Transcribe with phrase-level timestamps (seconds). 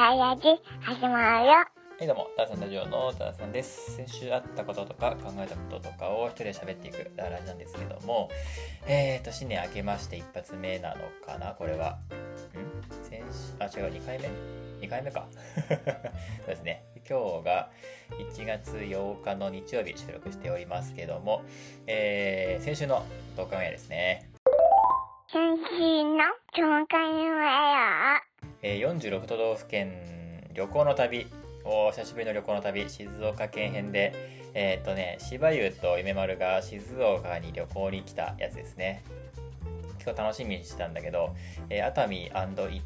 [0.00, 0.42] ダイヤジ
[0.80, 1.52] 始まるよ。
[1.52, 1.68] は
[2.00, 3.96] いどうも、ダーさんラジオのダーさんです。
[3.96, 8.30] 先週あったこととか考えたこととかを一人で喋っていくダーラジなんですけども、
[8.86, 11.98] えーと、新年明けまして一発目なのかなこれは。
[12.00, 13.04] ん？
[13.04, 14.30] 先週、あ、違う、2回目
[14.86, 15.26] ?2 回目か。
[15.68, 16.86] そうですね。
[17.06, 17.70] 今日が
[18.12, 21.42] 1月8日の日曜日収録しておりますけども、
[21.86, 23.04] えー、先週の
[23.36, 24.30] 10日目ですね。
[25.30, 26.24] 先週の
[26.56, 26.98] 紹介
[27.28, 28.29] はよ。
[28.62, 29.92] えー46都道府県
[30.54, 31.26] 旅行の旅
[31.64, 34.12] お久しぶりの旅行の旅静岡県編で
[34.54, 39.02] えーっとね芝生と夢丸が静岡に旅行に来たやつですね。
[39.98, 41.36] 結構楽しみにしてたんだけど、
[41.68, 42.30] えー熱海伊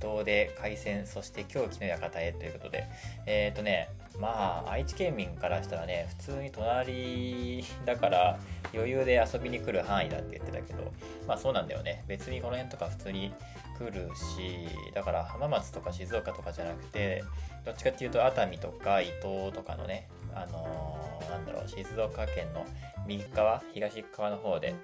[0.00, 2.86] 東で海鮮そして狂気の館へということで。
[3.26, 3.88] えーっとね
[4.20, 8.38] まあ愛知県民からしたらね普通に隣だから
[8.72, 10.92] 余裕で遊びに来る範囲だって言ってたけど
[11.26, 12.04] まあそうなんだよね。
[12.06, 13.32] 別にこの辺とか普通に
[13.78, 17.24] 来るしだから浜松とか静岡とかじゃなくて
[17.64, 22.64] どっちかっていうと熱海とか伊東とかのねあのーなんだろう静岡県の
[23.06, 24.74] 右側東側の方で、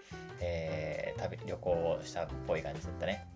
[0.41, 3.27] えー旅旅行をしたっぽい感じだったね。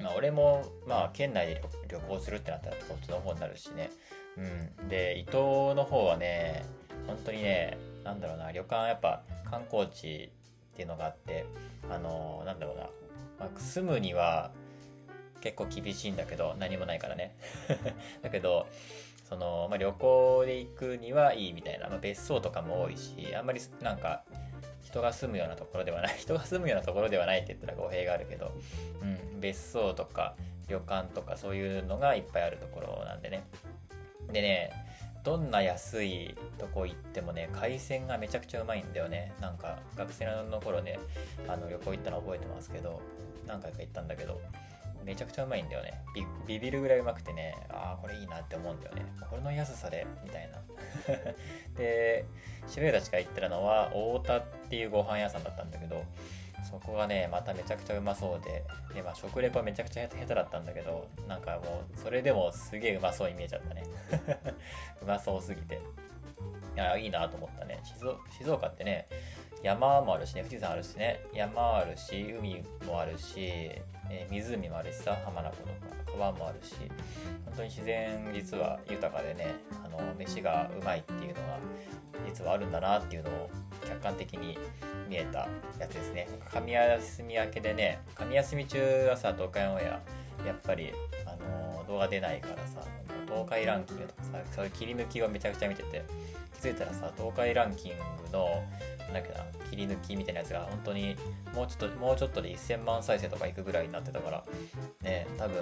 [0.00, 3.90] まあ俺もまあ県内で旅行するってなったらそっちの方になるしね。
[4.36, 4.88] うん。
[4.88, 5.34] で伊東
[5.74, 6.64] の方はね
[7.06, 10.30] 本当にねなんだろうな旅館やっぱ観光地
[10.72, 11.46] っていうのがあって
[11.90, 12.82] あのーなんだろうな、
[13.40, 14.50] まあ、住むには
[15.40, 17.34] 結構厳しいんだけど何もないからね。
[18.22, 18.66] だけど
[19.28, 24.24] その、まあ、旅行で行くにはいいみたいな、まあ、別荘とかも多いしあんまりなんか
[24.82, 28.52] 人が住むようなところではない 人が住むようなところではないって言ったら語弊があるけど、
[29.02, 30.34] うん、別荘とか
[30.66, 33.44] 旅館とかそういうのがいっぱいあるところなんでね。
[34.32, 34.70] でね
[35.24, 39.32] どんな安いとこ行ってもね海鮮がめちゃくちゃうまいんだよね。
[39.40, 40.98] なんか学生の頃ね
[41.46, 43.02] あの旅行行ったの覚えてますけど
[43.46, 44.40] 何回か行ったんだけど
[45.04, 46.02] めちゃくちゃうまいんだよね。
[46.46, 49.06] ビビるぐらいうまくてねああこれいいなって思うんだよね。
[49.30, 50.58] これの安さでみたいな。
[51.76, 52.24] で
[52.66, 56.04] 渋谷たちが行ってたのは太田っていうご飯屋さんだったんだけど
[56.68, 58.64] そこがねまためちゃくちゃうまそうで
[58.94, 63.84] で、まあ、食レポめちゃくちゃ下手だったんだけどなんかもうそれでもすげえうまそうに見えちゃったね。
[65.02, 65.76] うまそうすぎて。
[65.76, 67.80] いやいいなと思ったね。
[68.30, 69.08] 静岡ってね
[69.62, 73.72] 山もあるしね富士山あるしね山あるし海もあるし、
[74.10, 75.72] えー湖もあるしさ浜名湖とか
[76.18, 76.74] 川もあるし
[77.44, 79.54] 本当に自然実は豊かでね
[79.84, 81.58] あの飯がうまいっていうのが
[82.26, 83.50] 実はあるんだなっていうのを
[83.86, 84.58] 客観的に
[85.08, 85.48] 見えた
[85.78, 86.28] やつですね。
[86.52, 90.00] 神休み明けでね神休み中はさ東海オンエ
[90.44, 90.92] アやっぱり
[91.26, 92.80] あの動画出ないからさ
[93.26, 96.04] 東海ランキングとかさそういう切り抜きをめちゃくちゃ見てて
[96.60, 97.98] 気づいたらさ東海ランキング
[98.32, 98.62] の
[99.22, 99.44] だっけな。
[99.70, 101.16] 切り抜きみたいなやつが本当に
[101.54, 104.44] もうちょっともうちょっとで1000万再生とかいくぐらいになってたから。
[105.02, 105.56] ね多分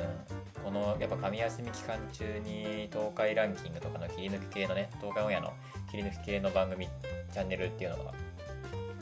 [0.64, 5.52] このやっぱ神休み期間中に東海ランキングとかの切り抜き系のね東海オンエアの
[5.90, 6.88] 切り抜き系の番組
[7.32, 8.12] チャンネルっていうのが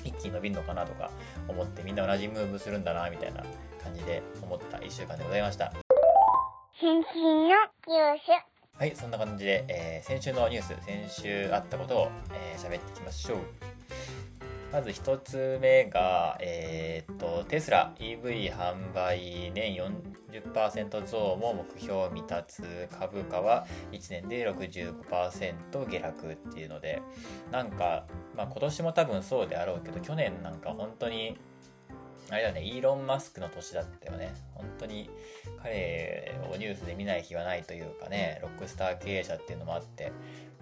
[0.04, 1.10] 一気に伸びるのかなとか
[1.48, 3.42] 思ってみんな同じムーブするんだなみたいな
[3.82, 5.72] 感じで思った1週間でございました。
[8.76, 13.38] はいそんな感じで、えー先週のニュース先週あったことをえー喋、っていきましょう
[14.74, 19.76] まず一つ目が、えーっとテスラ EV 販売年
[20.32, 27.00] 40%増も目標未達株価は1年で65%下落っていうので
[27.52, 31.38] なんか、まあ、今年も多分そうであろうけど去年なんか本当に
[32.30, 34.34] あれだねイーロン・マスクの年だったよね。
[34.54, 35.08] 本当に
[35.62, 40.10] 彼をニュースで見ない日はないというかねロックスター経営者っていうのもあって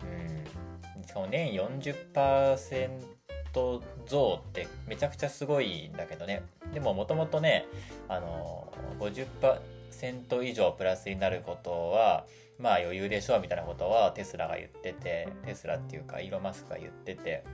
[0.02, 1.02] うん。
[1.06, 3.11] しかも年40%
[3.52, 6.42] 増ってめちゃくちゃすごいんだけどね。
[6.72, 7.66] でももともとね
[8.08, 12.24] あの50%以上プラスになることは
[12.58, 17.44] まあ余裕でしょうみたいなことはテスラが言っててテスラっていうかイーロン・マスクが言ってて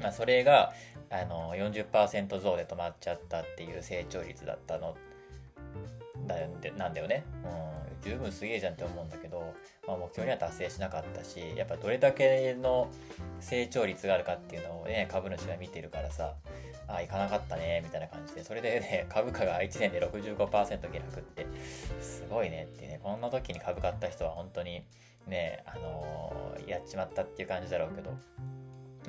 [0.00, 0.72] まあそれが
[1.10, 4.96] あの40%増で止まっちゃったっていう成長率だったの
[6.26, 7.24] だよなんだよね。
[7.44, 9.54] うん、十分すげえじゃんって思うんだけど、
[9.86, 12.88] まあ、目標には達成しなかったしやっぱどれだけの
[13.40, 16.34] 成長率があるかっていうのをね株主が見てるからさ
[16.88, 21.46] あいかなかったねみたいな感じでそれでね 株価が1年で65%下落って
[22.00, 24.84] すごいねってねこんな時に株買った人は本当に
[25.26, 28.12] ねあのーやっちまったっていう感じだろうけど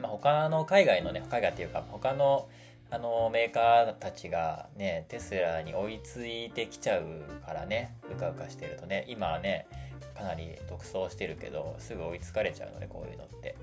[0.02, 2.48] まあ、他の海外のね海外っていうか他の
[2.92, 7.06] あのメーカーたちがねテスラに追いついてきちゃう
[7.46, 9.66] からねうかうかしてるとね今はね
[10.14, 13.56] かなり独走してるけどすぐ追いつかれちゃうのでこういうのって、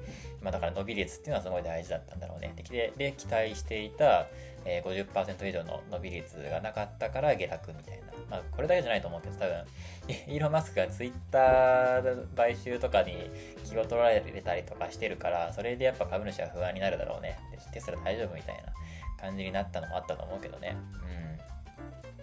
[0.42, 2.54] まあ、だから伸び率っていうのはすごい大事だったんだろうね。
[2.70, 4.26] でで期待していた、
[4.64, 9.64] えー、50%以上の伸び率がなかったから下落みたいな、まあ、これだけじゃないと思うけど多分
[10.26, 13.30] イーロン・マスクがツイッター買収とかに
[13.64, 17.38] 気を取られたりとかしてるからそれでやっぱ株主は不安になるだろうね。
[17.72, 18.72] テスラ大丈夫みたいな。
[19.20, 20.76] 感じになったのもあったと思うけどね。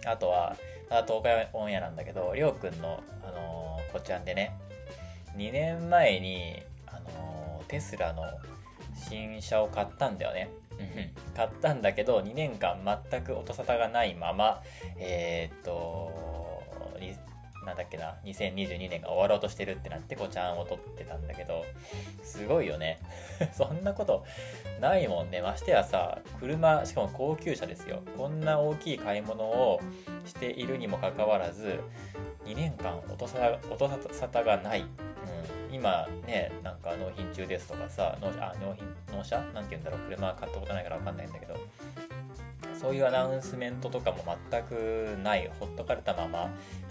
[0.02, 0.08] うん。
[0.08, 0.56] あとは
[1.06, 4.56] 東海オンエアなんだけどりょうくんの、あのー、こちゃんでね
[5.36, 8.24] 2年前に、あのー、テスラの
[8.94, 10.50] 新車を買ったんだよね。
[11.34, 12.78] 買ったんだけど2年間
[13.10, 14.62] 全く音沙汰がないまま
[14.98, 16.45] えー、っと
[17.66, 21.64] なんだっけな2022年が終わろうとしてるってなってこうちゃんを撮ってたんだけど
[22.22, 23.00] すごいよね。
[23.52, 24.24] そんなこと
[24.80, 25.42] ないもんね。
[25.42, 28.02] ましてやさ車しかも高級車ですよ。
[28.16, 29.80] こんな大きい買い物を
[30.24, 31.80] しているにもかかわらず
[32.44, 39.38] 2年間音沙汰がない、うん、今ねなんか納品中ですとかさ納あ納品納車？
[39.52, 40.00] なんて言うんだろう。
[40.08, 41.56] 車買ったことないから分かんないんだけど。
[42.78, 45.50] そういうアナウンスメントとかも全くない。
[45.58, 46.50] ほっとかれたまま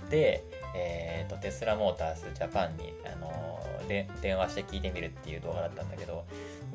[0.09, 0.43] で、
[0.75, 6.25] えーと、テスラモータースジャパンに、あのー、電話して聞いてみるっていう動画だったんだけど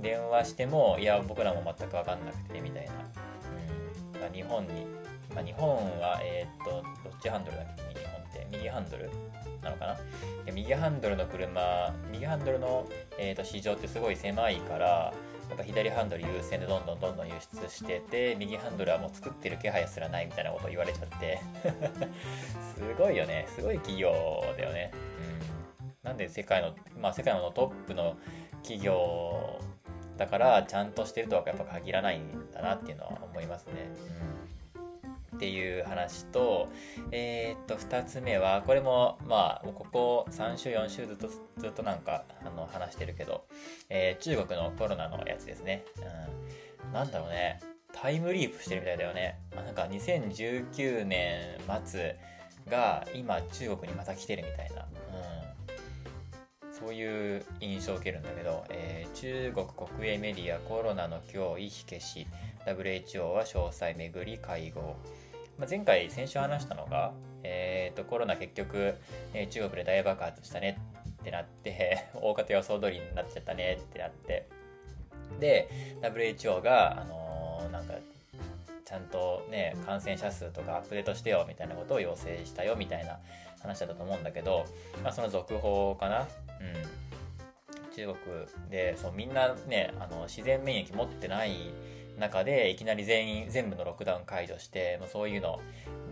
[0.00, 2.93] 電話してもいや僕らも全く分かんなくてみたいな、
[4.17, 4.21] うん。
[4.23, 4.87] ま、日本に、
[5.35, 8.00] まあ、日本は、えっ、ー、とどっちハンドルだっけ？
[8.00, 9.11] 日本って右ハンドル
[9.62, 9.97] なのかな？
[10.47, 12.88] で右ハンドルの車右ハンドルの、
[13.19, 15.12] えーと市場ってすごい狭いから
[15.50, 21.41] やっぱ左ハンドル優先でどんどんどんどん輸出してて右ハンドルはもう作ってる気配すらないみたいなこと言われちゃって。
[22.76, 23.47] すごいよね。
[23.49, 24.12] すごい企業
[24.56, 24.93] だよね、
[26.02, 28.17] うん、なんで世界のまあ世界のトップの
[28.62, 29.61] 企業
[30.17, 34.59] だからちゃんとしてるとはやっぱ限らないんだなっていうのは思いますね、うん。
[35.40, 36.69] っていう話と、
[37.12, 43.46] えー、っと、2つ目は、これも、まあ、ここ3週、4週ずっと、ずっとなんか、あの、話してるけど、
[43.88, 45.82] えー、中国のコロナのやつですね。
[46.84, 46.92] うん。
[46.92, 47.58] なんだろうね。
[47.94, 49.38] タイムリープしてるみたいだよね。
[49.56, 52.16] なんか2019年末
[52.69, 54.82] が今中国にまた来てるみたいな。
[54.82, 56.70] うん。
[56.70, 62.26] そういう印象を受けるんだけど、えー、中国国営メディアコロナの脅威火消し
[62.66, 64.96] WHO は詳細めぐり会合
[65.60, 67.12] まあ、前回先週話したのが、
[67.42, 68.94] えーと、コロナ結局、
[69.34, 70.78] えー、中国で大爆発したね
[71.20, 74.46] ってなって 大方予想通りになっちゃったねってなって。
[75.38, 75.68] で
[76.02, 77.94] WHO が、あのー、なんか
[78.84, 83.20] ちゃんとね感染者数とかアップデートしてよみたいなことを要請したよみたいな
[83.62, 84.64] 話だったと思うんだけど、
[85.04, 86.22] まあ、その続報かな。
[86.22, 87.10] うん。
[87.94, 91.52] 中国でそうみんなねあの自然免疫持ってない
[92.20, 95.61] 中でいきなり全員全部のロックダウン解除してもうそういうの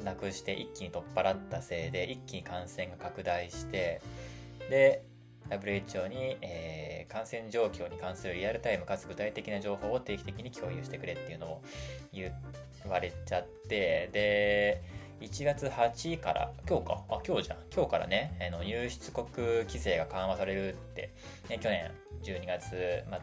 [0.04, 4.00] なくして一気に取っ払ったせいで一気に感染が拡大して
[4.70, 5.04] で
[5.50, 11.62] WHO に、えー、感染状況に関するリアルタイムかつ具体的な情報を定期的に共有してくれっていうのを
[12.12, 12.32] 言
[12.86, 14.82] われちゃってで
[15.20, 17.04] 1月8日から今日か？
[17.08, 17.58] あ今日じゃん。
[17.74, 19.26] 今日からねあの入出国
[19.64, 21.12] 規制が緩和されるって、
[21.48, 21.90] ね、去年
[22.22, 22.70] 12月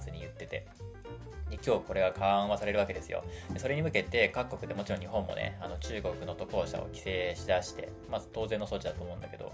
[0.04, 0.68] 末に言ってて。
[1.52, 3.24] 今日これが緩和されるわけですよ。
[3.58, 9.52] それに向けて各国でもちろん日本もね、あの中国の渡航者を規制しだして、まず当然の措置だと思うんだけど、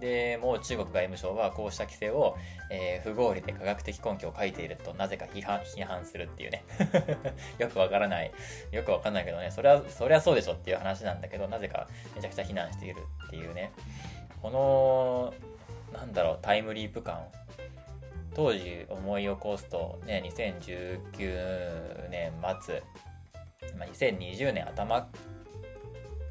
[0.00, 2.36] で、もう中国外務省はこうした規制を、
[2.70, 6.64] えー、不合理で科学的根拠を書いているとなぜか批判批判するっていうね。
[7.58, 8.32] よくわからない。
[8.72, 13.72] よくわかんないけどね、それは、それはそうでしょっていう話なんだけど、なぜかめちゃくちゃ非難しているっていうね。
[14.40, 15.34] この、
[15.92, 17.26] なんだろう、タイムリープ感
[18.34, 22.32] 当時思い起こすとね2019年
[22.62, 22.82] 末、
[23.78, 25.08] まあ、2020年頭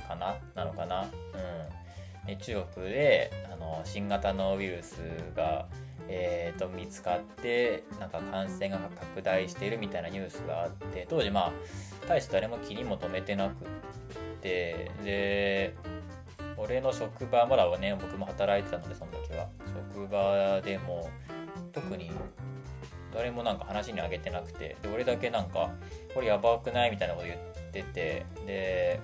[0.08, 1.04] かななのかな。
[1.04, 2.38] うん。
[2.40, 4.98] 中国であの新型のウイルス
[5.36, 5.66] が
[6.10, 11.52] えーと、見つかってなんか感染が拡大しているみたいなニュースがあって当時まあ
[12.08, 13.68] 大して誰も気にも留めてなくっ
[14.42, 15.76] てで
[16.56, 19.48] 俺の職場まだね僕も働いてたのでその時は。
[19.94, 21.10] 職場でも
[21.74, 22.12] 特に
[23.14, 25.72] 誰もなんか話にあげてなくてで俺だけなんか
[26.14, 27.38] これやばくないみたいなこと言っ
[27.72, 29.00] ててで、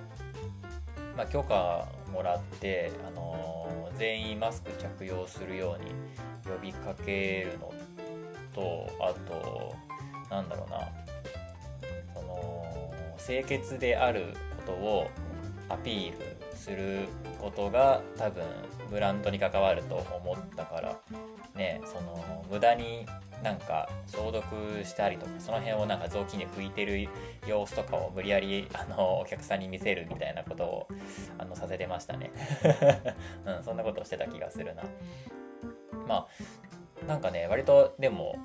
[1.16, 5.90] まあ、許可もらって、あのー、全員マスク着用するように
[6.44, 7.72] 呼びかけるの
[8.54, 9.74] とあと
[10.30, 10.80] なんだろうな
[12.14, 12.94] その
[13.24, 14.34] 清潔である
[14.66, 15.10] ことを
[15.68, 17.08] アピールする
[17.40, 18.44] ことが多分
[18.90, 21.00] ブランドに関わると思ったから
[21.54, 23.06] ねその無駄に
[23.42, 24.44] なんか消毒
[24.84, 27.08] したりとかその辺をなんか雑巾で拭いてる
[27.46, 30.88] 様子とかを無理やりあのお客さんに見せるみたいなことを
[31.38, 32.32] あのさせてましたね。
[33.46, 34.82] うんそんなことをしてた気がするな。
[36.06, 36.26] ま
[37.02, 38.36] あなんかね割とでも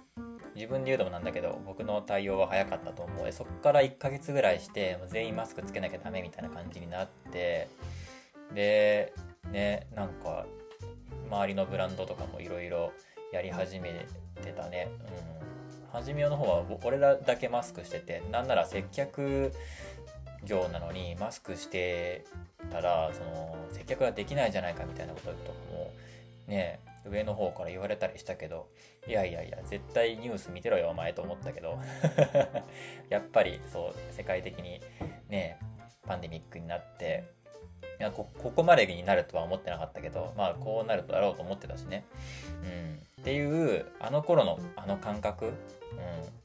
[0.56, 3.26] 自分で言うのもなんだけど僕の対応は早かったと思う。
[3.26, 7.70] でそこから1ヶ月ぐらいして全員マスクつけなきゃダメみたいな感じになって
[8.54, 9.14] で
[9.50, 10.46] ねなんか
[11.30, 12.92] 周りのブランドとかもいろいろ
[13.32, 14.06] やり始め
[14.42, 14.90] てたね。
[15.34, 15.40] うん。
[15.92, 19.52] 初めの方は俺らだけマスクしててなんなら接客
[20.44, 22.26] 業なのにマスクして
[22.72, 25.92] たらその接客ができないじゃないかみたいなこととかも
[26.48, 28.68] ね上の方から言われたりしたけど
[29.08, 31.80] いやいやいや絶対ニュース見てろよお前と思ったけど。
[33.10, 34.82] やっぱりそう世界的に
[35.28, 35.58] ね
[36.06, 37.24] パンデミックになって
[38.00, 42.06] いやここまでになるとは思ってなかったけどまあこうなるとだろうと思ってたしね、
[42.64, 45.54] うん、っていうあの頃のあの感覚、うん、っ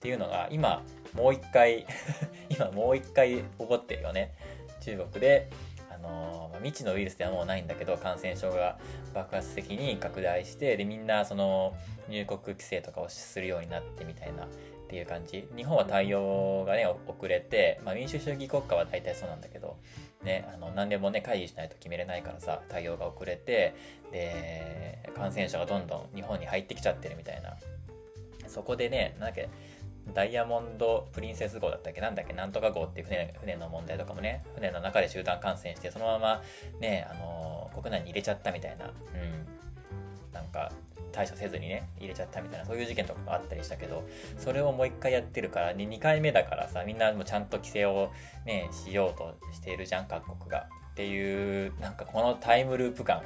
[0.00, 0.82] ていうのが今
[1.14, 1.86] もう一回
[2.50, 4.34] 今もう一回起こってるよね。
[4.80, 5.48] 中国で
[5.90, 8.78] あの未知のウイルスではもうないんだけど感染症が
[9.14, 11.74] 爆発的に拡大してでみんなその
[12.08, 14.48] 入国規制とかをするようになってみたいなっ
[14.88, 15.48] ていう感じ。
[15.56, 19.76] 日本は対応がね遅れて、まあ、民主主義国家は大体そうなんだけど、
[20.24, 23.74] ね、あの何でもね会議しないと決めれないからさ対応が遅れて
[24.10, 27.56] で感染者がどんどん日本に入ってきちゃってるみたいな。
[28.46, 29.48] そこでねなんだっけ
[30.12, 36.42] ダイヤモンド・プリンセス号だったっけなんだっけなんとか号っていう船船の問題とかもね、船の中で集団感染して、そのまま
[36.80, 38.92] ね、あのー、国内に入れちゃったみたいな、うん、
[40.32, 40.72] なんか、
[41.14, 44.04] 対処せずにね、入れちゃったみたいな、そういう事件とかがあったりしたけど、
[44.36, 48.10] それをもう一回やってるから、ね、2回目だからさ、みんなもちゃんと規制を
[48.44, 50.66] ね、しようとしているじゃん、各国が。
[50.92, 53.22] っていう、なんかこのタイムループ感、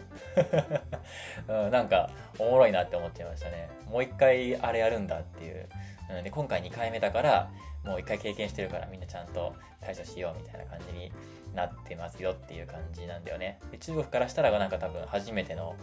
[1.49, 3.69] うん、なんかおもろいなって思っちゃいましたね。
[3.91, 5.69] もう一回あれやるんだっていう。
[6.17, 7.51] うん、で今回2回目だから
[7.85, 11.13] もう1回経験してるからみんなちゃんと対処しようみたいな感じに
[11.55, 15.75] なってますよっていう感じなんだよねで中国からしたらなんか多分初めての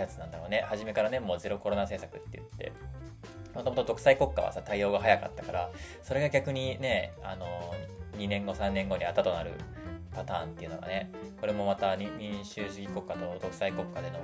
[0.00, 0.64] やつなんだろうね。
[0.66, 2.72] 初めからねもうゼロコロナ政策って言って。
[3.54, 5.70] もともと独裁国家はさ対応が早かったから
[6.02, 7.46] それが逆にねあの
[8.16, 9.52] 2年後3年後にあたとなる
[10.14, 12.10] パターンっていうのがねこれもまた民
[12.44, 14.20] 主主義国家と独裁国家での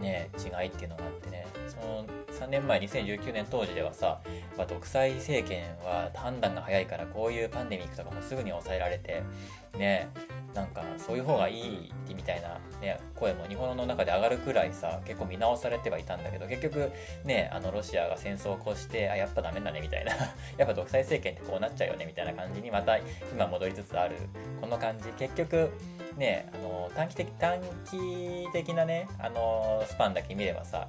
[0.00, 1.46] ね違いっていうのがあってね。
[1.68, 2.06] その
[2.38, 4.20] 3年前2019年当時ではさ
[4.68, 9.22] 独裁政権は判断が早いからこういうパンデミックとかもすぐに抑えられて
[9.78, 10.10] ね
[10.54, 16.92] なんかそういう方がいいってみたいな、ね、声も日本の中で上がるくらいさ結構見直されてはいたんだけど結局
[17.24, 20.12] ねあのロシアが戦争を起こしてあやっぱダメだねみたいな。
[20.56, 22.98] やっぱ独裁政権ってこうなっちゃうよねみたいな感じにまた
[23.32, 24.16] 今戻りつつある
[24.60, 25.08] この感じ。
[25.10, 25.70] 結局
[26.16, 30.88] ねあの短期的短期的なねあのスパンだけ見ればさ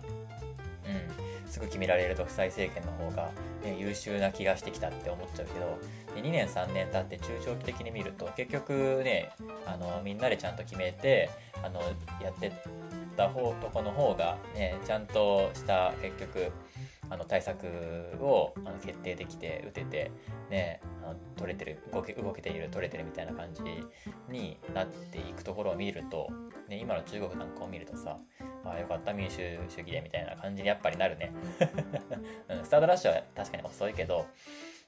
[0.85, 1.24] うん。
[1.47, 3.31] すぐ決められる独裁政権の方が、
[3.63, 5.79] ね、優秀な気がしてきたって思っちゃうけど
[6.15, 9.31] 2年3年経って中長期的に見ると結局ね
[9.65, 11.29] あのみんなでちゃんと決めて
[11.63, 11.81] あの
[12.21, 12.51] やってっ
[13.17, 16.51] た方とこの方がねちゃんとした結局
[17.09, 17.67] あの対策
[18.19, 20.11] をあの決定できて打てて
[20.49, 23.61] ねあの取れてる動け動けている取れてるみたいな感じ
[24.29, 26.29] になっていくところを見ると、
[26.67, 28.17] ね、今の中国なんかを見るとさ
[28.63, 29.37] ああよかった民主
[29.69, 31.31] 主義でみたいな感じにやっぱりなるね、
[32.49, 34.25] うん、スタートラッシュは確かに遅いけど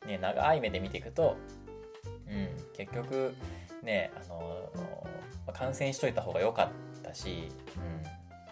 [0.06, 1.38] ね、長い目で見ていくと、
[2.28, 3.36] うん、結局
[3.84, 4.72] ねあの
[5.54, 7.50] 感染しといた方が良かったし、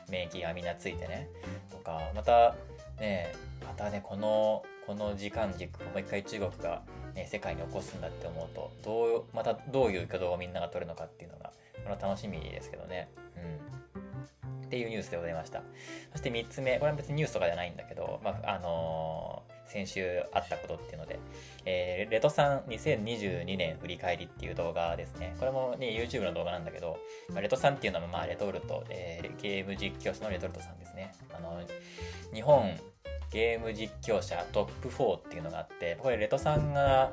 [0.08, 1.30] うん、免疫がみんなついてね
[1.70, 2.56] とかまた
[3.00, 3.34] ね
[3.64, 6.84] またねこのこの時間軸をもう一回中国が、
[7.16, 11.52] ね、世界に起こすんだって思うとどうまたどういう挙動をみんなが取るのかっていうのが
[11.86, 13.10] これは楽しみですけどね。
[13.36, 14.00] う
[14.64, 15.62] ん、っていうニュースでございました。
[16.12, 21.20] そして3つ目、これは別にニュースとかじゃないんだけど、まあ、あのー先週あったことっていうので、
[21.66, 25.36] えー、レトさん2022年振り返りっていう動画ですね。
[25.40, 26.98] これもね、YouTube の動画なんだけど、
[27.30, 31.14] まあ、レトさんっていうのは、まあ、レトルト、えー、ゲーム実況者のレトルトさんですね。
[31.34, 31.62] あの、
[32.34, 32.78] 日本
[33.32, 37.12] ゲーム実況者トップ4っていうのがあって、これレトさんが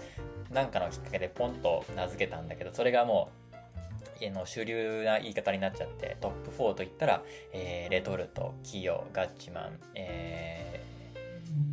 [0.50, 3.42] なんかのきっかけでポンと名付けたんだけど、それがもう、
[4.30, 10.81] の主流な言い方になっちゃってトップ4といったら、えー、レトルト、キヨ、ガッチマン、えー、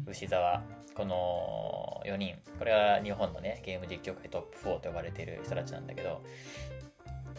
[0.06, 0.64] 牛沢。
[0.96, 6.22] この4人、これは日本のね、ゲーム実況界トップ4と呼ばれている人たちなんだけど、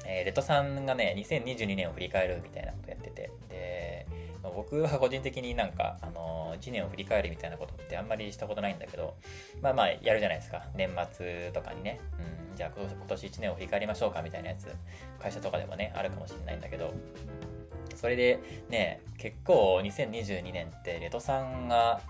[0.06, 4.06] えー、レトさんがね、2022年を振り返るみたいなことやってて、で、
[4.42, 9.14] 僕は個人的になんか、あの、1年を振り返るみたいなことってあんまりしたことないんだけど、
[9.60, 10.64] まあまあ、やるじゃないですか。
[10.74, 12.00] 年末とかにね。
[12.50, 14.68] うん、じゃあ今年1年を振り返りましょうかみたいなやつ、
[15.18, 16.94] 会社とかでもね、あるかもしれないんだけど、
[17.94, 22.00] それでね、結構2022年ってレトさんが、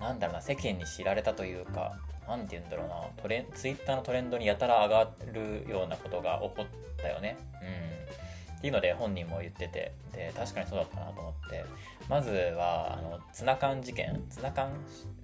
[0.00, 6.66] なんだろうな、世間に知られたというか、なんて言うんだろうな、トレツイッターのトレンドにやたら上がるようなことが起こっ
[6.96, 7.36] たよね。
[7.62, 8.56] うん。
[8.56, 11.64] っていうので本人も言っててで確かにそうだったなと思って。
[12.08, 14.72] まずはあのツナ缶事件ツナ缶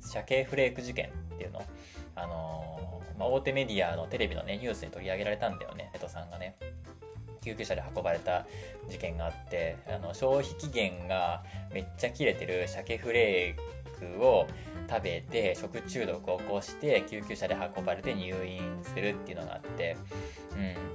[0.00, 1.62] 鮭フレーク事件っていうの。
[2.14, 6.56] あの、まあ、大手メディアのテレビのねニュースに取り上げられたんだよね江戸さんがね。
[7.42, 8.44] 救急車で運ばれた
[8.88, 14.46] 事件があってあの消費期限がめっちゃ切れてる鮭フレーを
[14.88, 19.96] 食べて食中毒を起こして救急車で運ばれて入院するっていうのがあって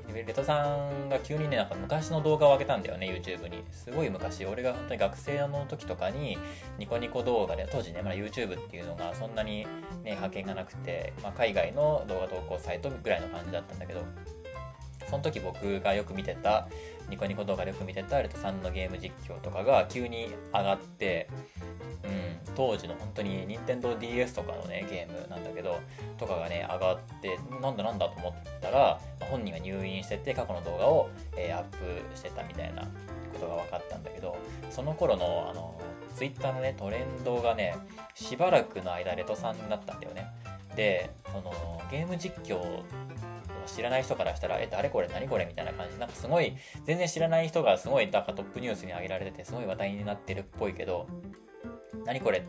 [0.10, 3.64] うん、レトさんが急にねなんか昔の動画を上げたんだよね YouTube に。
[3.72, 4.46] すごい昔。
[4.46, 6.38] 俺が本当に学生の時とかに
[6.80, 9.66] ニコニコ動画で当時ねまだ YouTube っていうのがそんなに
[10.04, 14.02] ね派遣がなくて、まあ、海外の動画投稿サイトぐらいの感じだったんだけど
[15.12, 16.68] その時僕がよく見てた
[17.10, 21.28] ニコニコ動画でよく見てたレトさんのゲーム実況とかが急に上がって
[22.04, 25.80] うん、当時の本当に NintendoDS とかのねゲームなんだけど
[26.18, 31.78] とかがね上がってなんだなんだと思ったら、本人が入院してて過去の動画を、えー、アップ
[32.16, 34.38] してたみたいなことが分かったんだけど
[34.70, 35.80] その頃のあの
[36.16, 37.76] Twitter のねトレンドがね
[38.16, 40.28] しばらくの間レトさんになったんだよね。
[40.76, 42.84] でそのゲーム実況
[43.66, 45.08] 知らない人からしたら、え、誰これ？
[45.08, 45.46] 何これ？
[45.46, 45.98] みたいな感じ。
[45.98, 51.08] なんかすごい、全然知らない人がすごい、なんかトップニュースに上げられてて、すごい話題になってるっぽいけど、
[52.06, 52.40] 何これ？
[52.40, 52.42] っ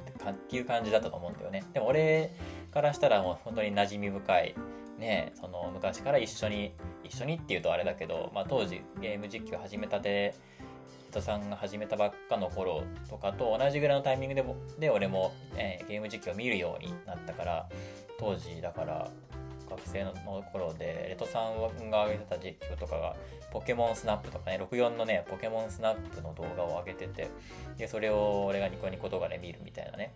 [0.49, 1.65] ていう感じだったと思うんだよね。
[1.73, 2.31] でも俺
[2.71, 4.55] からしたらもう本当に馴染み深い、
[4.99, 10.35] ね、その昔から一緒に、一緒にっていうとあれだけど、まあ当時ゲーム実況始めたて、
[11.11, 17.69] 人さんが始めたばっかの頃とかと同じぐらいのタイミングでもで俺も、えー、ゲーム実況を見るようになったから
[18.19, 19.11] 当時だから
[19.77, 20.13] 学生の
[20.53, 23.17] 頃でレトさんが上げてた実況とかが
[23.53, 27.29] ポケモンスナップとかね64のねポケモンスナップの動画を上げてて
[27.77, 30.15] でそれを俺がニコニコ動画で見るみたいなね。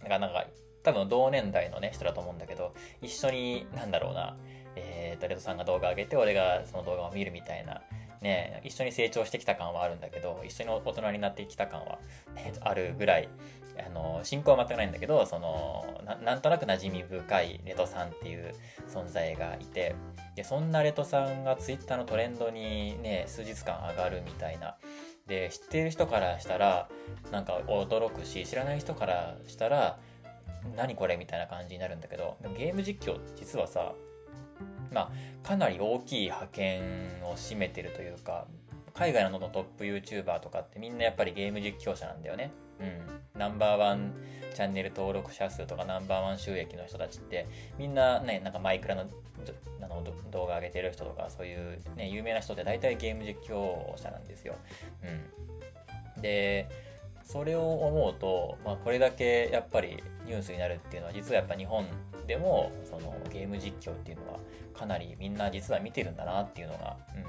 [0.00, 0.46] だからなんか
[0.82, 4.36] 多分同年代のね人だと思うんだけど一緒になんだろうな
[4.76, 7.82] えーとレトさんが動画上げて俺がその動画を見るみたいな
[8.20, 11.98] ね、一緒に成長してきた感はあるんだけど、一緒に大人になってきた感は、
[12.34, 13.28] ね、あるぐらい、
[13.86, 18.54] あの、進行は全くないんだけど、そのな、んとなく馴染み深いレトさんっていう
[18.88, 19.94] 存在がいて、
[20.36, 24.76] で、そんなレトさんがツイッターのトレンドにね、数日間上がるみたいな。
[25.26, 26.88] で、知っている人からしたら、
[27.30, 29.98] なんか驚くし、知らない人からしたら、
[30.76, 33.92] 何これみたいな感じになるんだけど、ゲーム実況実はさ、
[34.92, 36.82] まあ、かなり大きい派遣
[37.24, 38.46] を占めてるというか、
[38.94, 42.50] 海外のトップ YouTuber とかってみんなやっぱりゲーム実況者なんだよね。
[42.80, 43.38] うん。
[43.38, 44.12] ナンバーワン
[44.54, 47.46] チャンネル登録者数とかナンバーワン収益の人たちって
[47.78, 49.04] みんなね、なんかマイクラの
[49.80, 54.56] あの動画上げてる人とかそういうね、有名な人って大体ゲーム実況者なんですよ。
[56.16, 56.22] うん。
[56.22, 56.68] で、
[57.28, 61.86] それを思うと、まあ、これだけやっぱりニュースになるっていうのは実はやっぱ日本
[62.26, 64.38] でもそのゲーム実況っていうのは
[64.74, 67.24] かなりみんな実は見てるんだなっていうのが、うん、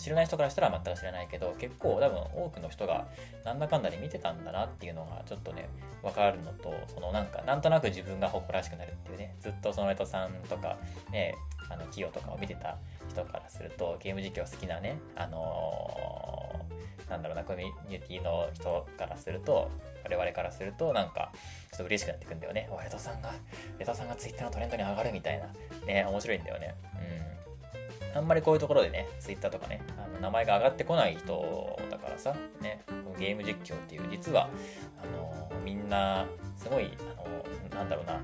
[0.00, 3.06] 知らない人からしたら全く知らないけど結構多分多くの人が
[3.44, 5.68] なんだかんだで見てたんだなっていうのがちょっとね
[6.02, 10.78] 分かるのとそのなんかなんとなく自分が誇らしくなるっていうねずっとその人さんとか
[11.10, 11.34] ね
[11.68, 12.76] あの企業とかを見てた
[13.08, 19.70] 人からするとゲーム実況好きなねあのー、なんだろうなコミュニティの人からすると
[20.04, 21.30] 我々からするとなんか
[21.70, 22.68] ちょっと嬉しくなってくんだよね。
[22.70, 23.32] おレトさんが、
[23.78, 25.46] レトさんがツイッターのトレンドに上がるみたいな。
[25.86, 26.74] ね、面白いんだよね。
[26.94, 27.39] うん。
[28.14, 32.82] あんまりこういうところでね、ツイッターとかね、あの名前が上がってこない人だからさ、ね、
[33.18, 34.48] ゲーム実況っていう、実は、
[35.02, 38.20] あのみんな、すごい、あのなんだろうな、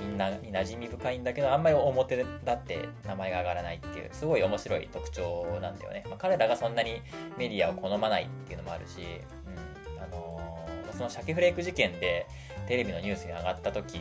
[0.00, 6.04] みんなに馴染み深いんだけど、あんまり表だって名前が上がらないっていう、すごい面白い特徴なんだよね。
[6.08, 7.00] まあ、彼らがそんなに
[7.38, 12.26] メディアを好まないっていうのもあるし、うん、あのその鮭フレーク事件で
[12.66, 14.00] テレビのニュースに上がった時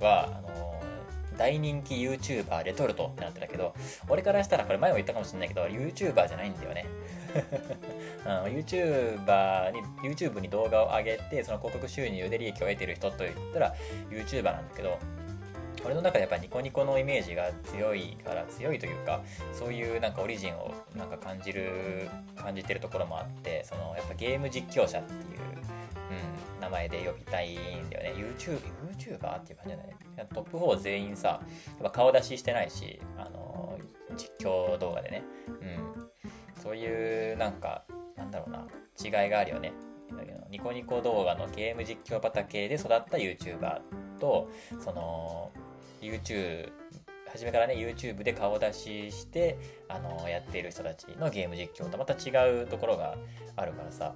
[0.00, 0.61] は、あの
[1.42, 3.74] 大人気 YouTuber レトルトってなってたけど、
[4.08, 6.86] 俺からしたらこれ前も言ったかもしれないけど、YouTuber じゃないんだよね。
[8.24, 13.74] あ の YouTuber に、YouTube に動画を上げて、その広告収入で利益を得てる人といったら
[14.08, 15.00] YouTuber なんだけど、
[15.84, 19.20] 俺の中でやっぱニコニコのイメージが強いから強いというか
[19.52, 25.71] そういうなんかオリジンをなんか感じる感じてるところもあってそのやっぱゲーム実況者っていう、
[26.62, 28.24] 名前で呼びたいんだよね。
[28.38, 28.60] YouTube
[28.96, 29.96] YouTuber っていう感じだね。
[30.32, 31.40] トップ4全員さや
[31.80, 33.78] っぱ顔出ししてないしあの
[34.16, 35.24] 実況動画でね。
[35.48, 36.62] うん。
[36.62, 37.84] そういうなんか
[38.16, 38.66] なんだろうな
[39.02, 39.72] 違いがあるよね。
[40.52, 43.80] ニコニコ動画のゲーム実況畑で育った YouTuber
[44.20, 45.50] とその
[46.02, 46.70] YouTube
[47.32, 53.16] 初めからね YouTube で顔出ししてあのやっている人たちのゲーム実況とまた違うところが
[53.56, 54.14] あるからさ、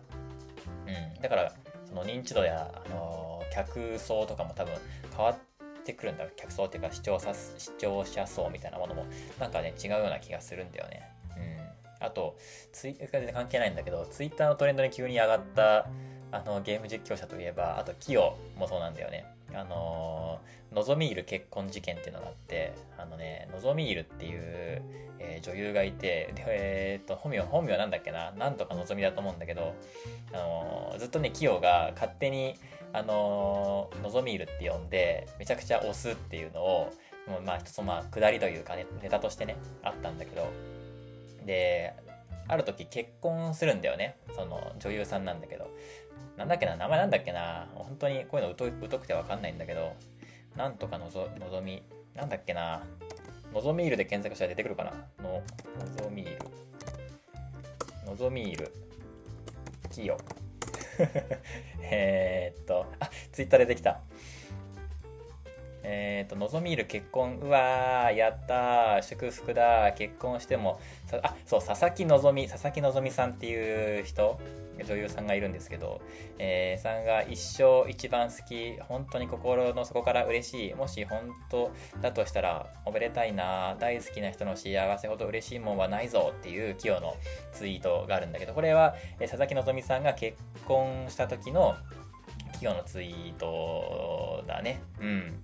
[0.86, 1.52] うん、だから
[1.88, 4.74] その認知度やあの客層とかも多分
[5.16, 5.36] 変わっ
[5.84, 9.06] てくるんだ客層っていうか視聴者視聴者層みたいなものも
[9.38, 11.02] なんかね違うような気がするんだよね。
[11.36, 11.66] うん
[11.98, 12.36] あと、
[12.72, 15.88] ツイッター全然関係ないんだけど、ツイッターのトレンドに急に上がった
[16.30, 19.24] あのゲーム実況者といえば、あと、キヨもそうなんだよね。
[19.54, 20.40] あの、
[20.72, 24.82] のぞみいる結婚事件っていうのがあって、あのね、のぞみいるっていう、
[25.18, 29.74] えー、女優がいて、で、えー、っと、本名、本名なんだっけな、なんとかのぞみだと思うんだけど、
[30.32, 32.54] あの、ずっとね、キヨが勝手に、
[32.92, 36.92] あののぞみいるって呼んで、めちゃくちゃ押すっていうのを、
[37.44, 40.50] まあ、一つまあ、下りというかね、ネタとしてね、あったんだけど、
[41.44, 41.94] で、
[42.48, 44.16] ある時結婚するんだよね。
[44.34, 45.68] その女優さんなんだけど。
[46.36, 49.94] なんだっけな名前なんだっけな本当にこういうの疎くてわかんないんだけど、
[50.56, 51.82] なんとかのぞのぞみ、
[52.14, 52.82] なんだっけな
[53.52, 55.42] のぞみールで検索したら出てくるかなの、
[55.78, 56.38] のぞみール。
[58.06, 58.72] のぞみール。
[59.96, 60.18] きよ。
[61.82, 64.00] えっと、あ、ツイッターでできた。
[65.82, 70.80] えっ、と、のぞみいる結婚、うわー、やったー、祝福だ結婚しても、
[71.22, 74.40] あ、そう、佐々木希、佐々木希さんっていう人、
[74.84, 76.00] 女優さんがいるんですけど、
[76.38, 87.14] えー、さんが一生一番好き、本当に心の底から嬉しい、もし本当だとしたら、おめでたいな、大好きな人の幸せほど嬉しいもんはないぞっていうキヨの
[87.52, 90.36] ツイートがあるんだけど、これは、え佐々木希さんが結
[90.66, 91.76] 婚した時の
[92.58, 94.82] キヨのツイートだね。
[95.00, 95.42] うん。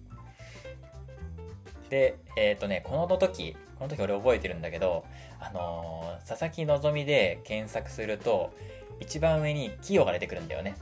[1.88, 5.04] で、えっ、ー、とね、この時、この時俺覚えてるんだけど、
[5.38, 8.54] あのー、佐々木希で検索すると、
[9.00, 10.76] 一番上にキヨが出てくるんだよね。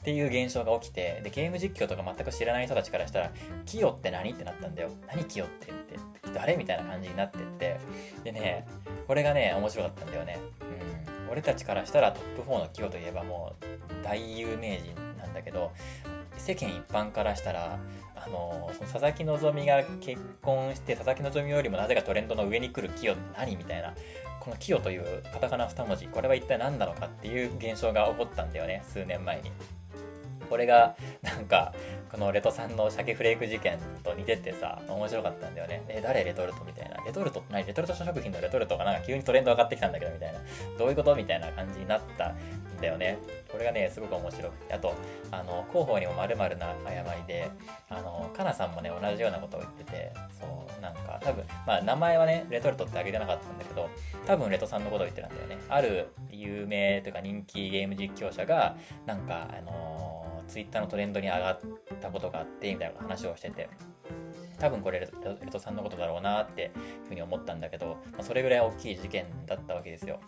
[0.00, 3.30] っていう現象が起きて、で、ゲーム実況とか全く知らない人たちからしたら、
[3.66, 4.90] キヨって何ってなったんだよ。
[5.06, 5.98] 何キヨってって、
[6.34, 7.78] 誰みたいな感じになってって。
[8.24, 8.66] でね、
[9.06, 10.38] これがね、面白かったんだよね。
[10.62, 11.30] うん。
[11.30, 15.70] 俺たちからしたらトップ4のキヨといえばもう大有名人なんだけど、
[16.38, 17.78] 世間一般からしたら、
[18.16, 23.94] あのその佐々木希が結婚して佐々木希よりもなぜかトレンドの上に来るキヨって何みたいな
[24.40, 29.52] このキヨというカタカナ2文字これは一体何なのかっていう現象が起こったんだよね数年前に。
[30.48, 31.72] これがなんか
[32.10, 35.84] このレトさんの鮭フレーク事件と似ててさ面白かったんだよね。
[35.86, 36.24] え誰？
[36.24, 36.64] レトルト？
[36.64, 36.96] みたいな。
[37.04, 37.38] レトルト？
[37.38, 40.40] って何レトルト食品のレトルトがなんか急にトレンド上がってきたんだけどみたいな。
[40.76, 41.14] どういうこと？
[41.14, 42.34] みたいな感じになった
[42.80, 43.18] だよね。
[43.50, 44.74] これがね、すごく面白くて。
[44.74, 44.94] あと、
[45.30, 47.50] あの、広報にも〇〇な誤りで、
[47.88, 50.46] あの、かなさんもね、同じようなことを言ってて、そ
[50.78, 53.88] う、なんか、多分、まあ、名前はね、レトルトってあげてなかったんだけど、
[54.26, 55.58] 多分レトさんのことを言ってたんだよね。
[55.68, 61.60] ある有名というか人気ゲーム実況者が、なんか、あのツイッターのトレンドに上がっ
[62.00, 63.68] たことがあって、みたいな話をしてて、
[64.60, 65.06] 多分これレ
[65.50, 66.70] トさんのことだろうなっていう
[67.08, 70.20] ふうに思ったんだけど、まあ、それぐらい大きい事件だったわけですよ。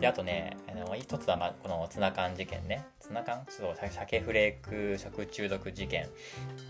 [0.00, 2.84] で、あとね、あの一つは、まあ、このツナ缶事件ね。
[2.98, 3.44] ツナ缶？
[3.46, 6.08] ちょっと鮭フレーク食中毒事件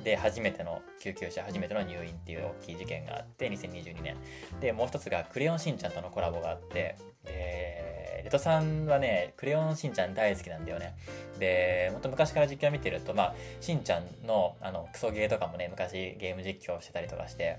[0.05, 4.17] で初めての救急車、初めての入院っていう大きい事件があって、2022年。
[4.61, 10.97] で、もう一つがクレヨンしんちゃんとのコラボがあって、で、レトさんはね、クレヨンしんちゃん大好きなんだよね。
[11.39, 17.59] で、もっと昔から実況見てると、まあ、しんちゃんのあのクソゲーとかもね、昔ゲーム実況してたりとかして、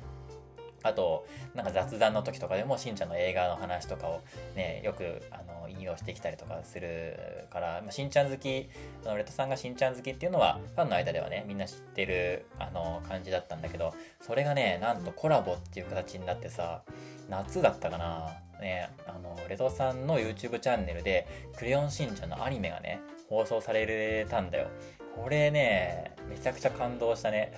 [0.83, 4.21] あと、なんか雑談の時とかでも、しんちゃんの映画の話とかを
[4.55, 8.69] ね、よくあの引用してきたりとかするから、まあ、しんちゃん好き、
[9.05, 16.81] あのレトさんがしんちゃん好きっていうのは、ファンの間ではね、みんな知ってるあの感じだったんだけど、それがね、なんとコラボっていう形になってさ、
[17.29, 24.67] 夏だったかなね、あの、レトさんの YouTube チャンネルで、クレヨンしんちゃんのアニメがね、放送されたんだよ。
[25.15, 27.51] これね、めちゃくちゃ感動したね。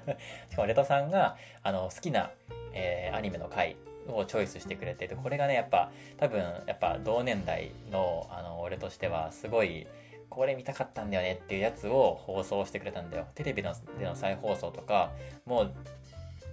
[0.50, 2.30] しかもレトさんが、あの、好きな、
[2.72, 3.76] えー、アニメの回
[4.08, 9.86] をチョイスしてくれてて、これがね、やっぱ、多分、やっぱ同年代の、あの、俺としては、すごい、
[10.30, 13.26] これ見たかったんだよねっていうやつを放送してくれたんだよ。
[13.34, 15.12] テレビのでの再放送とか、
[15.44, 15.74] もう、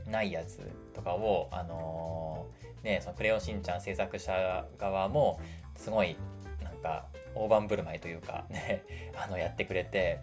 [0.10, 0.60] ないやつ
[0.94, 5.40] とかを、あのー、ね、そのクレヨンしんちゃん制作者側も、
[5.76, 6.16] すごい、
[6.64, 8.84] なんか、大盤振る舞いというか、 ね、
[9.16, 10.20] あの、やってくれて、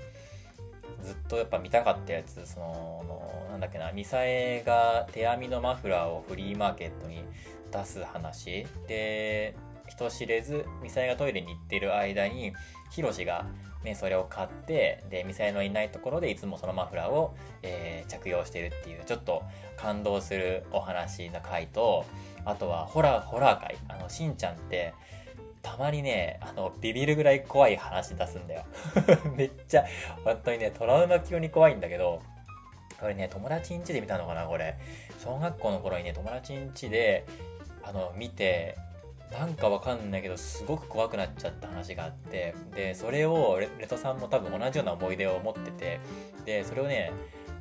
[1.02, 7.24] ずっとやっぱ見たかったやつ、その、なんだっけな、ミサエが手編みのマフラーをフリーマーケットに
[7.70, 8.66] 出す話。
[8.86, 9.54] で、
[9.88, 12.52] 人知れず、ミサエがトイレに行ってる間に、
[12.90, 13.46] ヒロシが
[13.86, 19.42] ね、それを買って、で、ミサエのいないところでいつもそのマフラーを、えー、着用してるっていう、ちょっと
[19.76, 22.04] 感動するお話の回と、
[22.44, 23.76] あとはホラー、ホラー回。
[23.88, 24.92] あの、しんちゃんって、
[25.62, 28.64] たまにね、あの、ビビるぐらい怖い話出すんだよ。
[29.34, 29.84] めっちゃ、
[30.24, 32.22] 本当にね、トラウマ級に怖いんだけど、
[33.00, 34.76] これね、友達ん家で見たのかな、これ。
[35.22, 37.24] 小学校の頃にね、友達ん家で、
[37.82, 38.76] あの、見て、
[39.30, 46.00] なんかわかんないけど、すごく怖くなっちゃった話があって、で、それをレ、レトさんも多分同じような思い出を持ってて、
[46.44, 47.12] で、それをね、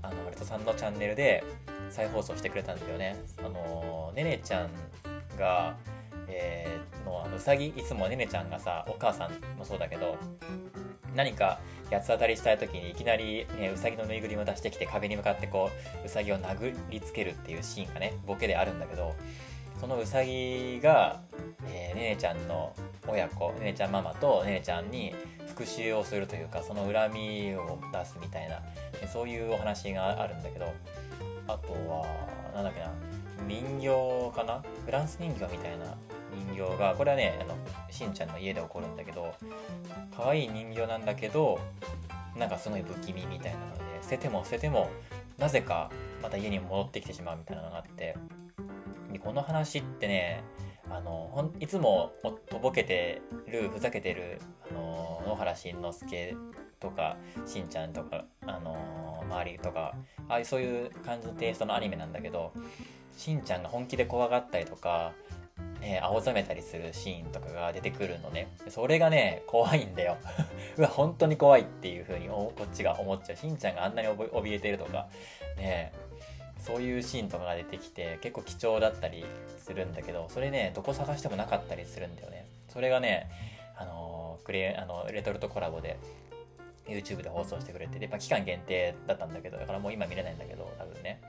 [0.01, 1.43] あの、レトさんのチャンネルで
[1.89, 3.17] 再放送してくれたんだよね。
[3.39, 4.69] あの、ねねちゃん
[5.38, 5.75] が、
[6.28, 10.17] えー、のあのうさぎいつもねねちゃんがさお母さんもそうだけど
[11.15, 11.60] 何か
[11.91, 15.69] 八つ当たりしたい時にいきなり、ね、うさぎのぬいぐるみを出してきて壁に向かってこ
[16.04, 19.15] ううさぎを殴りつけるっていうシーンがねボケであるんだけど
[19.85, 21.21] そのうさぎが、
[21.67, 22.73] えー、ねねちゃんの
[23.07, 25.13] 親子ねねちゃんママとねねちゃんに
[25.45, 28.63] 復讐をするというかその恨みを出すみたいな
[29.07, 30.73] そういうお話があるんだけど
[31.47, 32.03] あとは
[32.55, 32.91] なんだっけな
[33.47, 34.63] 人形かな？
[34.85, 35.85] フランス人形みたいな
[36.55, 37.55] 人形がこれはねあの
[37.91, 39.35] しんちゃんの家で起こるんだけど
[40.17, 41.59] 可愛い人形なんだけど
[42.35, 44.89] なんかすごい不気味みたいなので捨てても捨てても
[45.37, 45.91] なぜか
[46.23, 48.15] また家に戻ってきてしまうみたいなのがあって
[49.19, 50.43] この話ってね
[50.89, 52.13] あのほんいつも
[52.49, 56.36] とぼけてるふざけてる、あの野原しんのすけ
[56.80, 59.95] とかしんちゃんとか、あの周りとか
[60.30, 62.54] ああいうそういう感じのテイストのアニメなんだけど
[63.17, 65.13] しんちゃんが本気で怖がったりとか、
[65.82, 68.56] ね、青ざめたりするシーンとかが出てくるのね。
[68.69, 70.17] それがね怖いんだよ。
[70.78, 73.38] うわ本当に怖いっていう風にこっちが思っちゃう。
[73.38, 75.08] しんちゃんがあんなに怯えてるとか
[75.58, 75.91] ね。
[75.93, 76.04] え
[76.65, 79.23] そういうシーンとかが出てきて結構貴重だったり
[79.60, 82.47] するんだけどそれねどこ探してもなかったりするんだよね。
[82.69, 83.30] それがね
[83.78, 85.99] あのクレあのレトルトコラボで
[86.88, 91.21] YouTube で放送してくれてで、まあ、期間限定だったんだけどだからもう今見れないんだけど多分ね。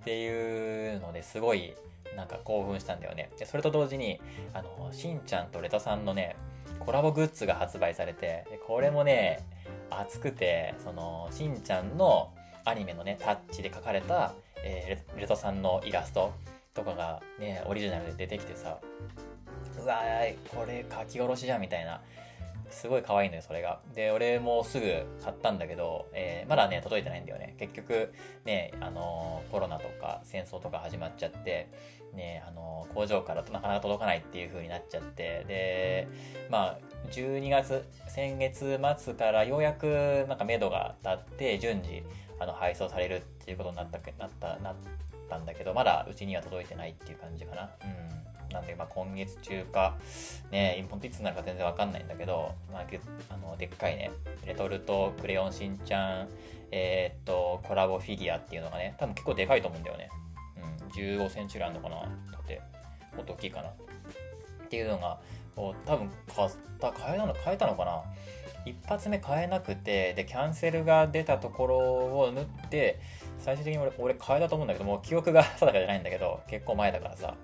[0.00, 1.74] っていうのですごい
[2.16, 3.30] なんか興奮したんだよね。
[3.38, 4.20] でそれと同時に
[4.52, 6.34] あのしんちゃんとレトさんのね
[6.80, 9.40] コラボグッズが発売されてこれもね
[9.90, 12.32] 熱くてそのしんちゃんの
[12.64, 14.32] アニメのねタッチで描かれた
[14.64, 16.32] えー、レトさんのイラスト
[16.72, 18.78] とかがね、オリジナルで出てきてさ、
[19.78, 22.00] うわー、これ書き下ろしじゃんみたいな。
[22.70, 23.80] すごい可愛いのよ、それが。
[23.94, 24.86] で、俺もすぐ
[25.22, 27.54] 買ったんだけど、えー、まだね、届いてないんだよね。
[27.58, 28.12] 結局、
[28.44, 31.68] ね、あのー、コロナとか戦争とか始まっちゃって、
[32.14, 36.08] ね、あのー、工場からなかなか届かないっていう風になっちゃって、で、
[36.50, 36.78] まあ、
[37.10, 42.02] 12月、先月末からようやくなんか目処が立って、順次、
[42.38, 44.74] あの配送されるっていうことになったなったなっ
[45.28, 47.70] たんだけどまだうちには届いてないっていう感じかな。
[47.82, 48.14] うん。
[48.52, 49.96] なんでまあ今月中か
[50.52, 52.84] ね本当いつになるか全然わかんないんだけど、まあ、
[53.30, 54.12] あのでっかいね
[54.46, 56.28] レトルトクレヨンしんちゃん
[56.70, 60.08] えー、っとコラボフィギュアっていうのがね多分結構でかいと思うんだよね。
[60.56, 61.18] うん。
[61.18, 62.00] 15センチぐらいあるのかな。
[62.02, 62.60] って
[63.16, 63.68] もっと大きいかな。
[63.68, 63.72] っ
[64.68, 65.18] ていうのが
[65.56, 68.02] 多分買った買えたの買えたのかな。
[68.66, 73.00] 一発目買えなくてでキャンセルが出たところを縫って
[73.38, 77.34] 最終的に俺俺買えたと思うんだけどもう記憶が定かじゃないんだけど結構前だからさ。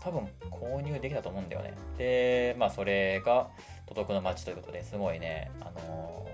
[0.00, 1.74] 多分購入できたと思うんだよね。
[1.96, 3.48] でまあそれが
[3.86, 6.26] 届くの待ちということですごいねあの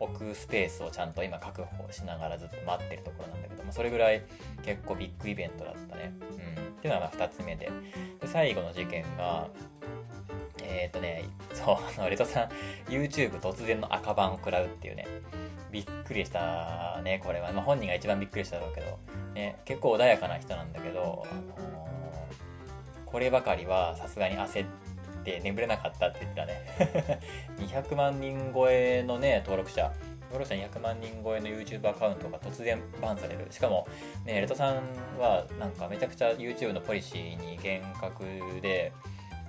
[0.00, 4.22] ー、置くスペースをちゃんと今確保しながらずっと待ってるところなんだけどもそれぐらい
[4.62, 6.12] 結構ビッグイベントだったね。
[6.20, 6.62] うん。
[6.62, 7.70] っていうのが2つ目で。
[8.20, 9.48] で最後の事件が
[10.62, 12.48] えっ、とね、そう、あの、レトさん、
[12.90, 15.06] YouTube 突然の赤番を食らうっていうね、
[15.70, 17.52] びっくりしたね、これは。
[17.52, 18.98] まあ、本人が一番びっくりしただろうけど、
[19.34, 24.68] ね、結構穏やかな人なんだけど、あのー、こればかりはさすがに焦っ
[25.24, 27.20] て眠れなかったって言ってたね。
[27.58, 29.92] 200万人超えのね、登録者、
[30.32, 33.46] 登録者200万人超えの YouTube アカウントが突然バンされる。
[33.50, 33.86] しかも、
[34.26, 34.76] ね、レトさん
[35.18, 38.24] はなんかめちゃくちゃ YouTube のポリシーに厳格
[38.60, 38.92] で、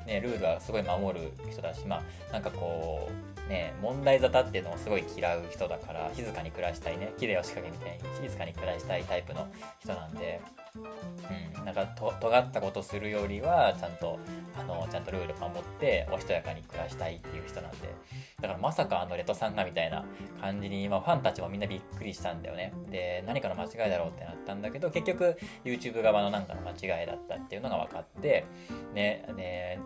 [0.05, 3.09] ね、ルールはすごい守る人だし、まあ、なんかこ
[3.47, 9.47] う、ね、問題沙汰っていうのをすごい嫌う人だから、静かに暮らしたいね、綺麗を仕掛けみたいに静かに暮らしたいタイプの
[9.79, 10.39] 人なんで、
[10.75, 14.19] うん、なんかと尖ったことするよりは、ちゃんと、
[14.57, 17.93] あの、ちゃんとルール守って、おしとやかに暮らしたいっていう人なんで、
[18.41, 20.05] だからまさかあのレトさんがみたいな
[20.41, 22.73] 感じに、まあ、ファンたちもみんなびっくりしたんだよね。
[22.89, 28.45] で、何かの間違いだろうってなったんだけど、結局 YouTube 側のなんかの間違いだったっていうのが分かって、
[28.93, 29.79] ね、ね、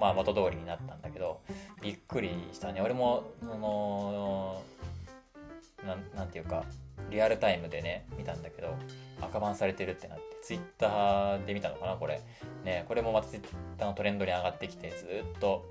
[0.00, 1.40] まあ元通りになったんだけど、
[1.80, 2.80] びっくりしたね。
[2.80, 4.62] 俺も、その、
[5.86, 6.64] ななんていうか、
[7.10, 8.74] リアルタイムでね、見たんだけど、
[9.20, 12.20] 赤バンされてるってなって、ツイッターで見たのかな、これ。
[12.64, 13.42] ね、これもまたツイッ
[13.78, 15.68] ターのトレンドに上がってきて、ずっと、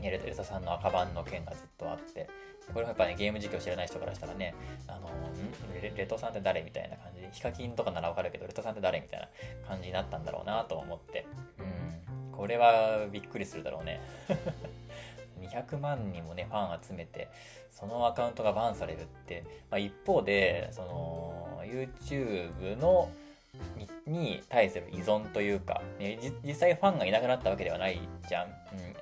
[0.00, 2.28] レトサさんの赤版の件がずっとあって、
[2.72, 4.54] これもやっぱね、ゲーム実況知らない人からしたらね、
[4.88, 5.10] あの
[5.80, 7.20] レ、レトさんって誰みたいな感じ？
[7.20, 9.28] で、ヒカキンとかならわかるけど、レトさんって誰みたいな
[9.68, 11.26] 感じになったんだろうなと思って、
[11.58, 14.00] うん、これはびっくりするだろうね。
[15.52, 17.28] 200万人もね、ファン集めて、
[17.70, 23.08] そのアカウントがバンされるって、まあ、一方で、その、YouTube の
[23.76, 28.46] にに対する依存というか、ね、実際ファンがいなくなったわけではないじゃん。
[28.46, 28.48] う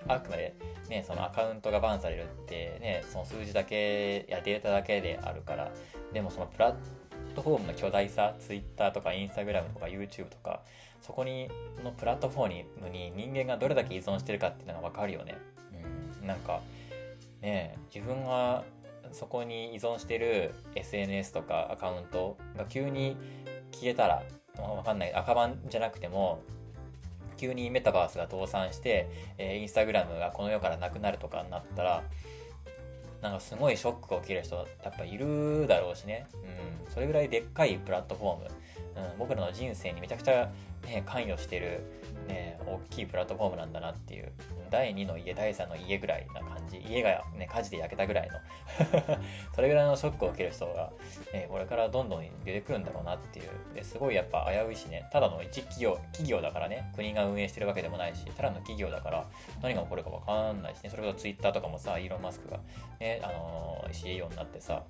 [0.08, 0.54] ん、あくまで、
[0.88, 5.70] ね、そのアカウントがバンされるって、ね、その数字だけやデータだけであるから、
[6.12, 6.74] でもそのプラッ
[7.34, 10.60] トフォームの巨大さ、Twitter とか Instagram とか YouTube とか、
[11.00, 11.48] そこに
[11.84, 15.38] のプラットフォームに人間がどれだけ依存してるかっていうのが分かるよね。
[16.24, 16.60] なんか
[17.42, 18.64] ね自分が
[19.12, 23.16] そこに依存してる SNS とかアカウントが急に
[23.72, 24.22] 消えたら
[24.58, 26.42] わかんない赤番じゃなくても
[27.36, 32.02] 急にメタバースが倒産して、えー、インスタグラムがこの世からなくなるとかになったら
[33.22, 36.26] なんかすごいショックが起きる人やっぱいるだろうしね、
[36.86, 40.50] うん、それぐらいでっかいプラットフォーム、うん、僕らの人生にめちゃくちゃ、
[40.84, 41.80] ね、関与してる
[42.28, 44.32] ね、大きいプラットフォームなんだなっていう、
[44.70, 48.38] 第2の家、第3の家ぐらいな感じ、家がね、火事で焼けたぐらいの
[49.54, 50.92] それぐらいのショックを受ける人が、
[51.32, 59.26] ね、これからどんどん出てくるんだろうなっていう、ですごいやっぱ危ういしね、ただの一企業、企業だからね、国が運営してるわけでもないし、ただの企業だから
[59.62, 62.60] 何が起こるかわかんないしね、それこそツイッターとかもさ、イーロン・マスクが
[62.98, 64.82] ね、あのー、CEO になってさ、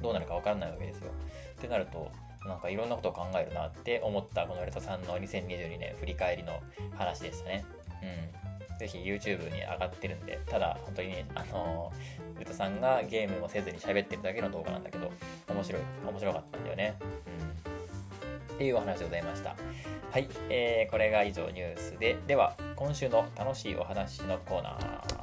[0.00, 1.10] どうなるかわかんないわけですよ。
[1.58, 2.10] ってなると、
[2.48, 6.60] なんかいろんなことを考えるなって思ったこのレトさんの2022年振り返りの
[6.96, 7.64] 話でしたね。
[8.02, 8.78] うん。
[8.78, 15.10] ぜひ YouTube に上がってるんで、ただ本当にね、あのー、レトさんがゲームもせずに喋ってるだけの動画なんだけど、
[15.48, 16.96] 面白い、面白かったんだよね。
[17.00, 18.54] うん。
[18.54, 19.56] っていうお話でございました。
[20.10, 25.18] はい、えー、これが以上ニュースで、では今週の楽しいお話のコーナー。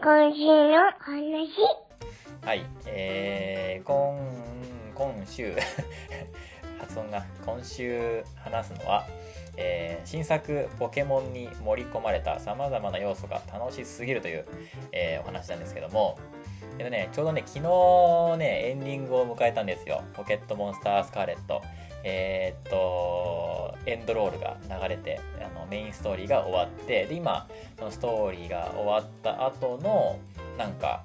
[0.00, 1.88] 今週の話。
[2.44, 4.16] はい、えー、今
[4.98, 5.54] 今週
[6.80, 9.06] 発音が今週話すのは、
[9.56, 14.44] えー、新作ポケモンに盛り込まれたさまざまな要素が楽しすぎるという、
[14.90, 16.18] えー、お話なんですけども、
[16.78, 20.02] えっとね、ちょうどね、昨日ね、エンディングを迎えたんですよ。
[20.14, 21.62] ポケットモンスタースカーレット。
[22.02, 30.18] えー、っと、エンドロールが流れて、あのメインストーリーが終わって、で、今、そのストーリーが終わった後の、
[30.56, 31.04] なんか、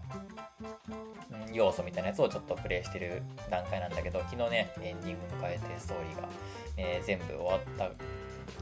[1.52, 6.30] 要素みたいなやつをちょっとプレイしてる段階なんだけど、昨日ね、エンディング迎えてストーリーが、
[6.78, 7.90] えー、全部終わった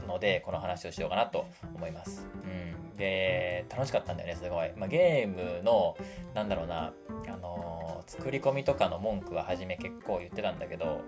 [0.06, 2.26] ので、この話をしようかなと思います。
[2.44, 2.96] うん。
[2.96, 4.72] で、楽しかったんだよね、すごい。
[4.76, 5.96] まあ、ゲームの、
[6.34, 6.92] なんだろうな、
[7.28, 11.00] あのー、作り込みとかの文句は初め結構言ってたんだけど、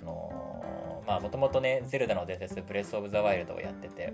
[0.00, 4.12] あのー、まあ、もともとね、ゼルダの伝説、ブレスオブザワイルドをやってて、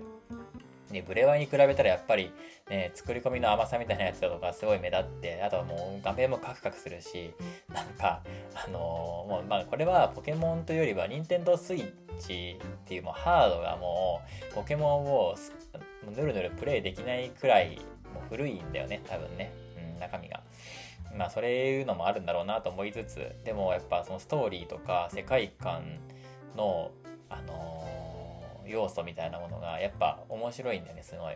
[0.91, 2.31] ね、ブレワイに比べたらやっぱり、
[2.69, 7.33] ね、作り込みの甘さみたいなやつだとかすごい目立って、あとはもう画面もカクカクするし、
[7.73, 8.21] なんか、
[8.55, 14.21] あのー、もうまあこれはポケモンというよりは、任天堂スイッチっていうもうハードがも
[14.51, 15.35] う、ポケモンを
[16.15, 17.77] ぬるぬるプレイできないくらい、
[18.13, 19.53] もう古いんだよね、多分ね、
[19.93, 20.41] うん、中身が。
[21.15, 25.99] まあ、そういうのもあるんだろうなと思いつつ、でもやっぱそのストーリーとか世界観
[26.55, 26.91] の、
[27.29, 27.98] あのー
[28.69, 31.35] 要素みたいなものがやっぱ面白いんだよねすごい。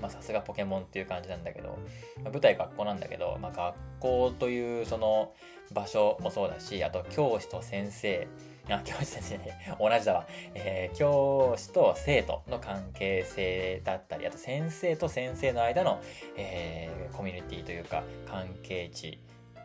[0.00, 1.78] まさすがポケモンっていう感じなんだけど、
[2.24, 5.32] まあ、舞台学校なんだけど、まあ、学校というその
[5.72, 8.28] 場所もそうだしあと教師と先生。
[8.68, 9.76] あ教師先生ね。
[9.80, 16.00] 同じだわ、えー、教師と生徒の関係性だったりあと先生と先生の間の、
[16.36, 19.18] えー、コミュニティというか関係値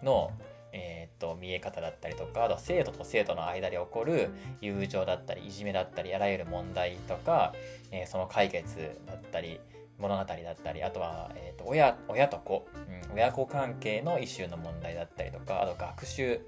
[0.04, 0.32] の
[0.78, 4.30] えー、っと見え方だったりとかあとは生徒と生徒の間で起こる
[4.62, 7.54] 友情だったりいじめだったりあらゆる問題とか、
[7.92, 9.60] えー、その解決だったり
[9.98, 12.68] 物語だったりあとは、えー、と親親と子、
[13.10, 16.40] うん、親子関係のイシューの問題だったりとかあと学習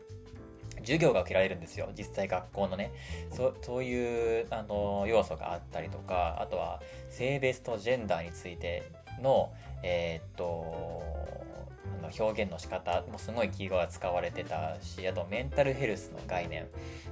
[0.81, 1.89] 授業が受けられるんですよ。
[1.97, 2.93] 実際学校のね。
[3.31, 8.83] そそういうあの要素があったりとかあとは性別とジェンダーについて
[9.21, 9.51] の
[9.83, 11.38] えー、っと
[11.99, 16.67] の表現の仕方もすごいキーワードが使われてたしあとメンタルヘルスの概念っ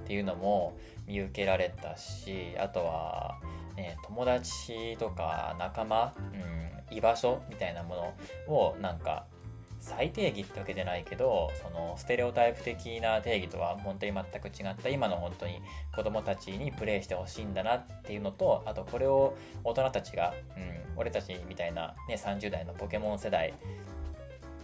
[0.05, 3.39] ていうのも見受けられたしあとは、
[3.75, 6.13] ね、友達とか仲間、
[6.89, 8.13] うん、居場所みたいなも
[8.47, 9.25] のをなんか
[9.79, 15.61] 再定義ってわけじゃないけどそのステレオタイプ的な定義とは本当に全く違った今の本当に
[15.95, 23.53] 子供たちにプレイしてほしいんだなっていうのとあとこれを大人たちが、うん、俺たちみたいな、ね、30代のポケモン世代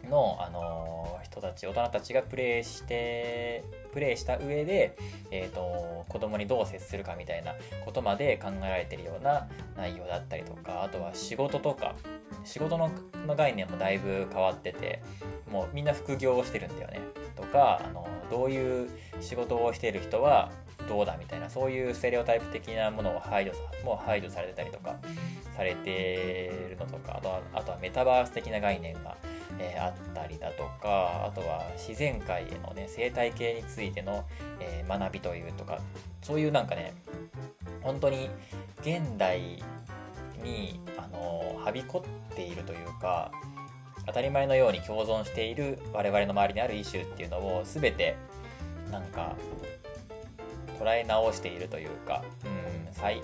[0.10, 4.96] の、あの人たち、大人たちがプレイして、プレイした上で、
[5.32, 7.54] えっ、ー、と、子供にどう接するかみたいな
[7.86, 11.96] ことまで考えられてるような内容だったりとか、あとは仕事とか、
[12.44, 12.92] 仕事の
[13.26, 15.02] の概念もだいぶ変わってて、
[15.52, 17.00] もうみんな副業をしてるんだよね。
[17.36, 18.89] とか、あの、どういう
[19.22, 20.52] 仕事をしている人は
[20.88, 24.95] どうだみたいな、そういうステレオタイプ的なものを排除さ、もう排除されてたりとか、
[25.55, 29.15] されてるのとか、あとは、あとはメタバース的な概念が
[29.59, 34.25] えー、あったりだとかあとは自然界へのね生態系についての、
[34.59, 35.79] えー、学びというとか
[36.21, 36.93] そういうなんかね
[37.81, 38.29] 本当に
[38.81, 39.61] 現代
[40.41, 43.31] に、あの、はびこっているというか
[44.05, 48.15] 当たり前のように共存している我々の周りにあるイシューっていうのを全て
[48.91, 49.36] なんか
[50.74, 52.47] 捉え直しているというか、う
[52.91, 53.24] ん、再、うん、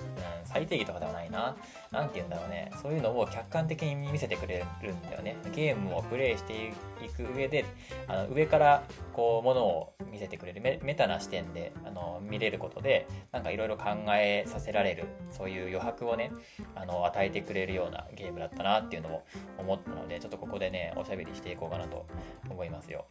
[0.52, 1.56] 最低限とかではないな。
[1.92, 2.72] なんて言うんだろうね。
[2.82, 5.38] そういうのを客観的に見せてくれるんだよね。
[5.54, 7.66] ゲームをプレイしていく上で、
[8.08, 8.84] あの上から
[9.14, 16.32] こう、ものを見せてくれるメメタな視点であの見れることで、なんかいろいろ考えさせられる、そういう余白をね、
[16.76, 19.24] あの与えてくれるようなゲームだったなっていうのを
[19.58, 22.06] 思ったので、ちょっとここでね、おしゃべりしていこうかなと
[22.50, 23.06] 思いますよ。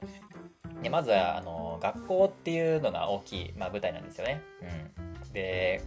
[0.82, 4.40] でまずはあの学校っていうのが大きい、まあ、舞台なんですよね。
[5.24, 5.82] うん、で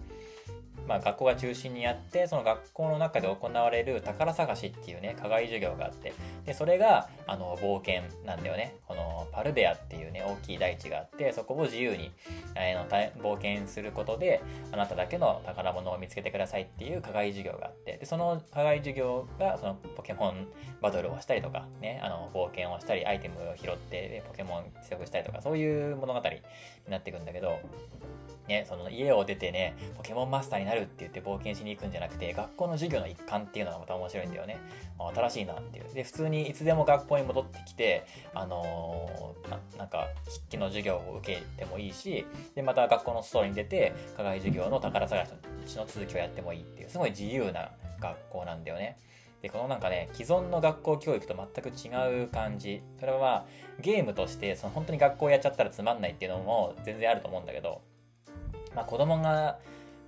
[0.92, 6.14] まあ、学校が中心にあってその学校の中で行われる宝探しっていうね課外授業があって
[6.46, 8.76] でそれがあの冒険なんだよね。
[8.86, 12.12] このパルデアっていうね大きい大地があってそこを自由に、
[12.56, 14.42] えー、の冒険することで
[14.74, 20.48] あなただけの宝物を見つけてくださいっていう課外授業があってでその課外授業がそのポケモン
[20.82, 26.42] バトルをしたりとかねあの冒険をしたりアイテムを拾ってポケモン強くしたりとかそういう物語に
[26.90, 27.60] なっていくんだけど
[28.52, 34.60] ね、その家を出てね、ポケモンマスターになるって言って冒険しに行くんじゃなくて、学校の授業の一環っていうのがまた面白いんだよね。
[35.16, 35.94] 新しいなっていう。
[35.94, 42.26] で、普通にいつでも学校に戻ってきて、あのー、なんか、筆記の授業を受けてもいいし、
[42.56, 45.26] で、また学校の外に出て、課外授業の宝探
[45.66, 48.98] しの続きをやってもいいっていう、すごい自由な学校なんだよね。
[49.42, 52.84] で、このなんかね、既存の学校教育と全く違う感じ。
[53.00, 53.46] それは、
[53.80, 57.82] ゲームとして、その本当に学校やっちゃったらつまんないっていうのも全然あると思うんだけど、
[58.76, 59.60] まあ、子供が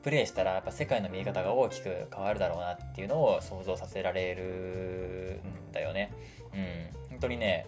[0.03, 6.11] プレイしたらやっぱ世界の見え方が大きく変わるだろうなっていうのを想像させられるんだよね。
[6.53, 7.09] うん。
[7.09, 7.67] 本当にね、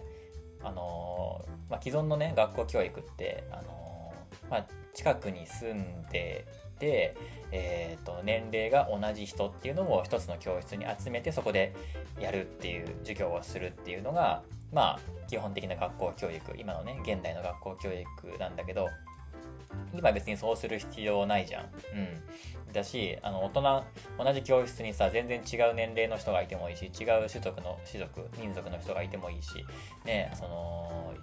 [0.62, 6.46] あのー、まあ、既存のね、学校教育って、あのー、まあ、近くに住んで
[6.78, 7.16] て、
[7.52, 11.74] えーと、年齢が同じ人っていうのを一つの教室に集めてそこで
[12.20, 14.42] やるっていう授業をするっていうのが
[14.72, 18.88] まあ基本的な学校教育今のね現代の学校教育なんだけど
[19.94, 21.64] 今別にそうする必要ないじゃん。
[21.64, 21.66] う
[22.70, 22.72] ん。
[22.72, 23.84] だし、あの、大人、
[24.22, 29.64] 同じ教室にさ、全然違う年齢の人がいてもいいし、違う種族の、種族、民族の人がいてもいいし、
[30.04, 31.14] ね、その、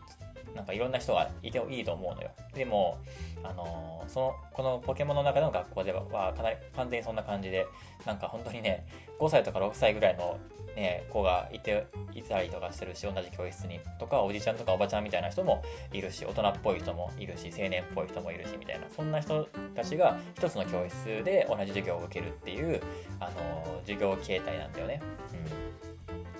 [0.55, 2.31] なんかいろんな人がいてもいいと思うのよ。
[2.53, 2.97] でも、
[3.43, 7.65] あのその、このポケモンの中の学校では、かなり完全にそんな感じで、
[8.05, 8.85] なんか本当にね、
[9.19, 10.37] 5歳とか6歳ぐらいの
[10.75, 13.79] ね、子がいて、いたりとかしてるし、同じ教室に。
[13.99, 18.87] とか、おじちゃんとかおばちゃんみたいな人もいるし、大人っぽい人もいるし、青年っぽい人もいるし、みたいな。
[18.89, 22.81] そんな人たちが一つの教室で同じ授業を受けるっていう、
[23.19, 25.01] あの、授業形態なんだよね。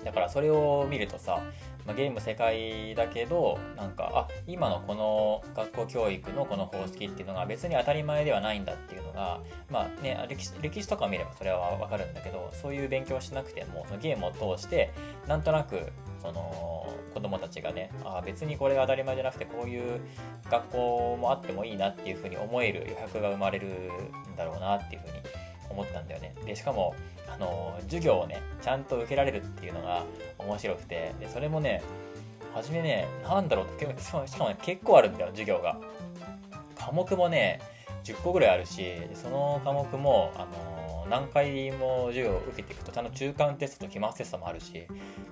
[0.02, 0.04] ん。
[0.04, 1.40] だからそれを見るとさ、
[1.86, 14.92] まあ、ゲーム世界だけどなんかあ今のこの学校教育のこの方式っていうのが別に当たり前ではないんだっていうのがまあね歴史歴史とかを見ればそれはわかるんだけどそういう勉強しなくてもそのゲームを通して
[15.28, 20.00] なんとなくその子供たちがねあ別にこれが当たり前じゃなくてこういう
[20.50, 25.12] 学校もあってもいいなっていうふうに思える余白が生まれるんだろうなっていうふうに
[25.68, 26.34] 思ったんだよね。
[26.46, 26.94] でしかも
[27.34, 30.04] あの授業をねちゃんと受けられるっていうのが
[30.38, 31.82] 面白くてでそれもね
[32.54, 35.78] 初めね何だろうって しかもね結構あるんだよ授業が。
[36.76, 37.60] 科目もね
[38.04, 40.46] 10個ぐらいあるしその科目もあの
[41.08, 44.86] 何回も授業を受けていくとちゃんと中間テストと期末テストもあるし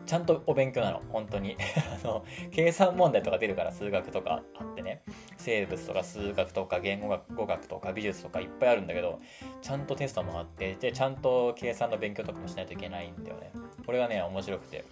[0.06, 1.56] ちゃんとお勉強なの本当に。
[2.02, 5.02] あの計算問題とか出るから数学とかあってね。
[5.36, 9.20] 生物とか数学とか言語学語学とか美術とかいっぱいあるんだけど
[9.60, 13.50] ちゃんとテストもあってでちゃんと計算の勉強とかもしないといけないんだよね。
[13.84, 14.84] これがね面白くて。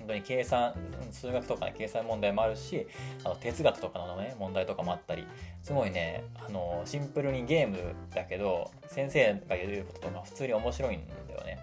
[0.00, 0.74] 本当に計算
[1.12, 2.86] 数学とかね計算問題もあるし
[3.24, 5.26] あの哲学とかのね問題とかもあったり
[5.62, 11.58] すごいねあのシンプルにゲームだけど先生が言うこととか普通に面白いんだよね。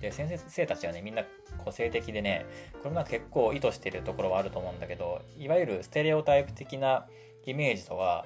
[0.00, 1.24] で先生たちはねみんな
[1.58, 2.46] 個性的でね
[2.82, 7.06] これも結構意図してるところはあると思うんだけどいわゆるステレオタイプ的な
[7.44, 8.24] イメージとは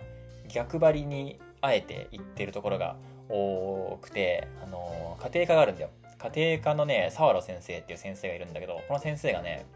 [0.48, 2.96] 逆張りにあえて言ってるところが
[3.28, 5.90] 多くてあの家庭科があるんだよ。
[6.32, 9.66] 家庭科のね、沢野先生っていう先生がいるんだけど、この先生がね、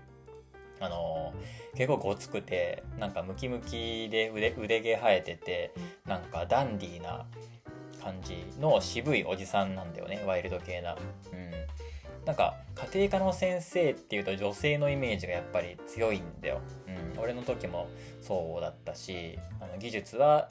[0.80, 5.74] あのー、結構ごつくて、なんかムキムキで腕腕毛生えてて、
[6.06, 7.26] なんかダンディーな
[8.02, 10.96] 感じの渋いおじさんなんだよね、ワイルド系な。
[11.32, 11.50] うん。
[12.24, 12.56] なんか、
[12.92, 16.60] 家庭科の先生っていうと女性のイメージがやっぱり強いんだよ。
[16.86, 17.20] うん。
[17.20, 17.88] 俺の時も
[18.22, 20.50] そうだったし、あの技術は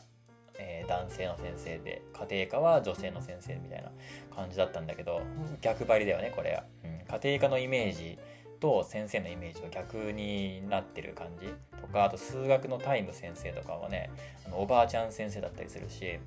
[0.59, 3.91] えー、男性の先生で家庭科は女性の先生みたいな
[4.35, 5.21] 感じだったんだけど
[5.61, 8.17] 逆張りだよねこれは、うん、家庭科のイメージ
[8.59, 11.47] と先生のイメージの逆になってる感じ
[11.79, 14.09] とかあと数学のタイム先生とかはね
[14.45, 16.19] あのおばあちゃん先生だったりするし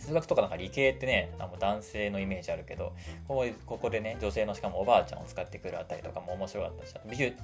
[0.00, 2.92] 数学とかなんか理系ってねあの男性のイメージあるけど
[3.28, 7.36] ここでね女性のしかもおばあちゃんを使ってくるあたりとかも面白かったし美術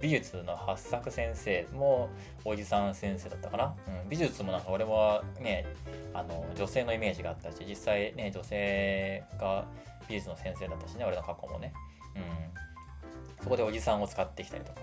[0.00, 2.08] 美術の八作先生も
[2.44, 5.66] おじさん先生だったかな、うん、美術もなんか俺はね
[6.14, 9.66] あの女性のイメージがあったし実際ね女性が
[10.08, 11.72] 美術の先生だったしね俺の過去もね、
[12.16, 14.80] うん、そこでおじさんを使ってきたりとか、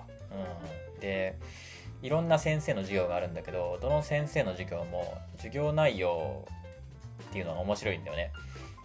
[0.96, 1.36] うん、で
[2.04, 6.46] いろんな先生の授業があるんだけどどの先生の授業も授業内容
[7.22, 8.32] っていうのが面白いんだよね。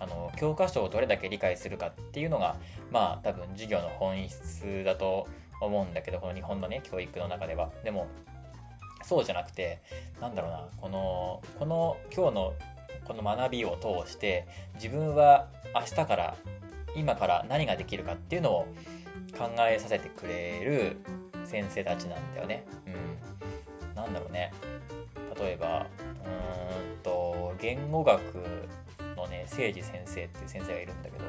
[0.01, 2.57] あの教科書をどれだけ理解するかっていうのが
[2.91, 5.29] まあ多分授業の本質だと
[5.61, 7.71] 思うんだけどこの日本のね教育の中では。
[7.85, 8.09] でも
[9.05, 9.81] そうじゃなくて
[10.21, 12.55] なんだろうなこのこの今日の
[13.05, 16.37] この学びを通して自分は明日から
[16.95, 18.67] 今から何ができるかっていうのを
[19.37, 20.97] 考えさせてくれる
[21.45, 22.65] 先生たちなんだよね。
[22.87, 23.95] うん。
[23.95, 24.53] なんだろうね。
[25.39, 27.11] 例えば、うーんと、
[27.61, 28.21] 言語学
[29.17, 31.25] のね、誠治先生っていう先生がいるんだけど、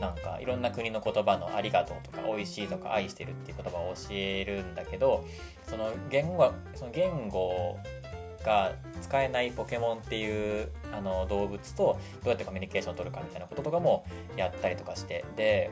[0.00, 5.24] なんかいろんな国の言葉のありがとうとか美味しいとか愛してるっていう言葉を教えるんだけど、
[5.66, 7.78] その言語その言語
[8.44, 8.72] が
[9.02, 14.04] 使えないポケモンっていうあの動物とどうやってコミュニケーションを取るかみたいなこととかも
[14.36, 15.70] やったりとかしてで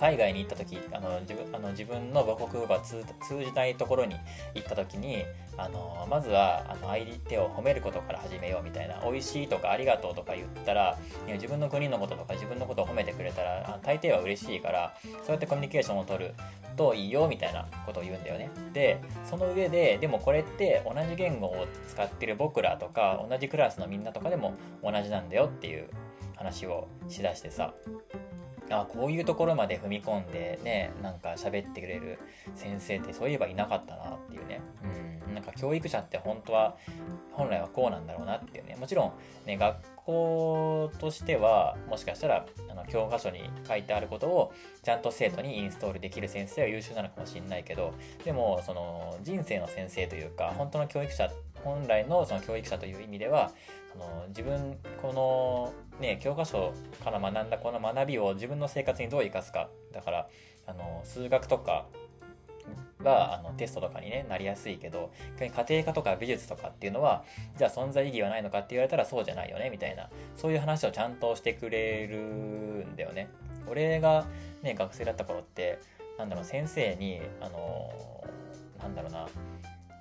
[0.00, 3.04] 海外に行った時あの自分あの自分の母国語が通
[3.44, 4.16] じないところに
[4.54, 5.24] 行った時に
[5.58, 10.96] あのまずはあの相手を褒めることから始めようみたいな美味しいとかありがとうとか言ったら
[11.28, 16.34] 自分の国のこととか自分のことを褒めてくれたら大抵は嬉しいからそうやってコミュニケーションを取る
[16.78, 18.50] といいよみたいなことを言うんだよね。
[18.72, 25.90] でその上ででもこれって同じ言語を使ってる僕らとか同じクラスのみんなとかでも同じなんだよっていう
[26.36, 27.74] 話をしだしてさ。
[28.70, 32.18] あこういうところまで踏み込んでねなんか喋ってくれる
[32.54, 34.60] 先生ってそういえばいなかったなっていうね。
[35.26, 35.34] うん。
[35.34, 36.76] なんか教育者って本当は
[37.32, 38.76] 本来はこうなんだろうなっていうね。
[38.76, 39.12] もちろん
[39.46, 44.52] ね学校としてはもしかしたらあの教科書に書いてあることを
[44.82, 47.94] ちゃんと生徒にインストールできる先生は優秀なのかもしれないけど
[48.24, 51.30] でもその人生の先生というか本当の教育者
[51.62, 53.52] 本来のその教育者という意味では
[53.92, 56.72] その自分このね教科書
[57.02, 60.28] から学んだこの学びを自分の生活にどう生かすかだから
[60.66, 61.86] あの数学とか
[63.02, 67.24] はあのテストとかに、ね、なりやすいけど逆に家庭科とか美術とかっていうのは
[67.56, 73.28] じゃあ存在意義はないのかって言われたらそうじゃないよねみたいなそういう話をちゃんとしてくれるんだよね。
[73.68, 74.26] 俺が、
[74.62, 75.78] ね、学生だった頃って
[76.18, 77.90] なんだろう先生にあの
[78.78, 79.26] なんだろうな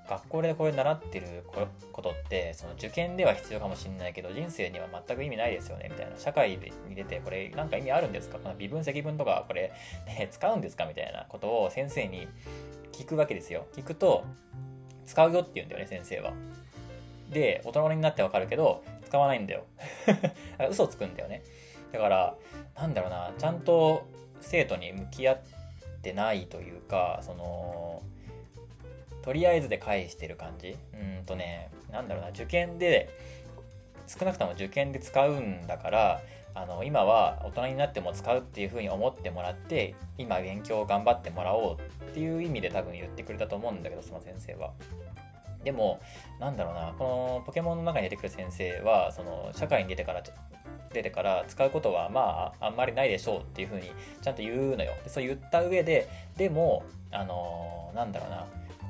[0.09, 1.43] 学校でこれ習ってる
[1.91, 6.57] ことってその受験では必要かもしれないけど人生には全く意味ないですよねみたいな社会
[6.87, 8.39] に出てこれなんか意味あるんですか？
[8.39, 9.71] この微分積分とかこれ、
[10.07, 10.85] ね、使うんですか？
[10.85, 12.27] みたいなことを先生に
[12.91, 13.67] 聞くわけですよ。
[13.75, 14.25] 聞くと
[15.05, 16.33] 使うよって言うんだよね先生は。
[17.29, 19.65] で大人になってわかるけど使わないんだよ。
[20.69, 21.43] 嘘つくんだよね。
[21.91, 22.35] だから
[22.75, 24.07] なんだろうなちゃんと
[24.41, 25.41] 生徒に向き合っ
[26.01, 28.01] てないというかその
[29.29, 30.75] とりあえずで返してる感じ？
[30.91, 33.15] うんとねなんだろうな受験で
[34.07, 36.21] 少なくとも受験で使うんだから
[36.55, 44.71] あの今は大人になっても使うっていうふうに思ってもらって今勉強を頑張ってもらおうっていう意味で多分言ってくれたと思うんだけどその先生は。
[45.63, 45.99] でも
[46.39, 47.03] なんだろうなこ
[47.37, 50.23] のポケモンの中に出てくる先生はその社会に出てから
[50.91, 53.91] 出てから使うことはまああんまりないでしょうっていうふうに
[54.23, 54.93] ちゃんと言うのよ。
[55.03, 58.45] でそう言った上ででもあのなんだろうな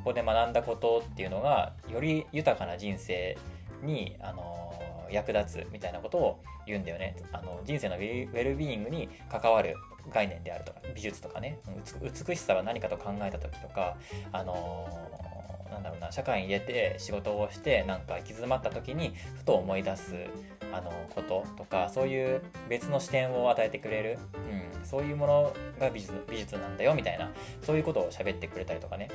[0.10, 3.38] こで学んだことっていうのがより豊かな人生
[3.84, 4.74] に、あの
[5.12, 7.16] 役立つみたいなことを言うんだよね。
[7.32, 9.76] あの人生のウェルビーイングに関わる
[10.14, 11.60] 概念であるとか美術とかね。
[12.02, 13.98] 美しさは何かと考えた時とか、
[14.32, 14.88] あの
[15.72, 20.16] なんだろうな社会に出て仕事をしてなんか行き詰まった時にふと思い出す
[20.74, 27.32] あのこととかそういう別の視点を与えてくれる、うん、そういうものが美術美術なんだよみたいな。
[27.62, 29.10] そういうことを喋ってくれたりとかね。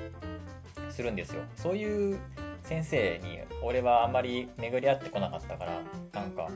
[0.90, 1.42] するんですよ。
[1.56, 2.18] そういう
[2.62, 5.80] 先生に俺はあんまり巡り合ってこなかったから
[6.12, 6.48] なんか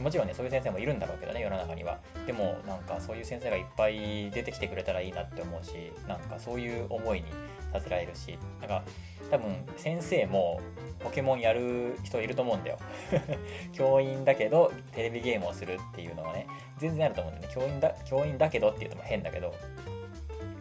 [0.00, 1.98] もちろんねそういう先生もいるんだろうけどね世の中には。
[2.26, 7.26] でもなんかそういう先生がいっぱい出てきてくれたらいいなって思うしなんかそういう思いに
[7.72, 8.82] させられるしなんか
[9.30, 10.60] 多分先生も
[11.00, 12.78] ポケモンやる人いると思うんだよ。
[13.72, 16.46] 教員だけどテレビゲームをするっていうのはね
[16.78, 17.54] 全然あると思うんだよね。
[17.54, 19.54] 教員だ教員だけどっていうのも変だけど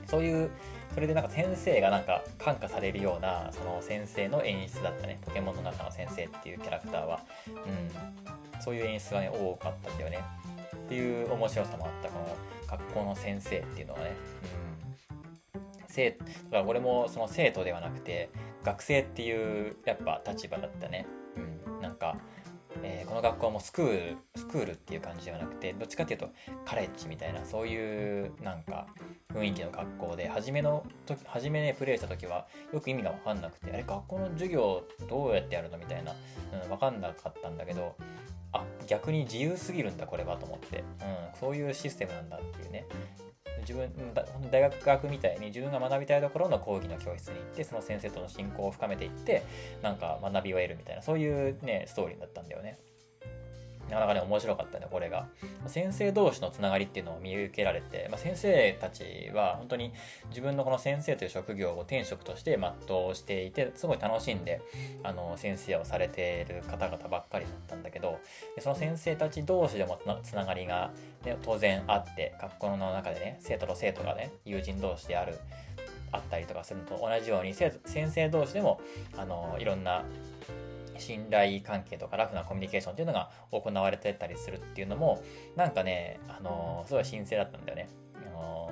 [0.05, 0.49] そういう
[0.97, 5.19] それでなんか先生がなんか感化されるようなその先生の演出だったね。
[5.23, 10.19] ポケモンの中の先生っていうキャラクターは、うん、そういう演出がね多かったんだよね。
[10.75, 12.09] っていう面白さもあった。
[12.09, 12.35] この
[12.67, 14.11] 学校の先生っていうのはね、
[15.53, 18.31] うん、生だから俺もその生徒ではなくて
[18.63, 21.05] 学生っていうやっぱ立場だったね、
[21.67, 22.17] うん、なんか
[22.83, 26.29] えーこの学校もスクールスクールっていう感じではなくてどっちかっていうと
[26.65, 28.87] カレッジみたいなそういうなんか
[29.33, 36.13] 雰囲気の学校で初めの時初めねプレイした時はよく意味が分かんなくてあれ学校の授業どうやってやるのみたいな、
[36.63, 37.95] うん、分かんなかったんだけど
[38.51, 40.85] あ逆に自由すぎるんだこれはと思って、うん、
[41.39, 42.85] そういうシステムなんだっていうね。
[43.61, 43.91] 自分
[44.51, 49.43] 大学学みたいに自分が学びたいところの講義の教室に行ってその先生との親交を深めていって
[49.81, 52.79] なんか学びを得るみたいなそういうねストーリーだったんだよね。
[53.89, 55.27] なかなかね面白かったねこれが。
[55.67, 59.93] 先生同士のつながりっていうのを見受けられて、まあ、先生たちは本当に
[60.29, 64.61] 自分のこの先生という職業を天職として全うしていてすごい楽しんで
[65.03, 68.19] あの先生をされている方々ばっかりだったんだけど
[68.59, 70.91] その先生たち同士でもつながりが、
[71.25, 75.37] ね、当然あって学校の中でね生徒と生徒がね友人同士である
[76.11, 78.79] あったりとかするのと同じように先生同士でも
[79.17, 80.03] あのいろんな
[80.99, 85.23] 信頼関係とかラフなコミュニケーションっていうのが行われてたりするっていうのも
[85.55, 87.89] なんかねあのすごい神聖だったんだよね。
[88.15, 88.69] あの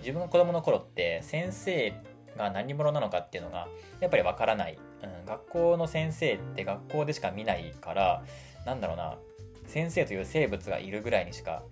[0.00, 1.94] 自分が子供の頃って先生
[2.36, 3.68] が何者なのかっていうのが
[4.00, 8.22] やっぱりわからない、うん、学校の先生って学校でしか見ないから
[8.64, 9.16] なんだろうな。
[9.66, 11.62] 先生という生物がいるぐらいにしか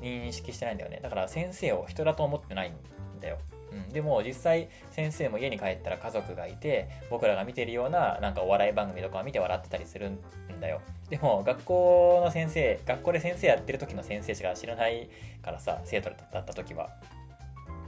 [0.00, 1.00] 認識してないんだよね。
[1.02, 2.74] だから先生を人だと思ってないん
[3.20, 3.38] だよ。
[3.72, 10.18] うん、でも実際先生も家に帰ったら家族がいて僕らが見てるようななんかお笑い番組とかを見て笑ってたりするん
[10.60, 10.80] だよ。
[11.08, 15.08] でも学校の先生学校で先生やってる時の先生しか知らない
[15.42, 16.90] からさ生徒だった時は。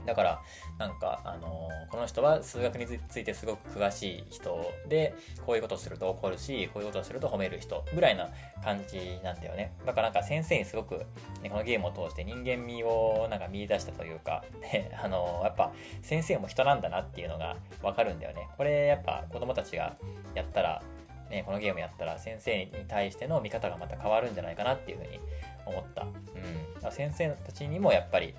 [0.05, 0.41] だから
[0.77, 5.13] なんか、あのーこの人は数学についてすごく詳しい人で
[5.45, 8.29] こういうことをすると怒るしこういうことをすると褒める人ぐらいな
[8.63, 9.73] 感じなんだよね。
[9.85, 11.05] だからなんか先生にすごく、
[11.43, 18.47] ね、このゲームを通して人間味をなんか見出したというか、 ねあのーやっぱ先生も人なんだなっていうのがわかるんだよね。
[18.57, 19.95] これやっぱ子供たちが
[20.33, 20.81] やったら
[21.29, 25.19] ね、このゲームやったら先生に対しての見方がまた変わるんじゃないかなっていうふうに
[25.65, 26.03] 思った。
[26.03, 28.35] うん、先生たちにもやっぱり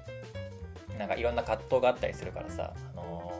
[0.98, 3.34] なんかいろんな葛藤があったりするからさ、あのー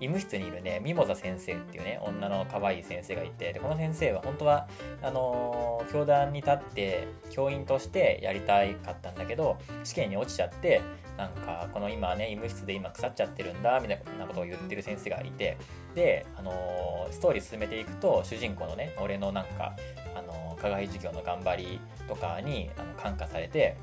[0.00, 4.68] 医務室にいるねミモザ先生っていうね女の可愛い先生がいてでこの先生は本当は
[5.02, 10.82] あのー教壇に立って教員としてやりたかったんだけど試験に落ちちゃって
[11.16, 15.56] なんかこの今ね医務室で今腐っちゃってるんだみたいなことを言ってる先生がいて
[15.94, 19.74] で、あのーストーリー進めていくと主人公のね俺のなんか、
[20.14, 23.76] あの課外授業の頑張りとかにあの感化されて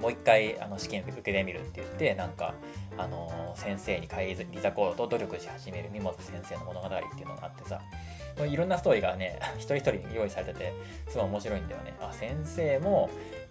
[0.00, 2.54] もう一回あの試験受けてみるって言ってなんか、
[2.96, 7.80] あの先生に返り咲こうと努力し始めるミモザ先生の物語っていうのがあってさ
[8.44, 10.72] いろんなストーリーがね 一人一人用意されてて
[11.08, 11.94] すごい面白いんだよね。
[12.00, 13.10] あ先生も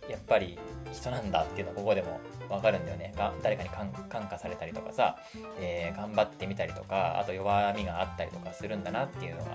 [0.10, 0.58] やっぱり
[0.92, 3.14] 人なんだっていうのここでも分かるんだよね。
[3.16, 5.18] が誰かに感感化されたりとかさ、
[5.60, 9.52] えー頑張ってみたりとかあと弱みがあったりとかするんだなっていうのが、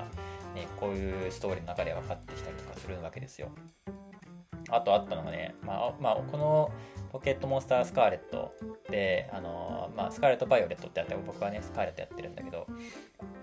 [0.54, 3.48] ね、こういうストーリーの中で分かってきたりとかするわけですよ。
[4.70, 6.70] あとあったのがね、まあ、まあ、この
[7.12, 8.52] ポケットモンスタースカーレット
[8.90, 12.66] で、あのまあ、スカーレット・バイオレットってやって僕はねスカーレットやってるんだけど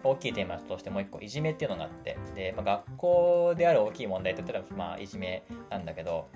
[0.03, 6.27] 大きいテーマとしてもう一個いじめっていうのがあってで、まあ、学校である大きい問題って言ったら、まあ、いじめなんだけど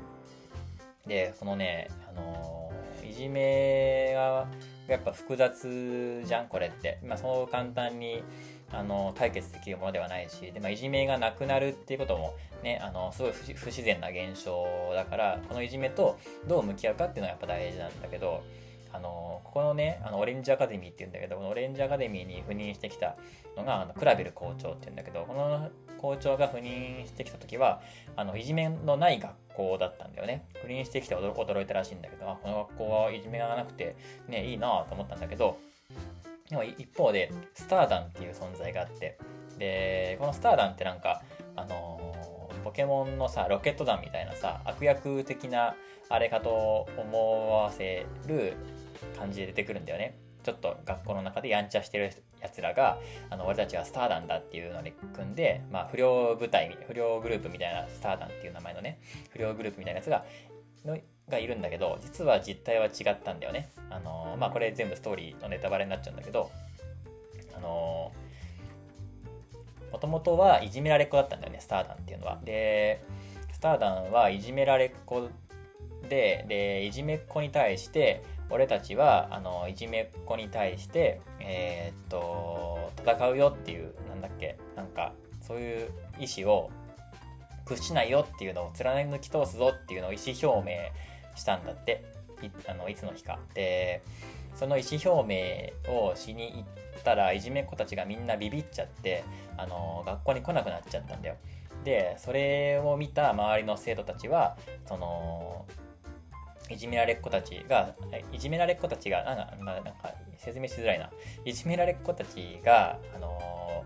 [1.05, 2.71] でそのね、あの
[3.07, 4.47] いじめが
[4.87, 8.23] やっぱ複雑じゃんこれって、まあ、そう簡単に
[8.71, 18.43] あの解決できるものではないしで、まあ、いじめがなくなるっていうこともねあのすごい不自不自然な現象だからこのいじめとどう向き合うかっていうのはやっぱ大事なんだけど
[18.91, 23.17] あのここのねあのオレンジアカデミーっていうんだけどこのオレンジアカデミーに赴任してきた
[23.57, 27.81] のがあのクラベル校長っていうんだけどこの校長が赴任してきた時は
[28.15, 30.45] あのいじめのない学校だったんだよね。
[30.63, 33.95] 赴任してきて驚いたらしいんだけどあこの学校はいじめがなくて
[34.27, 35.57] ねいいなと思ったんだけど
[36.49, 39.17] でも一方でスターダンっていう存在があって
[39.57, 41.23] でこのスターダンってなんか
[41.55, 42.25] あのー
[42.65, 45.75] ポケモンのさロケット弾みたいなさ悪役的な
[46.09, 48.53] あれかと思わせる
[49.19, 50.17] 感じで出てくるんだよね。
[50.41, 58.99] ちょっと学校の中でやんちゃしてるやつらがあの俺たちはスターダンだっていうので組んで、まあ、不良部隊不良グループみたいなスターダンっていう名前のね
[59.31, 60.23] 不良グループみたいなやつが
[60.85, 60.97] の
[61.29, 63.69] がいるんだけど実は実態は違ったんだよね。
[63.89, 66.51] あのーまあこれ全部ストーリーのネタバレになっちゃうんだけど
[67.55, 68.11] あの
[69.91, 72.39] もともとはいじめられっ子だったんだよねスターダンっていうのは。
[72.43, 73.01] で
[73.51, 75.29] スターダンはいじめられっ子
[76.09, 86.69] ででいじめっ子に対して俺たちはあのいじめっ子に対してえーっと戦うよっていうなんだっけなんかそういう意思を
[87.65, 90.77] 屈しないよっていうのを貫き通すぞっていうのを意思表明
[91.35, 92.03] したんだって。
[92.41, 93.39] いあのいつの日か。
[93.53, 94.01] で
[94.55, 99.23] その意思表明をしに行ったらいじめっ子たちがみんなビビっちゃって
[99.57, 101.35] あの学校に来なくなっちゃったんだよ。
[101.83, 104.57] でそれを見た周りの生徒たちは
[104.87, 105.65] その
[106.69, 107.93] いじめられっ子たちが
[108.31, 111.09] いじめられっ子たちがなんかなんか説明しづらいな。
[111.43, 113.83] いじめられっ子たちが、あの、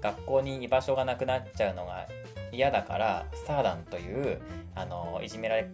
[0.00, 2.08] 学校に居場所がなくなっちゃうのが
[2.52, 4.40] 嫌だからスターダンという、
[4.74, 5.66] あの、いじめられっ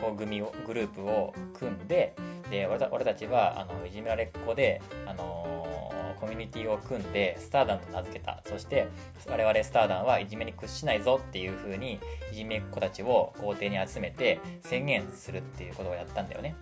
[0.00, 2.14] 子組をグループを組んで
[2.50, 8.42] で俺たちはあのいじめられっ子で、あのコミュニティを組んでスターダンと名付けた。
[8.46, 8.88] そして
[9.26, 12.00] 我々スターダンはいじめに屈しないぞっていう風に
[12.32, 16.54] いじめっ子たちを校庭に集めて宣言するっていうことをやったんだよね。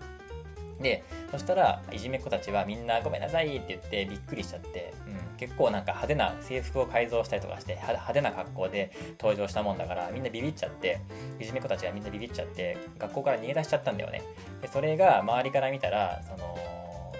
[0.83, 10.99] でそしたらいじめっ子たちはみんなごめんなさいって言ってびっくりしちゃって、うん、結構なんか派手な制服を改造したりとかして派手な格好で登場したもんだからみんなビビっちゃって
[11.39, 14.21] いじめっ子たちはみんなビビっちゃって学校から逃げ出しちゃったんだよね。
[14.61, 16.55] でそれが周りから見たらその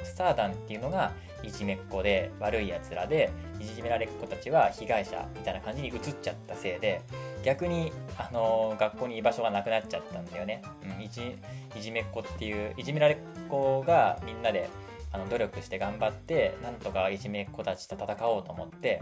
[0.03, 1.11] スターダンっていうのが
[1.43, 7.01] いじめっ子で悪いやつらでいじめられっ子たちは被害者みたいな感じに移っちゃったせいで
[7.43, 10.61] 逆に、あの、学校に居場所がなくなっちゃったんだよね、
[10.97, 11.35] うん、いじ
[11.75, 13.17] いじめっ子っていういじめられっ
[13.49, 14.69] 子がみんなで
[15.11, 19.01] あの努力して頑張ってなんとかいじめっ子たちと戦おうと思って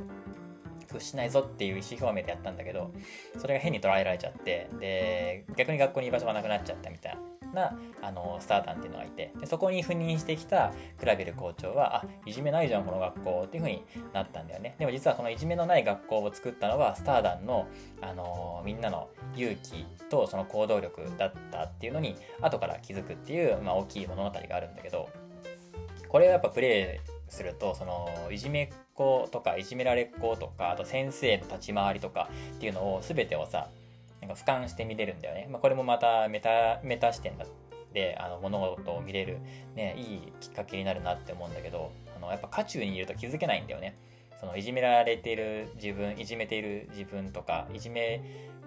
[0.92, 2.92] 屈しないぞっていう意思表明でやったんだけど
[3.38, 7.18] それが変に捉えられちゃってで逆に学校に居場所がなくなっちゃったみたい
[7.54, 13.84] なあのスタータンっていうのがいてでそこに赴任してきたクラベル校長はあいじめないじゃんこの学校っていう風に
[14.14, 14.76] なったんだよね。
[14.80, 17.68] でも実はこのいじめのない学校を作ったのはスターダンの、
[18.02, 25.10] あのみんなの勇気とその行動力だったっていうのに後から気づくっていう、まあ、大きい物語があるんだけど
[26.10, 33.70] これはやっぱプレイするとそのいじめっ子とかいじめられっ子とかあと先生の立ち回りとかっていうのを全てをさ
[34.34, 35.48] か俯瞰して見れるんだよね。
[35.50, 37.46] まあ、これもまたメタ、メタ視点だ
[37.94, 39.38] で、あの、物事を見れる、
[39.76, 43.98] ね、いいきっかけになるなって思うんだけど、あの、やっぱ渦中にいると気づけないんだよね。
[44.40, 48.22] その、いじめられている自分、いじめている自分とか、いじめ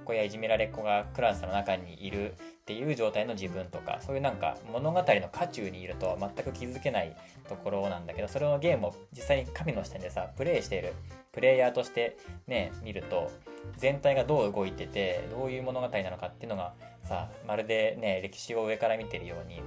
[0.04, 2.34] 子やいじめられっ子がクラスの中にいるっ
[2.64, 7.16] ていう状態の自分とか、そういうなんか物語の渦中にいると全く気づけない
[7.48, 10.92] ところなんだけど、それをゲームを実際に神の視点でさ、プレイしている
[11.34, 12.16] プレイヤーとして
[12.46, 13.30] ね、見ると、
[13.76, 19.62] 全体がどう動いててどういう物語なのかっていうのがさまるでね歴史を上から見てるように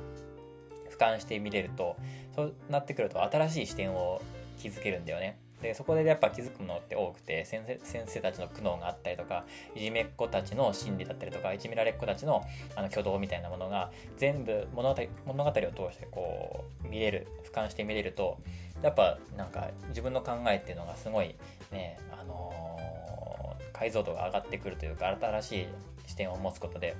[0.89, 1.97] 俯瞰して見れると
[2.35, 4.21] そうなってくると新しい視点を
[4.59, 5.39] 築けるんだよね。
[5.61, 9.43] でそこでやっぱ気づくものって多くて先生先生たちの苦悩があったりとか
[9.75, 12.45] いじめっ子たちの心理だったりとかいじめられっ子たちの
[12.75, 15.61] あの挙動みたいなものが全部物語物語を通
[15.95, 18.37] してこう見れる俯瞰して見れると
[18.83, 21.35] やっぱなんか自分の考えっていうのがすごい
[21.71, 22.77] ねあのー
[23.77, 25.67] 解像度が上がってくるというか新しい
[26.07, 26.95] 視点を持つことで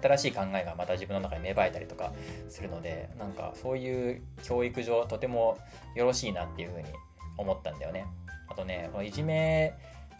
[0.00, 2.12] 新しい考えがまた自分の中に芽生えたりとか
[2.48, 5.58] するのでなんかそういう教育上とても
[5.96, 6.84] よろしいなっていうふうに
[7.36, 8.06] 思ったんだよね。
[8.48, 9.74] あとねこのいじめ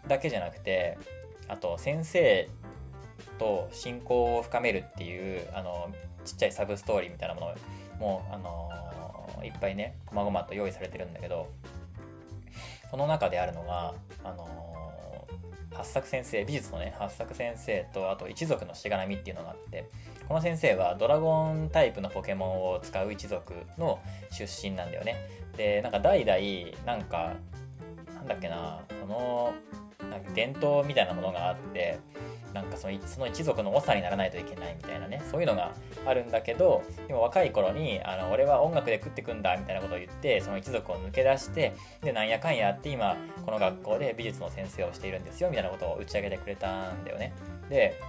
[0.07, 0.97] だけじゃなくて
[1.47, 2.49] あと先生
[3.37, 5.89] と親交を深めるっていうあの
[6.25, 7.55] ちっちゃいサブストーリーみたいなもの
[7.99, 11.47] もあのいっぱいね細々と用意されてるんだけど
[12.91, 15.27] その中であるのがあの
[15.73, 19.89] 八作先生美術のね八作先生とあと一族のしがらみっていうのがあって
[20.27, 23.99] この先生はドラゴンタイプのポケモンを使う一族の
[24.31, 25.15] 出身なんだよね。
[25.57, 27.33] でなんか代々なんか
[28.15, 29.53] なんだっけなその
[30.09, 31.99] なんか伝統みたいなものがあって
[32.53, 35.71] なんかそのその一族の長にならないといけないみたいなねそういうのが
[36.05, 47.33] あるんだけど今若い頃にあの俺は音楽で食ってくんだみたいなことを言ってその一族を抜け出してでなんやかんやって今この学校で美術の先生をしているんですよみたいなことを打ち上げてくれたんだよね。
[47.69, 47.99] で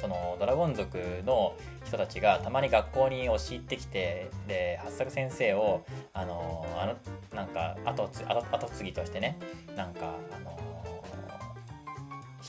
[0.00, 1.54] そのドラゴン族の
[1.86, 6.96] 人たちがたまに学校に押し入ってきてで八作先生をあのあの
[7.34, 9.38] なんか後後継ぎとしてね
[9.76, 10.58] なんかあの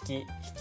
[0.01, 0.13] 引き、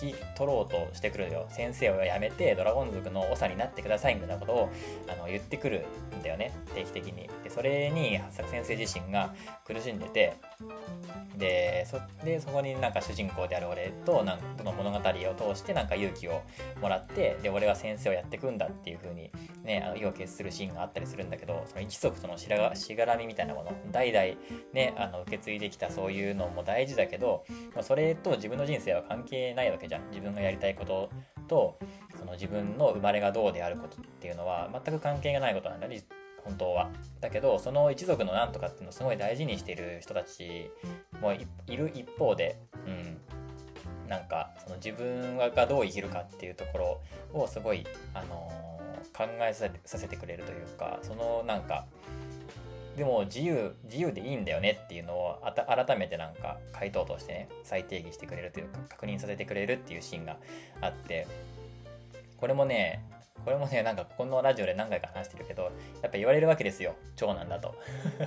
[0.07, 1.47] 引き取ろうとしてくるよ。
[1.51, 4.70] 先生を辞めてドラゴン族の長になってくださいみたいなことを
[5.09, 5.87] あの言ってくる
[6.18, 6.53] んだよね。
[6.74, 7.28] 定期的に。
[7.43, 10.35] で、それに八作先生自身が苦しんでて、
[11.37, 16.43] で、そでそこになんか主人公である俺となんこの物語を通してなんか勇気を
[16.81, 19.31] もらって、で、俺は先生をやってくんだっていう風に
[19.65, 24.25] ね、あの意を決するシーンがあったりするんだけど、その一族とのしがしがらみみたいなもの、代々
[24.73, 27.45] ね、あの受け継いできたそういうのも大事だけど、
[27.83, 30.09] それと自分の人生は関係ないわけじゃん。
[30.11, 31.11] 自分がやりたいこと
[31.49, 31.79] と
[32.17, 36.03] その自分の生まれがどうであることっていうのは全く関係がないことなんだね。
[36.45, 36.91] 本当は。
[37.21, 40.71] だけどその一族のなんとかっていうのをすごい大事にしている人たち
[41.21, 43.21] もいる一方でうん。
[44.09, 47.01] なんかその自分がどう生きるかっていうとこ
[47.33, 51.87] ろをすごい、あのー、考えさせてくれるというかそのなんか
[52.97, 60.37] でも自由自由でいいんだよねっていうのを改めてなんか回答としてね再定義してくれるというか確認させてくれるっていうシーンが
[60.81, 61.27] あって
[62.37, 63.05] これもね
[63.45, 65.65] これもね、なんかこのラジオで何回か話してるけど、
[66.03, 66.95] やっぱ言われるわけですよ。
[67.17, 67.75] 長男だと。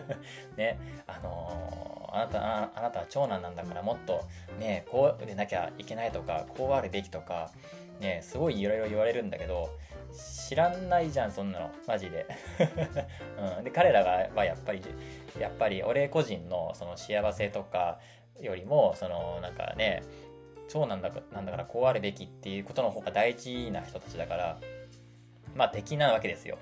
[0.56, 4.24] ね、あのー、あなたあ、あなたは長男なんだからもっと
[4.60, 7.52] ね、こうでなきゃいけないとか、こうあるべきとか、
[8.00, 9.70] ね、すごいいろいろ言われるんだけど、
[10.14, 11.70] 知らないじゃん、そんなの。
[11.88, 12.26] マジで。
[13.58, 14.82] うん、で、彼らがはやっぱり、
[15.40, 18.00] やっぱり俺個人のその幸せとか
[18.40, 20.04] よりも、そのなんかね、
[20.68, 24.58] 長男だなんだからこうあるべきっていうことの方が大事な人たちだから、
[25.58, 26.58] まあ敵なわけですよ、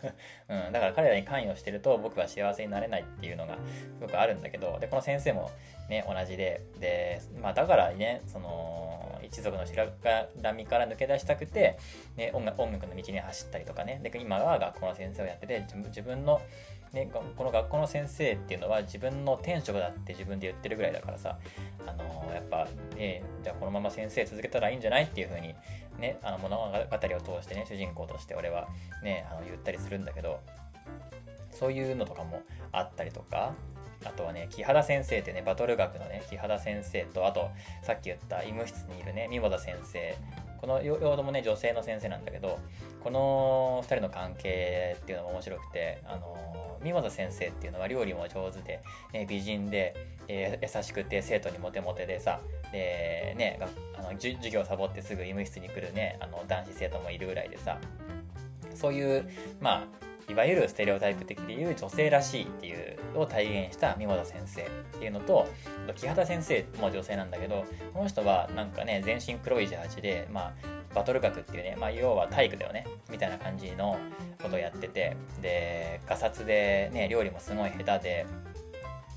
[0.48, 3.60] うん、だから彼らに関与してると僕は幸せになれないっていうのがす
[4.00, 5.50] ごくあるんだけどでこの先生も
[5.88, 9.84] ね同じでで、まあ、だからねその一族の白
[10.56, 11.78] みから抜け出したくて、
[12.16, 14.00] ね、音楽音楽の道に走ったりとかね。
[14.02, 16.40] で今は学校の先生をやってて自分の
[16.92, 21.38] ね、この学校の先生っていうのは自分の天職だって自分で言ってるぐらいだからさ、
[21.86, 22.66] あのー、やっぱ、
[22.96, 25.54] ね、じゃあこのまま先生続けたらいいんじゃないっていうふうに、
[25.98, 28.68] ね、あの物語を通してね、主人公として俺は
[29.02, 30.40] ね、あの言ったりするんだけど、
[31.50, 33.52] そういうのとかもあったりとか、
[34.04, 37.50] あとはね、木原先生ってね、バトル学のね、木原先生と、あと、
[37.82, 40.16] さっき言った医務室にいるね、三本田先生
[40.60, 42.58] この用語もね女性の先生なんだけど
[43.02, 48.80] この2人の関係っていうのも面白くてあの三本先生っていうのは料理も上手で、
[49.12, 49.94] ね、美人で、
[50.28, 52.40] えー、優しくて生徒にモテモテでさ
[52.72, 53.58] でね
[53.98, 57.78] あの授業サボってすぐ医務室に来るねあの男子生徒もいるぐらいでさ
[58.74, 59.28] そういう
[59.60, 64.64] まあいわゆるステレオタイプ的でいう女性らしいっていうを体現した三本先生っ
[64.98, 65.48] ていうのと
[65.94, 67.64] 木畑先生も女性なんだけど
[67.94, 70.52] この人はなんかね全身黒いジャージでまあ
[70.94, 73.98] バトル学っていうね、まあ、要は体育だよねみたいな感じの
[74.42, 78.26] ことをやっててでガサツでね料理もすごい下手で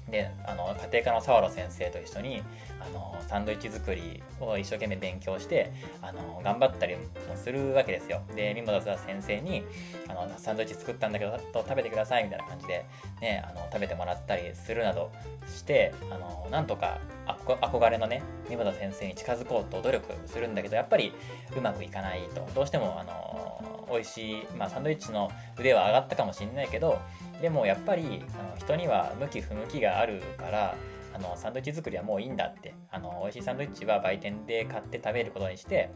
[0.09, 2.43] であの家庭科の沢野先生と一緒に
[2.85, 5.71] あのサンドイッチ作りを一生懸命勉強して
[6.01, 7.03] あの頑張ったりも
[7.35, 8.21] するわけですよ。
[8.35, 9.63] で三本田先生に
[10.07, 12.85] あのサンドイッチ作ったんだけど食べてくださいみたいな感じで、
[13.21, 15.11] ね、あの食べてもらったりするなど
[15.47, 21.13] してあのなんとか憧れのね三本田先生に近づこうと努力するんだけどやっぱり
[21.55, 22.47] うまくいかないと。
[22.55, 25.29] どうしてもあの美味しい、まあ、サンドイッチの
[25.59, 26.99] 腕は上がったかもしれないけど
[27.41, 30.75] でもやっぱりあの人には向き不向きがあるから
[31.21, 35.89] のサンドイッチ作りはもういいんだってあの美味しいサンドイッチは売店で買って食べることにして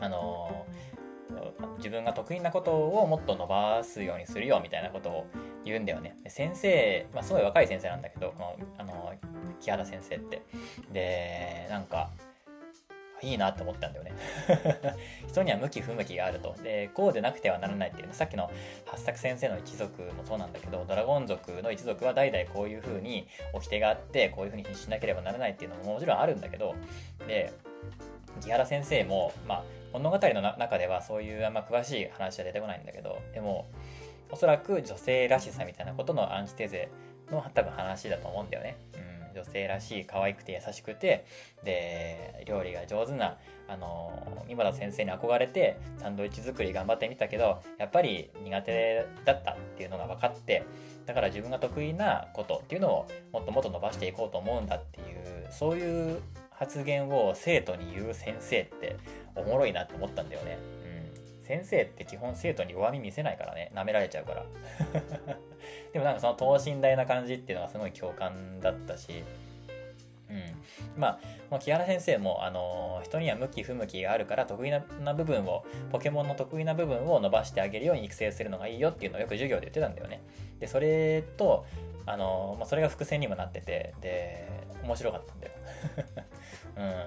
[0.00, 0.66] あの
[1.78, 5.26] 自分が得意なことをもっと伸ばすようにするよみたいなことを
[5.64, 6.16] 言うんだよね。
[6.26, 9.12] 先生、まあ、すごい若い先生なんだけど、このあの
[9.60, 10.42] 木原先生って。
[10.92, 12.10] で、なんか、
[13.22, 14.12] いいなって思ったんだよね
[15.28, 16.54] 人には向き不向きがあると。
[16.62, 18.50] で、こうでなくてはならないっていうね、さっきの
[18.86, 26.74] 八作先生の一族もそうなんだけど、ドラゴン族の一族は代々こういう風に掟があって、こういう風にしなければならないっていうのももちろんあるんだけど、
[27.26, 27.52] で、
[28.40, 33.66] 木原先生も、まあ、物語の中ではそういうあんま詳しい話は出てこないんだけど、でも、
[34.30, 36.88] おそらく女性らしさみたいなことのアンチテーゼ
[37.30, 38.76] の多分話だと思うんだよね。
[38.94, 41.24] うん女性らしい可愛くて優しくて
[41.64, 43.36] で料理が上手な
[43.68, 50.64] あの三村先生に憧れてサンドイッチ作り頑張ってみたけどやっぱり苦手だったっていうのが分かって
[51.06, 56.20] だから自分が得意なことっていうのをもっともっと伸ばしていこうと思うんだっていうそういう
[56.50, 58.96] 発言を生徒に言う先生って
[59.36, 60.58] おもろいなって思ったんだよね。
[61.48, 64.44] 先生って基本生徒に弱み見せないからね舐められちゃうから
[65.94, 69.24] でもなんかその等身大な感じっていうのがすごい共感だったし、
[70.30, 71.00] うん。
[71.00, 71.18] ま
[71.50, 74.80] あ、木原先生も、あの、人には向き不向きがあるから得意な
[75.14, 80.20] 部分を、ポケモンの得意な部分を伸ばしてあげるように育成するのがいいよっていうのをよく授業で言ってたんだよね。
[80.60, 81.64] で、それと、
[82.04, 84.46] あの、まあ、それが伏線にもなってて、で、
[84.88, 85.52] 面白かったんだよ。
[86.76, 87.04] うん。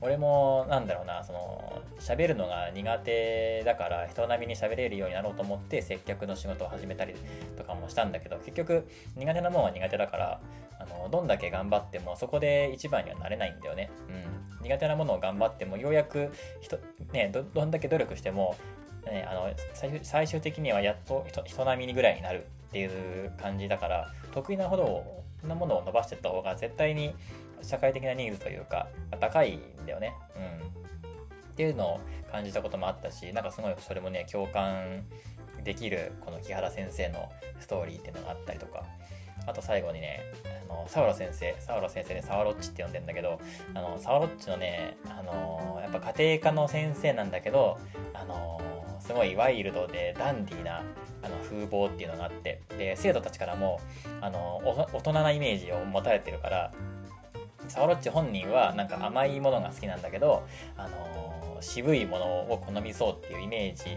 [0.00, 7.14] 俺も、なんだろうな、その、喋るのが苦手だから、人並みに喋れるようになろうと思って、接客の仕事を始めたり
[7.56, 10.40] とかもしたんだけど、結局、苦手なもんは苦手だから、
[10.80, 13.90] あの、どんだけ頑張っても、そこで一番にはなれないんだよね。
[14.08, 14.62] うん。
[14.62, 16.78] 苦手なものを頑張っても、ようやく人、
[17.12, 18.56] ね、ど、どんだけ努力しても、
[19.06, 19.50] ね、あの
[20.02, 27.14] 最終的にはやっと人並みにぐらいになるっていう感じだから得意なほどなものを伸ばしていった方が絶対に
[27.62, 28.88] 社会的なニーズというか
[29.20, 30.14] 高いんだよね。
[30.36, 30.66] うん。
[31.52, 35.04] っていうのを感じたこともあったし、なんかすごいそれもね、共感
[35.62, 37.30] できるこの木原先生の
[37.60, 38.84] ストーリーっていうのがあったりとか、
[39.46, 40.20] あと最後にね、
[40.68, 43.40] あの、沢呂先生、沢呂先生でね、沢ロッチって呼んでんだけど、
[43.74, 47.78] あの、沢ロッチのね、あの、やっぱ家庭科の先生なんだけど、
[48.14, 48.60] あの、
[49.00, 50.82] すごいワイルドでダンディーな
[51.22, 53.80] あの風貌っていうのがあってで生徒たちからも
[54.20, 54.60] あの
[54.92, 56.72] 大人なイメージを持たれてるから
[57.68, 60.42] サワロッチ本人はなんか甘いものが好きなんだけど、
[60.76, 63.96] あの渋いものを好みそうっていうイメージ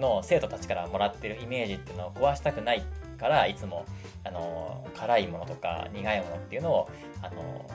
[0.00, 2.82] の生徒たちからもらってるイメージっていうのを壊したくない
[3.18, 3.84] からいつも、
[4.24, 6.90] あの辛いものとか苦いものっていうのを、
[7.22, 7.68] あの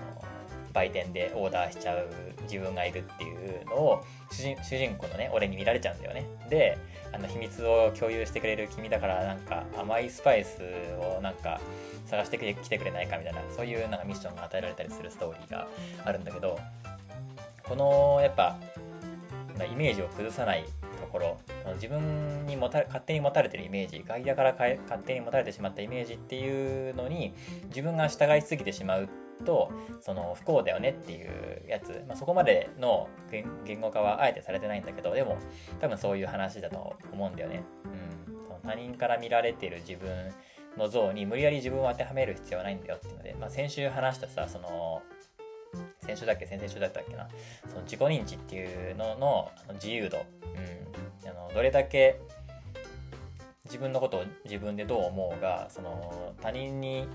[0.73, 2.09] 売店でオーダーしちゃう
[2.43, 4.43] 自分がいるっていうのを主
[4.77, 6.25] 人公のね俺に見られちゃうんだよね。
[6.49, 6.77] で
[7.13, 10.61] あの秘密を共有してくれる君だからなんか甘いスパイス
[11.17, 11.61] をなんか
[12.07, 15.67] 探してきてくれないかみたいなそういうなんかミッションが与えられたりするストーリーが
[16.03, 16.57] あるんだけど
[17.63, 18.57] このやっぱ
[19.71, 20.65] イメージを崩さない
[21.13, 21.37] ころ
[21.75, 27.33] 自分に持た勝手に持たれてるイメージ外野から勝手に持たれてしまったイメージっていうのに
[27.69, 29.07] 自分が従いすぎてしまう
[29.45, 33.07] とその不幸だよねっていうやつ、まあ、そこまでの
[33.65, 35.37] 言語化はあえてされてないんだけどでも
[35.79, 37.63] 多分そういう話だと思うんだよね。
[38.27, 40.33] うん、その他人から見られてる自分
[40.77, 45.01] の像に無理やり自分を当てはめる必要はないんだよっていうので、まあ、先週話したさその
[46.01, 46.45] 先週だっけ？
[46.45, 47.27] 先々週だったっけな？
[47.67, 52.19] その自己認知っていうのの自由度、うん、あのどれだけ
[53.65, 57.07] 自分のことを自分でどう思うがその他人に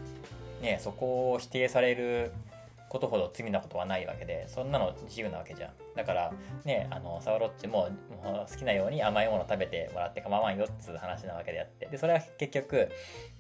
[0.63, 2.33] ねそこを否定される
[2.89, 5.71] ことほど罪なことはないわけでそんなの自由なわけじゃん。
[5.95, 6.33] だから
[6.65, 7.91] ねあのサワロッチも
[8.23, 11.87] も好きなように甘いもの食べてもらって構わんよっつう話なわけであって。
[11.87, 12.89] でそれは結局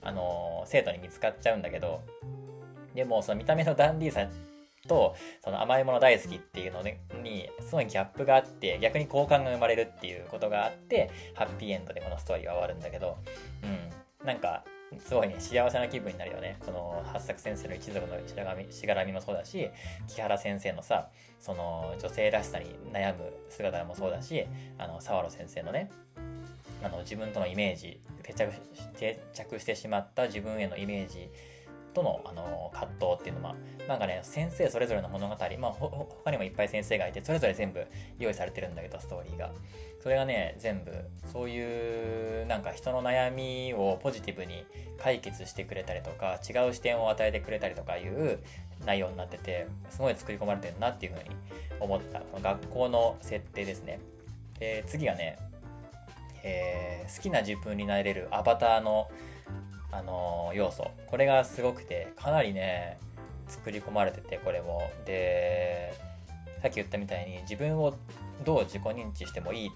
[0.02, 2.02] あの生徒に見つかっちゃうんだけど
[2.94, 4.28] でもその見た目のダンディーさ
[4.88, 5.14] と
[5.44, 13.16] その甘いもの大好きっていうのにすごいギャップがあって逆に好感が生まれるっていうことがあってハッピーエンドでこのストーリーは終わるんだけど
[13.62, 14.64] うんなんか
[15.06, 16.56] すごいね、幸せな気分になるよね。
[16.64, 19.68] この八作先生の一族のしがみしがらみもそうだし、
[20.06, 21.08] 木原先生のさ、
[21.38, 24.46] その女性らしさに悩む姿もそうだし、
[24.78, 25.90] あの、沢野先生のね、
[26.82, 28.52] あの、自分とのイメージ、定着
[28.98, 31.30] 定着してしまった自分へのイメージ
[31.98, 33.54] との、あの、葛藤っていうのは、
[33.86, 37.86] なんかね、先生それぞれの物語、まあ、他にもいっぱい先生がいて、それぞれ全部
[38.18, 39.50] 用意されてるんだけど、ストーリーが。
[40.00, 40.92] それがね全部
[41.32, 44.64] そういうなんか人の悩みをポジティブに
[44.96, 48.38] 解決してくれたりとか違う視点を与えてくれたりとかいう
[48.86, 51.36] 内容になっててすごい作り込まれてるなっていうふうに
[51.80, 53.98] 思ったこの学校の設定ですね
[54.58, 55.38] で次がね、
[56.44, 59.08] えー、好きな自分になれるアバターの、
[59.90, 60.90] あの、要素。
[61.06, 62.98] これがすごくてかなりね
[63.48, 64.82] 作り込まれててこれも。
[65.04, 65.94] で
[66.62, 67.94] さっき言ったみたいに自分を
[68.44, 69.70] どう自己認知してもいい。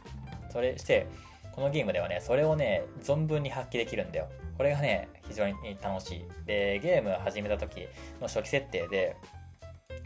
[0.51, 1.07] それして
[1.53, 4.29] このゲームではねそれをね存分に発揮できるんだよ。
[4.57, 6.25] これがね非常に楽しい。
[6.47, 7.89] でゲーム始めた時
[8.21, 9.17] の初期設定で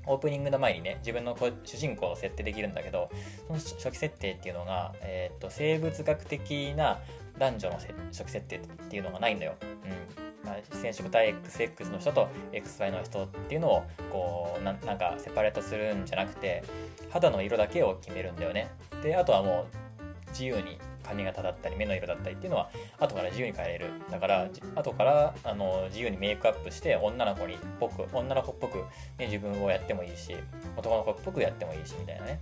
[0.07, 3.11] オープニングの前にね自分の主人公を設定できるんだけど
[3.49, 7.01] その初期設定っていうのが、えーと、生物学的な
[7.39, 10.47] 男女の初期設定っていうのがないんだよ、うん。
[10.47, 16.63] まあ、染色体 XX の人と XY の人っていうのをこうなんかセパレートするんじゃなくて
[17.11, 18.71] 肌の色だけを決めるんだよね。
[19.03, 22.69] であとはもう自由に髪型だったり目の色だったりっていうのは
[22.99, 23.91] 後から自由に変えれる。
[24.11, 28.79] だから後からあの自由にメイクアップして女の子にっぽく女の子っぽく、
[29.19, 30.37] ね、自分をやってもいいし
[30.77, 32.41] 男の子っぽくやってもいいしみたいなね。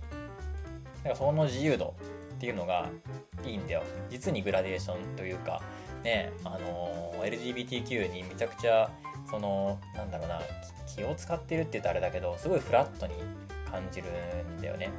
[0.97, 1.93] だからその自由度。
[2.35, 2.89] っていうのが
[3.45, 5.61] いいんだよ実にグラデーションというか
[6.03, 8.89] ねあの LGBTQ にめちゃくちゃ
[9.29, 10.41] そのなんだろうな
[10.87, 13.13] 気を使ってるって言うとあれだけどすごいフラットに
[13.71, 14.07] 感じる
[14.57, 14.89] んだよね。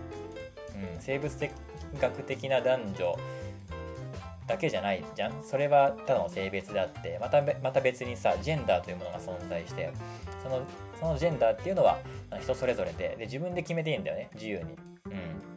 [0.75, 1.33] うん、生物
[1.99, 3.17] 学的な男女
[4.47, 9.93] だけじゃないじゃんそれはただの性別であってまたまた別にさジェンダーというものが存在して
[10.43, 10.63] その
[11.01, 11.99] そのジェンダーっていうのは
[12.41, 14.65] 人それぞれでで自分で決めていいんだよね自由に。
[15.07, 15.56] うん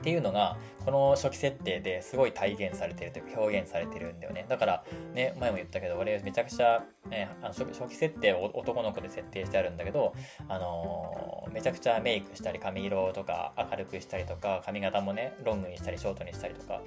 [0.00, 4.46] っていうのがこの初期設定ですごい体現されてるというか表現されてるんだよね。
[4.48, 4.84] だから
[5.14, 10.14] ね前も言ったけど俺めちゃくちゃ、ね、あの初期設定を男の子で設定してあるんだけど
[10.48, 16.80] あのー、めちゃくちゃメイクしたり髪色とか明るくしたりとか髪型もねロングにしたりショートにしたりとか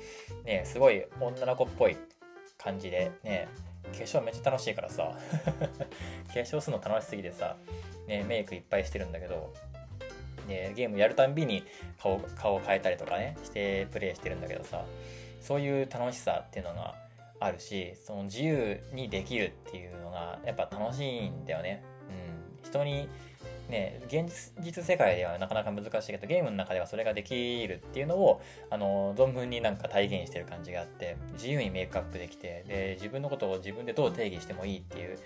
[0.44, 1.98] ねすごい女の子っぽい
[2.58, 3.48] 感じでね
[3.84, 5.12] 化粧めっちゃ楽しいからさ。
[6.34, 7.58] 化粧するの楽しすぎてさ、
[8.08, 9.54] ね、メイクいっぱいしてるんだけど
[10.48, 11.64] でゲームやるたんびに
[12.02, 14.86] 顔顔を変えたりとかねしてプレイしてるんだけどさ
[15.40, 16.96] そういう楽しさっていうのが
[17.40, 21.84] あるしその自由にできるっていうのがやっぱ楽しいんだよね。
[22.10, 23.10] うん、人に
[23.70, 35.18] ね、現実世界ではなかなか難しいけどゲームの中ではそれができるっていうのをあの存分になんか体現してる感じがあって自由にメイクアップできてで自分のことを自分でどう定義してもいいっていう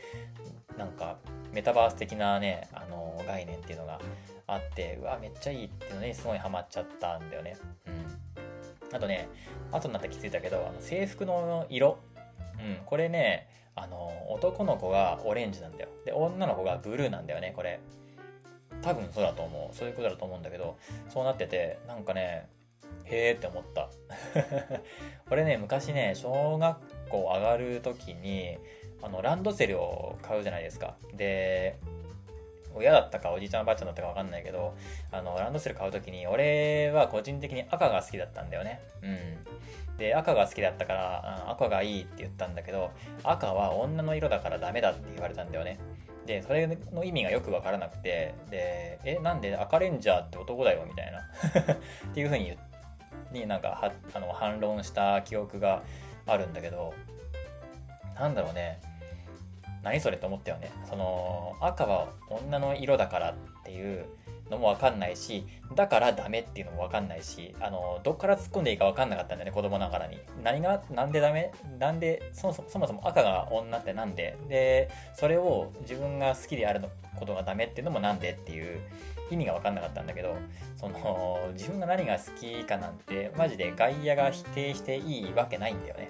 [0.77, 1.17] なんか
[1.51, 3.99] メタバース的なねあの概念っていうのが
[4.45, 7.57] あってうわめっちゃいいっていうのにすごいハマっちゃったんだよね。
[7.87, 9.27] うん、あとね
[9.71, 11.97] 後になって気づいたけどあの制服の色、
[12.59, 15.89] うん、これねあの男の子がオレンジなんだよ。
[16.05, 17.79] で女の子がブルーなんだよねこれ。
[18.81, 19.75] 多分そうだと思う。
[19.75, 20.77] そういうことだと思うんだけど
[21.09, 22.47] そうなっててなんかね
[23.05, 23.89] へえって思った。
[25.31, 28.57] 俺ね昔ね小学校上がる時に
[29.01, 30.95] あのランドセルを買うじゃないですか。
[31.13, 31.79] で
[32.73, 34.75] 親だったかおじいちゃんおばあちゃんだったか分かんないけど
[35.11, 38.81] あのランドセル買う時に俺は個人的に赤が好きだったんだよね。
[39.01, 39.97] うん。
[39.97, 42.91] で赤が好きだったから赤がいいって言ったんだけど
[43.23, 45.79] 赤は女の色だからダメだって言われたんだよね。
[46.27, 51.19] でそれの意味がよく分からなくてでえなんで赤レンジャーって男だよみたいな。
[52.11, 52.57] っていうふうに言
[53.31, 55.81] になんかはあの反論した記憶が
[56.25, 56.93] あるんだけど
[58.15, 58.79] なんだろうね。
[59.83, 60.71] 何それと思ったよね。
[60.89, 64.05] その赤は女の色だからっていう
[64.49, 65.45] のも分かんないし
[65.75, 71.51] だからダメっていうのも分かんないしあのどっから突っ込んでいいか分かんなかったんだよね子供ながらに何がなんでダメ？
[71.79, 74.37] なんでそもそもそもそも赤が女ってなんで？
[74.47, 76.89] でそれを自分が好きであるの
[77.19, 78.79] ことがダメっていうのもなんでっていう
[79.29, 80.37] 意味が分かんなかったんだけど
[80.77, 86.09] その自分が何が好きかなんてマジで外野が否定していいわけないんだよね。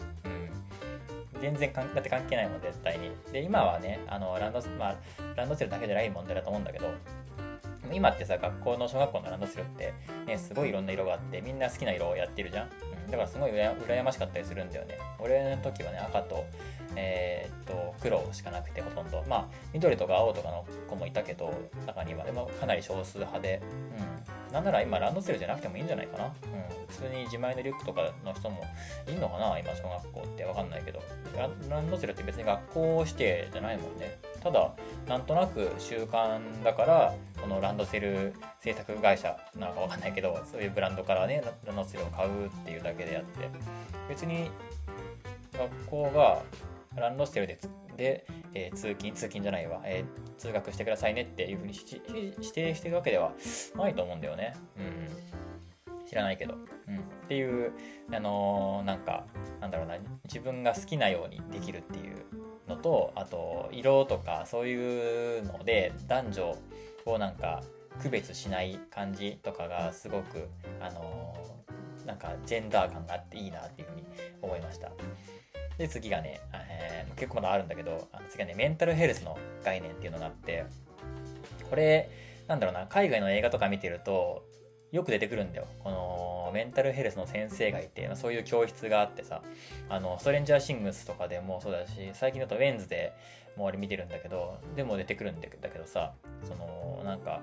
[1.34, 3.10] うん、全然だって関係ないもん絶対に。
[3.32, 4.96] で今はねあのランド,、まあ、
[5.36, 6.94] ランドセルだけじゃない問題だと思うんだけど
[7.94, 9.94] 今ってさ学校の小学校のランドセルって、
[10.26, 12.70] ね、すごいいろんな色があってみんな好きな色をやってるじゃん、
[13.06, 14.98] うん、だからすごい羨ましかったりするんだよね。
[15.20, 16.46] 俺の時はね赤と
[16.96, 19.24] えー、っと黒しかなくてほとんど。
[19.28, 21.54] まあ緑とか青とかの子もいたけど
[21.86, 22.26] 中には。
[22.26, 23.62] でもかなり少数派で、
[24.48, 26.32] うん、なんなら今ランドセルじゃなくてもいいんじゃないかな、うん、
[26.88, 28.64] 普通に自前のリュックとかの人も
[29.08, 30.44] いいのかな今小学校って。
[30.44, 31.02] わかんないけど。
[31.70, 34.18] ランドセルって別に学校指定じゃないもんね。
[34.42, 34.74] ただ
[35.08, 43.50] なんとなく習慣だからこのランドセル製作会社なんかわかんないけどそういうブランドからねランドセルを買うっていうだけであって
[44.10, 44.50] 別に
[45.54, 46.42] 学校が
[46.96, 47.60] ランドセルで
[47.98, 51.74] で、えー、通勤通勤じゃないわ、えー、通学してくださいねっていうふうに
[52.38, 53.34] 指定してるわけでは
[53.76, 54.54] ないと思うんだよね。
[54.78, 56.54] うん、知らないけど。
[56.88, 57.74] うん、っていう、
[58.14, 59.26] あのー、なんか
[59.60, 62.26] なんだろうな自分が好きなようにできるっていう
[62.68, 66.58] のとあと色とかそういうので男女
[67.06, 67.64] をなんか
[68.02, 70.48] 区別しない感じとかがすごく
[70.82, 74.04] あのー、なんかジェンダー感があっていいなっていうふうに
[74.42, 74.92] 思いました。
[75.78, 80.66] で、次がね、えー、結構まだあるんだけど、あの次はね、メンタルヘルスの概念っていうのがあって、
[81.70, 82.10] これ、
[82.48, 84.44] なんだろうな、海外の映画とか見てると、
[84.92, 85.68] よく出てくるんだよ。
[85.84, 86.17] この
[86.52, 89.42] メンタルヘルスの先生がいて、そういう教室があってさ、
[89.90, 93.14] あの、ストレンジャーシングスとかでもそうだし、最近だとウェンズで
[93.56, 97.42] もう俺見てるんだけど、でも出てくるんだけどさ、その、なんか、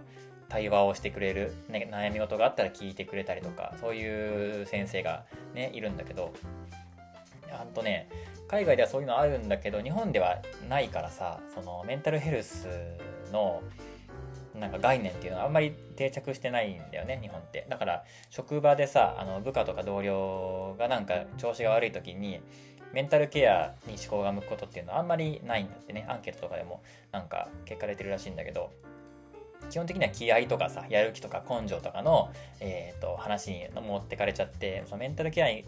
[0.48, 5.24] 対話をしてくれる、ね、悩み事があったら聞いてくれたりとか、そういう先生が
[5.54, 6.32] ね、いるんだけど、
[7.60, 8.08] あとね
[8.48, 10.38] 海外ではそういうのあるんだけど日本では
[10.68, 12.68] ないからさそのメンタルヘルス
[13.32, 13.62] の
[14.58, 17.66] なんか概念っていうのはあんまり定着してないんだよね日本って。
[17.68, 22.40] だから職場でさあの部下とか同僚がなんか調子が悪い時に
[22.92, 26.06] メンタルケアに思考が向くことっていうのはあんまりないんだってね。
[26.08, 28.70] アンケートとかでもなんか結果出てるらしいんだけど
[29.70, 32.30] 基本的には気合とかさやる気とか根性とかの、
[32.60, 35.64] えーと、話に持ってかれちゃってそのメンタルケアに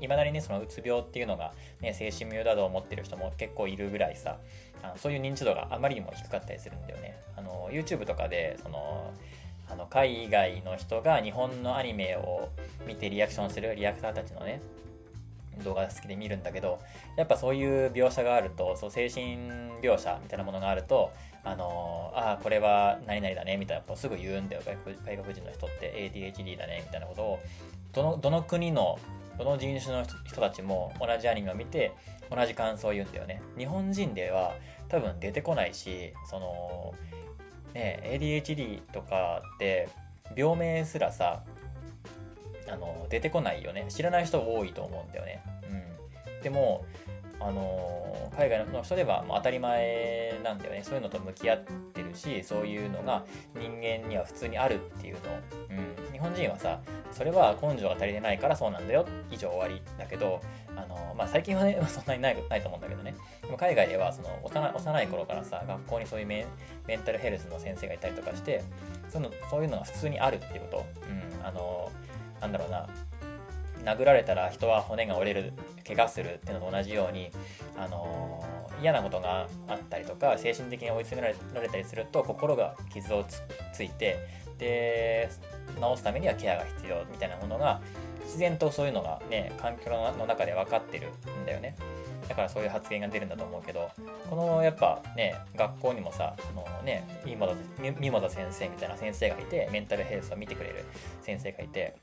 [0.00, 4.38] いまだにねそのうつ病っていうのが、ね、精神病だと思ってる人も結構いるぐらいさ
[4.84, 7.16] あのそういう認知度があまりにも低かったりするんだよね。
[7.36, 9.12] あの YouTube とかでその
[9.68, 12.50] あの海外の人が日本のアニメを
[12.86, 14.60] 見てリアクションするリアクターたちのね
[15.62, 16.80] 動画好きで見るんだけど
[17.16, 19.36] やっぱそういう描写があるとそう精神
[19.80, 21.12] 描写みたいなものがあると
[21.44, 24.62] あのあこれは何々だねみたいなことをすぐ言うんだよ。
[24.64, 24.76] 外
[25.18, 27.38] 国人の人って ADHD だねみたいなことを。
[27.92, 28.98] どのどの国の
[29.38, 31.92] どの人種の人たちも同じアニメを見て
[32.30, 33.40] 同じ感想を言うんだよね。
[33.56, 34.54] 日本人では
[34.94, 36.94] 多分出てこないしその
[37.74, 39.88] ね ADHD とかって
[40.36, 41.42] 病名すらさ
[42.70, 43.86] あの出てこないよね。
[43.88, 45.42] 知らない人多いと思うんだよね。
[45.68, 46.42] うん。
[46.42, 46.84] でも
[47.40, 50.82] あの海外の人では当たり前なんだよね。
[50.84, 55.20] そういうのと向き合ってるしそういうのが人間には普通にあるっていうの、
[56.06, 56.78] うん、日本人はさ
[57.10, 59.04] それは根性が足りてないからそうなんだよ。
[59.30, 60.40] 以上終わりだけど
[60.76, 63.14] あの、まあ、最近はね そんなにないないと思うんだけどね。
[63.42, 66.46] でも海外ではその幼幼い頃からさ学校にそういうメ
[66.88, 68.62] ンタルヘルスの先生がいたりとかして
[69.08, 71.90] そういうのそういうのが普通にあるっていうこと、うん、あの
[72.40, 72.88] なんだろうな。
[73.84, 75.52] 殴られたら人は骨が折れる
[75.86, 77.30] 怪我するっていうのと同じように、
[77.76, 78.42] あの
[78.80, 83.24] 嫌なことがあったりとか精神的に追い詰められたりすると心が傷を
[83.72, 84.18] ついて
[84.58, 85.28] で
[85.76, 87.80] 治すためにはケアが必要みたいなものが
[88.24, 91.08] 自然とそういうのがね環境の中で分かってる
[91.42, 91.76] んだよね。
[92.28, 93.90] だからそういう発言が出るんだと思うけど
[94.30, 100.84] このやっぱね学校にもさあのね三本先生みたいな先生がいてメンタルヘルスを見てくれる
[101.20, 101.96] 先生がいて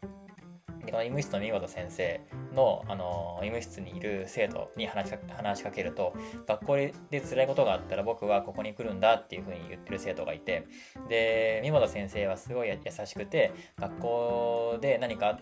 [0.91, 2.21] この医務室の三本先生
[2.55, 6.13] の、あの医務室にいる生徒に話しか話しかけると
[6.47, 10.67] 学校で辛いことがあったら僕はここに来るんだっていうふうに言ってる生徒がいて
[11.07, 15.39] で三本先生はすごい優しくて学校で何かあっ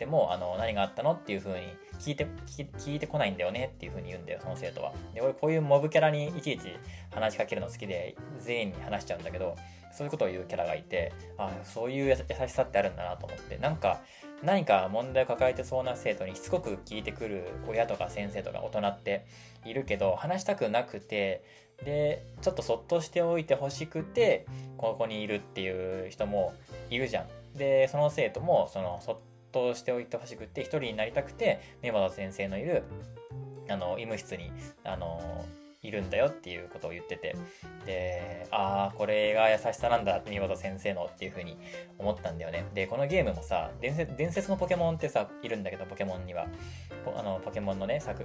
[0.00, 1.56] てもあの何があったのっていうふうに
[1.98, 2.26] 聞いて
[2.78, 6.68] 聞いてこないんだよねっていうふうに言うんだよその生徒はで俺こういうモブキャラにいちいち
[7.12, 9.56] 話しかけるの好きで全員に話しちゃうんだけど
[9.92, 14.00] そういうことを言うキャラがいてあそういう優しさってあるんだなと思ってなんか
[14.42, 19.26] 何か問題を抱えてそうな生徒にしつこく聞いてくる親とか先生とか大人って
[19.66, 21.44] いるけど話したくなくて
[21.84, 24.46] でちょっとそっとしておいてほしくて
[24.78, 26.54] ここにいるっていう人も
[26.88, 27.26] いるじゃん。
[27.58, 29.18] でその生徒もそのそっ
[29.52, 32.84] としておいてほしくって一人になりたくて根本先生のいる
[33.68, 34.50] あの医務室に
[34.84, 35.44] あの
[35.82, 37.36] いるんだよっていうことを言ってて。
[37.86, 41.56] でああこれが優しさなんだって見事先生のっていう風に
[41.98, 42.66] 思ったんだよね。
[42.74, 46.46] でこのゲームもさ伝説伝説のポケモンってさいるんだけどポケモンには。
[47.04, 48.24] ポあのポケモンのね作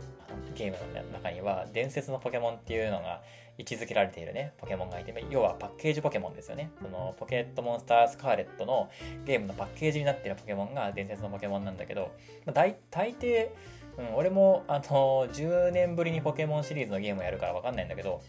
[0.53, 3.21] ゲームの中には伝説のポケモンっていうのが
[3.57, 6.71] 位置づけられているねポケモンがいて要はパッケージポケモンですよね。
[6.81, 8.89] そのポケットモンスタースカーレットの
[9.25, 12.11] ゲームのパッケージになっているポケモンが伝説のポケモンなんだけど、
[12.45, 13.49] まあ、大大抵
[13.97, 18.21] うん、俺も、あの、10年ぶりにポケモンシリーズのゲームをやるからわかんないんだけど、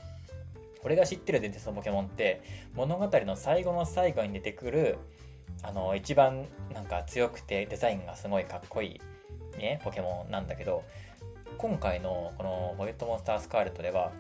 [0.83, 2.43] 俺が知ってる伝説のポケモンって、
[2.75, 4.99] 物語の最後の最後に出てくる、
[5.63, 9.01] あの、一番なんか強くてデザインがすごいかっこい
[9.57, 10.85] い、ね、ポケモンなんだけど、
[11.59, 14.13] 今回のこのポケットモンスタースカーレットでは、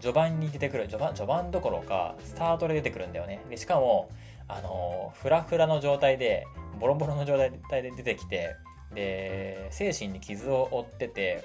[0.00, 3.40] 序盤に出てくる、序盤、序盤どころか、スタートで出てくるんだよね。
[3.48, 4.10] で、しかも、
[4.48, 6.46] あの、フラフラの状態で、
[6.80, 7.38] ボロボロの状
[7.70, 8.56] 態で出てきて、
[8.94, 11.44] で精神に傷を負ってて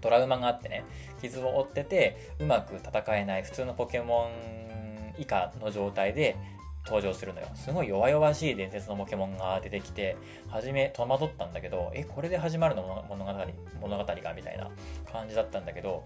[0.00, 0.84] トラウマがあってね
[1.20, 6.36] 傷を負っててうまく戦えない普通のポケモン以下の状態で
[6.84, 10.16] 登場するのよすごい弱々しい伝説のポケモンが出てきて
[10.48, 13.32] 初め戸惑ったんだけどえこれで始まるの物語
[13.80, 14.68] 物語がみたいな
[15.12, 16.04] 感じだったんだけど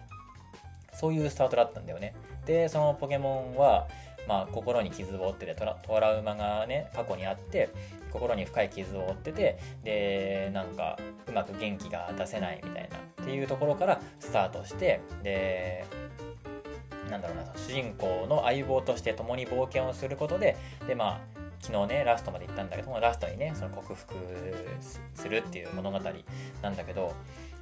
[0.98, 2.14] そういうスタートだったんだよね。
[2.46, 3.86] でそのポケモンは
[4.26, 7.70] まあ、心に傷を負っててトラトラウマがね過去にあって
[8.10, 10.98] 心に深い傷を負っててでなんか
[11.28, 15.84] うまく元気が出せないみたいなっていうところからスタートしてで
[17.10, 20.56] なんだろうな主人公の相棒として共に冒険をすることで
[20.88, 24.14] でまあ昨日ねラストまで行ったんだけどもラストにねその克服
[25.14, 26.00] するっていう物語
[26.62, 27.14] なんだけど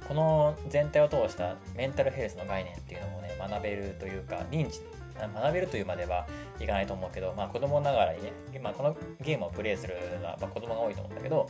[0.07, 4.81] この全体を通したメンタルヘルスの概念っていうのをね学べるというか認知
[5.19, 6.27] 学べるというまでは
[6.59, 11.49] いかないと思うけど、まあ、子供ながらにね、まあ、このゲームをプレイするのは、ま、子供が多いと思うんだけど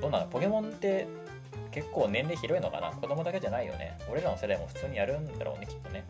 [0.00, 0.26] どうなの？
[0.26, 1.06] ポケモンって
[1.72, 2.90] 結構年齢広いのかな？
[2.90, 3.98] 子供だけじゃないよね？
[4.10, 6.04] 俺らの世代も普通にやるんだろうねきっとね。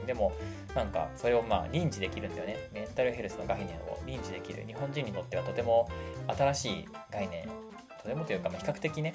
[0.00, 0.06] うん。
[0.06, 0.32] でも
[0.74, 2.56] なんかそれをまあ認知できるんだよね。
[2.72, 5.88] メンタルヘルスの概念を認知できる日本人にとってはとても
[6.36, 7.48] 新しい概念。
[8.02, 9.14] とてもというか、まあ、比較的ね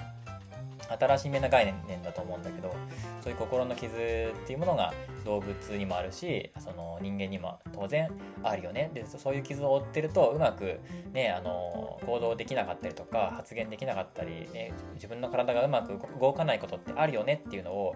[0.89, 2.73] 新しめな概念だと思うんだけど
[3.21, 3.97] そういう心の傷っ
[4.45, 4.93] ていうものが
[5.25, 8.11] 動物にもあるしその人間にも当然
[8.43, 8.91] あるよね。
[8.93, 10.79] でそういう傷を負ってるとうまく、
[11.13, 17.95] ね、あの行動できなかったりとか発言できなかったり、ね、自分の体がうまく動かないことってあるよねっていうのを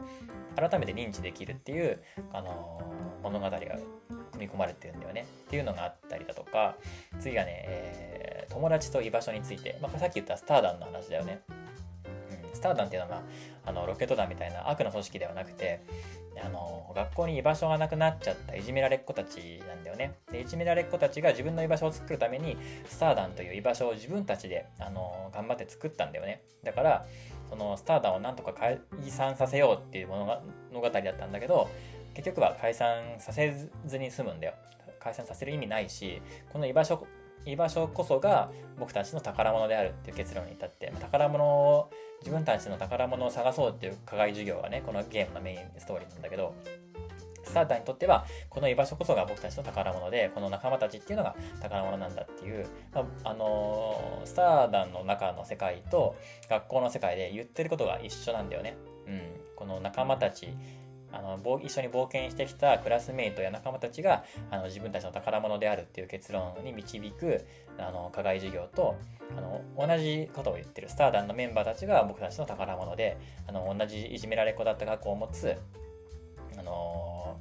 [0.56, 2.02] 改めて認知できるっていう
[2.34, 2.82] あの
[3.22, 3.60] 物語が
[4.32, 5.26] 組み込まれてるんだよね。
[5.48, 6.76] っていうのがあったりだとか。
[7.20, 11.42] 次はね、えー、友達と居場所について、まあ、さっき言ったスターダンの話だよね。
[12.58, 13.22] スターダンっていうのは、
[13.66, 15.82] あのロケット団みたいな悪の組織ではなくて
[16.44, 20.16] あの学校に居場所がなくなっちゃったいじめられっ子たちなんだよね。
[20.32, 22.58] でいじめられっ子たちが自分の居場所を作るために
[22.88, 26.42] スターダンという居場所を自分たちであの頑張って作ったんだよね。
[26.64, 27.06] だから
[27.50, 28.80] そのスターダンをなんとか解
[29.10, 31.70] 散させようっていう物語だったんだけど
[32.14, 34.54] 結局は解散させずに済むんだよ。
[35.00, 36.22] 解散させる意味ないし
[36.52, 37.06] この居場所
[37.48, 46.54] 居場所こそが僕たちの宝物であるっていう結論に至って宝物を自分たちの宝物を探そうっていう課外授業がねこのゲームのメインストーリーなんだけど
[47.48, 56.16] スターターにとってはこの居場所こそが僕たちの宝物でこの仲間たちっていうのが宝物なんだっていう、まあ、あのー、スターダンの中の世界と
[56.50, 58.76] 学校の世界で言ってることが一緒なんだよね。
[59.08, 59.22] うん、
[59.56, 60.50] この仲間たち
[61.12, 67.46] あの一緒に冒険してきたクラスメイトや仲間たちがあの自分たちの宝物であるっていう結論に導く
[67.78, 68.96] あの課外授業と
[69.36, 73.18] あの同じことを言ってるスターダンのメンバーたちが僕たちの宝物で
[73.48, 75.56] あの同じいじめられっ子だった学校を持つ
[76.58, 77.38] あの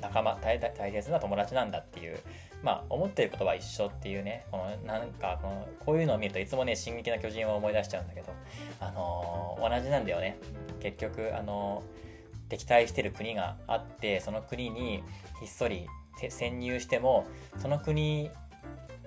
[0.00, 2.18] 仲間大大切な友達なんだっていう
[2.62, 8.32] まあ思ってることは一緒っていうねこのなんかこのこういうのを見るといつもね「進撃の巨人」を思い出しちゃうんだけど
[8.80, 10.36] あのー、同じなんだよね。
[10.80, 12.11] 結局あのー、
[12.52, 15.02] 敵対してる国があってその国に
[15.40, 15.86] ひっそり
[16.28, 17.26] 潜入しても
[17.56, 18.28] その国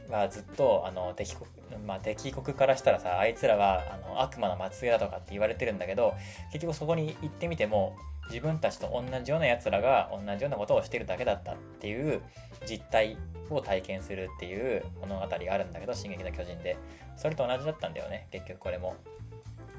[0.10, 1.46] はずっとあの敵国
[1.86, 6.14] まあ、敵国からしたらさあいつらはあの悪魔の末裔だとかって言われてるんだけど
[6.54, 7.96] 結局そこに行ってみても
[8.30, 12.22] 自分たちと同じようなやつらが同じようなことをしてるだけだったっていう
[12.68, 13.18] 実態
[13.50, 16.78] を体験するっていう物語があるんだけど「進撃の巨人」で
[17.18, 18.96] それと同じだったんだよね結局これも。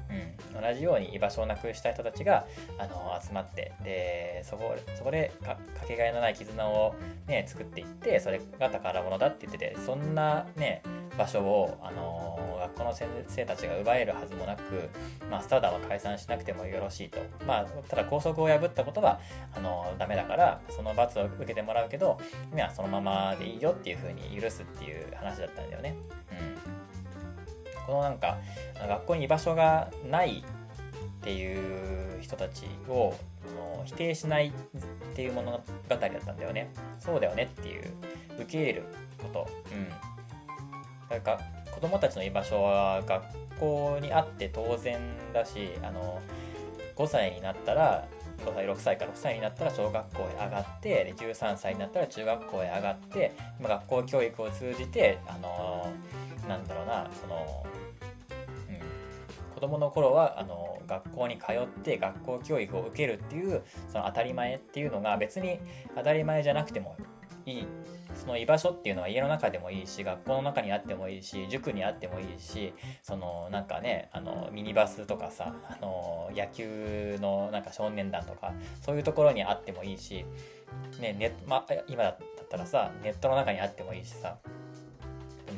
[0.09, 2.45] うん、同じように居場所をなくした人たちが
[2.77, 5.57] あの集まってでそこそこでか
[5.87, 6.95] けがえのない絆を、
[7.27, 10.81] ね、作っていってそれが宝物だって言っててそんな、ね、
[11.17, 14.89] 場所を、あの学校の先生たちが奪えるはずもなく、
[15.29, 19.19] まあ、スターダムは解散しなくてもよろしいと、まあ、ただ校則を破ったことは
[19.55, 22.19] あのダメだからその罰を受けてもらうけど
[22.51, 25.95] 今はそのままでいいよっていうふうに許すっていう話だったんだよね。
[26.31, 26.76] うん、
[27.87, 28.37] このなんか
[28.77, 33.15] 学校に居場所がないっていう人たちを
[33.85, 34.51] 否定しないっ
[35.15, 36.69] ていう物語だったんだよね。
[36.99, 37.83] そうだよねっていう
[38.35, 38.83] 受け入れる
[39.17, 39.47] こと。
[39.71, 39.87] うん
[41.09, 41.39] なんか
[41.71, 43.23] 子供たちの居場所は学
[43.59, 44.99] 校にあって当然
[45.33, 46.21] だしあの
[46.97, 48.05] 5歳になったら
[48.45, 55.91] 5歳6歳から6歳になったら小学校へ上がってで13歳になったら中学校へ上がって今学校教育を通じてあの
[56.47, 57.65] なんだろうなその、
[58.69, 63.61] うん、子供の頃はあの学校に通って学校教育を受けるっていう
[63.91, 65.59] その当たり前っていうのが別に
[65.95, 66.95] 当たり前じゃなくても
[67.45, 67.67] いい。
[68.17, 80.25] その居場所っていうのは家の中でもいいし学校の中にあってもいいし塾にあってもいいしそのなんかねあのミニバスとかさあの野球のなんか少年団とかそういうところにあってもいいし、
[80.99, 84.37] ねねまあ、今だったらさネットの中にあってもいいしさ。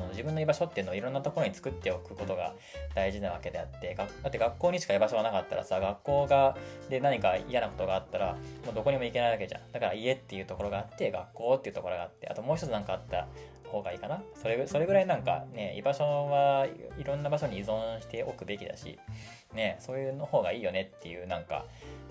[0.00, 2.54] の自分の居場所っていうのをいろんなところに作っておくことが
[2.94, 6.56] 大事なわけであってだって学校にしか居場所がなかったらさ学校が
[6.88, 9.72] で何か嫌なことがあったらもうどこにも行けないわけじゃん。
[9.72, 13.28] だから家っていうところがあって学校っていうところがあってあともう一つ何かあった
[13.70, 14.22] 方がいいかな。
[14.34, 16.66] それそれぐらいなんかね居場所は
[16.98, 18.98] いろんな場所に依存しておくべきだし
[19.54, 21.64] ねそういうの方がいいよねっていうなんか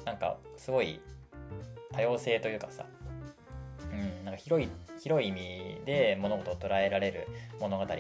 [0.06, 1.02] なんかすごい
[1.92, 2.86] 多様性というかさ
[3.92, 7.28] うんなんか広い広い意味で物事を捉えられる
[7.60, 7.98] 物語がこ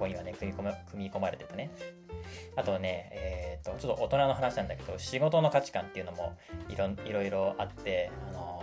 [0.00, 1.70] こにはね組み込組み込まれてたね。
[2.56, 6.36] あとね、えーと、ちょっと大人の話なんだけど仕事の価値観っていうのも
[6.68, 8.62] いろいろいろあって、あの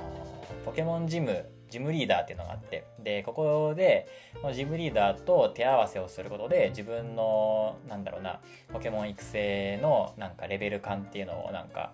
[0.63, 2.85] ー、ポケモンジムジムリーダーっていうのがあって。
[2.99, 4.07] でここで
[4.41, 8.39] こジムリーダーと手合わせをすることで自分のなんだろうな
[8.71, 11.93] ポケモン育成のなんかレベル感っていうのをなんか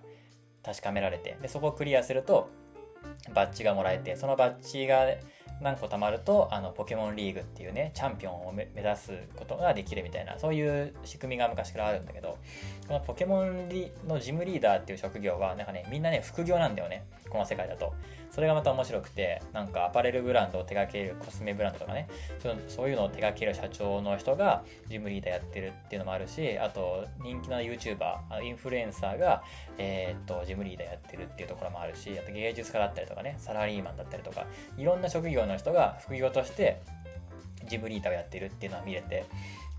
[0.63, 1.37] 確かめられて。
[1.41, 2.49] でそこをクリアすると
[3.33, 5.05] バッジがもらえてそのバッジが
[5.61, 12.37] 何個貯まるとあのポケモンリーグっていうねチャンピオンを目指すことができるみたいなそういう仕組みが昔からあるんだけど
[12.87, 13.69] このポケモン
[14.07, 17.93] のジムリーダーっていう職業はなんかねみんなね副業なんだよねこの世界だと。
[18.31, 22.07] それがまた面白くてなんかアパレルブランドを手掛けるコスメブランドとかね
[22.67, 29.43] そういうのを手掛ける社長の人がジムリーダーやってるっていうのもあるしあと人気の YouTuber インフルエンサーが、
[29.77, 34.45] えー、っとジムリーダーやってるっていうところもあるしあと芸術家だったりとかねサラリーマンだったりとか
[34.77, 36.81] いろんな職業の人が副業として
[37.67, 39.25] ジムリーダーをやってるっていうのは見れて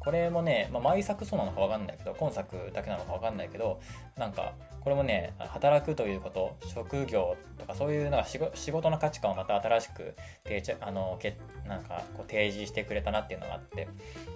[0.01, 3.81] これもね、まあ、毎作そうなのか分かんないけど今作だけなのか分かんないけど
[4.17, 10.15] なんかこれもね働くということ職業とかそういうなんか仕事の価値観をまた新しく
[10.81, 11.37] あのけ
[11.67, 13.89] なんかこう提示してくれたなっていうのがあって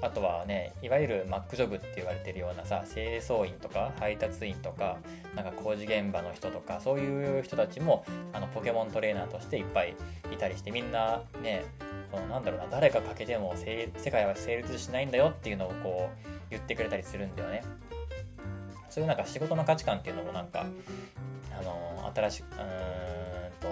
[0.02, 4.98] あとはねいわゆるマックジョブって言われてるようなさ清掃員とか配達員とか
[5.34, 9.96] なんか工事現場の人とかそういう人たちもあのポケモントレーナーとしていっぱい
[10.32, 11.64] いたりしてみんなね
[12.10, 17.62] そのなんだろうな誰か欠けても世界は成立しないんだよっていうのをこう言ってくれたりするんだよね。
[18.94, 20.66] そういうなんか仕事の価値観っていうのもなんか
[21.50, 22.58] あの新しくうん
[23.60, 23.68] と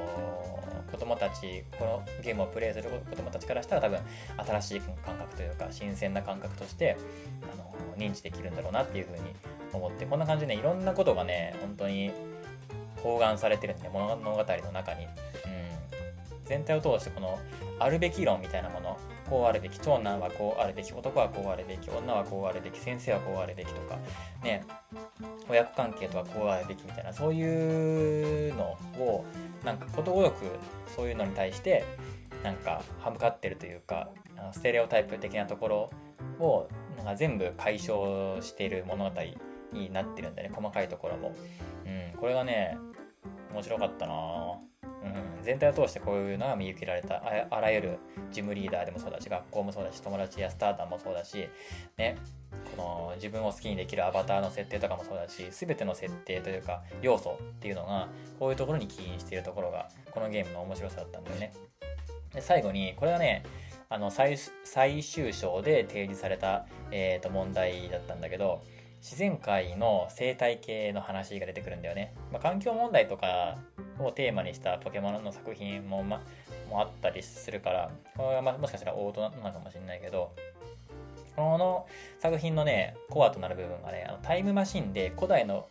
[0.90, 4.01] 子供たちこのゲームをプレイする子供たちからしたら多分
[4.61, 6.97] 新しい感覚というか新鮮な感覚として
[7.40, 9.32] あの認知できるんだろうなっていうふうに
[9.73, 12.11] 思ってこんな感じでねいろんなことがね本当に
[12.97, 15.11] 包含されてるんで物語の中に、うん、
[16.47, 17.39] 全体を通してこの
[17.78, 23.99] あるべき論みたいなものこうあるべき長男はこうあるべき男はこうあるべき女はこうあるべき先生はこうあるべきとか
[24.43, 24.65] ね
[25.49, 29.24] 親子関係とはこうあるべきみたいなそういうのを
[29.65, 30.44] なんかことごとく
[30.94, 31.85] そういうのに対して
[32.43, 34.09] なんか歯向かってるというか
[34.53, 35.90] ステレオタイプ的なところ
[36.44, 39.20] をなんか全部解消している物語
[39.73, 41.35] になってるんだね細かいところも、
[41.86, 42.77] うん、これがね
[43.53, 44.15] 面白かったな
[45.04, 47.22] うん、全体を通してこういうのが見受けられた。
[47.50, 47.98] あらゆる
[48.30, 51.48] ジムリーダーでもそうだし学校もそうだし友達やスターターもそうだし
[51.96, 52.16] ね。
[52.76, 58.08] この自分を好きにできるアバターの設定とかもそうだし全ての設定というか要素っていうのが
[58.38, 61.52] こういうところに起因しているところがこのゲームの面白さだったんだよね。
[62.34, 63.44] で最後にこれはね
[63.88, 68.62] あの最最終章で提示された、えー、と問題だったんだけど
[69.02, 73.58] 自然界の生態系の話が出てくるんだよね、まあ、環境問題とか
[73.98, 76.20] をテーマにしたポケモンの作品も,、ま、
[76.70, 80.32] もあったりするからこれは、まもしかしたら王道なのかもしれないけど
[81.34, 81.86] この
[82.20, 85.66] 作品のねコアとなる部分がねあのタイムマシンで古代の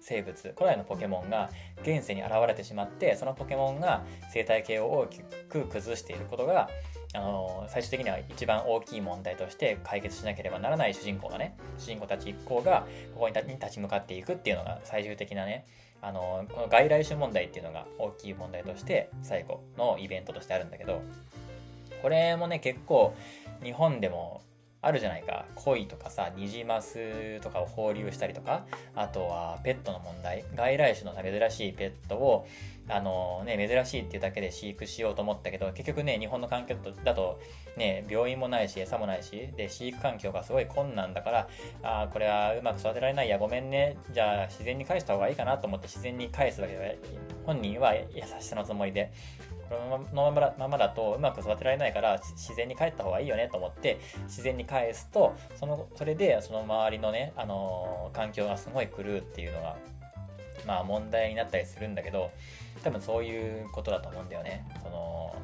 [0.00, 1.50] 生物古代のポケモンが
[1.82, 4.02] 現世に現れてしまってそのポケモンが
[4.32, 6.68] 生態系を大きく崩していることが
[7.14, 15.66] あの最終的には一番大きい問題として解決しなければならない主人公がね主人公たち一行がここに立ち向かっていくっていうのが最終的なね
[16.00, 21.02] あのこの外来種問題っていうのが大きい問題として最後のイベントとしてあるんだけど
[22.00, 23.14] これもね結構
[23.62, 24.42] 日本でも
[24.80, 25.44] あるじゃないか。
[25.54, 28.64] 鯉とかさニジマスとかを放流したりとか
[28.96, 32.48] あとはペットの問題外来種の珍しいペットを
[32.92, 37.40] あのね珍しいっていうだけで飼育しようと思ったけど結局ね日本の環境だと
[37.76, 41.48] ね病院もないし餌もないしで飼育環境がすごい困難だから
[41.82, 46.98] あこれはうまく育てられないやごめんねじゃあ自然に返した方がいいかなと思って自然に返すわけで
[47.44, 48.04] 本人は優
[48.40, 49.10] しさのつもりで。
[49.72, 59.76] このままだとうまく育てられないから自然に帰った方がいいよねと思って自然に返すとそのそれでその周りのね、あの、環境がすごい狂うっていうのが
[60.66, 62.30] まあ問題になったりするんだけど
[62.82, 64.64] 多分そういうことだと思うんだよね。
[64.82, 65.34] その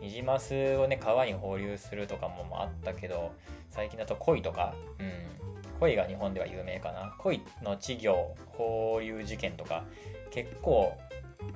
[0.00, 3.32] ニジマスをね川に放流するとかもあったけど
[3.70, 9.84] 最近だと鯉とか、うん、鯉が日本では有名かな鯉の稚魚放流事件とか
[10.32, 10.98] 結構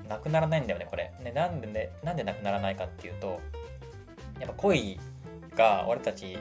[0.08, 3.40] なくならないんだよねこれ、ね、なんでねなんでなくならないかっていうと
[4.38, 5.00] やっぱ恋
[5.56, 6.38] が俺たち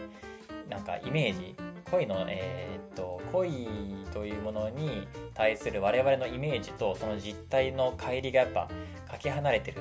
[0.69, 1.55] なんかイメージ
[1.91, 3.67] 恋のえー、っと恋
[4.13, 8.67] というものに対する我々のイメージとその実態の乖離がやっぱ
[9.11, 9.77] かけ離れてる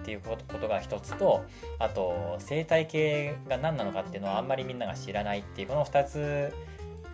[0.00, 1.44] っていうことが一つと
[1.78, 6.52] あと生態系が何なのかっていうのはあんまりみんなが知らないっていうこの2つ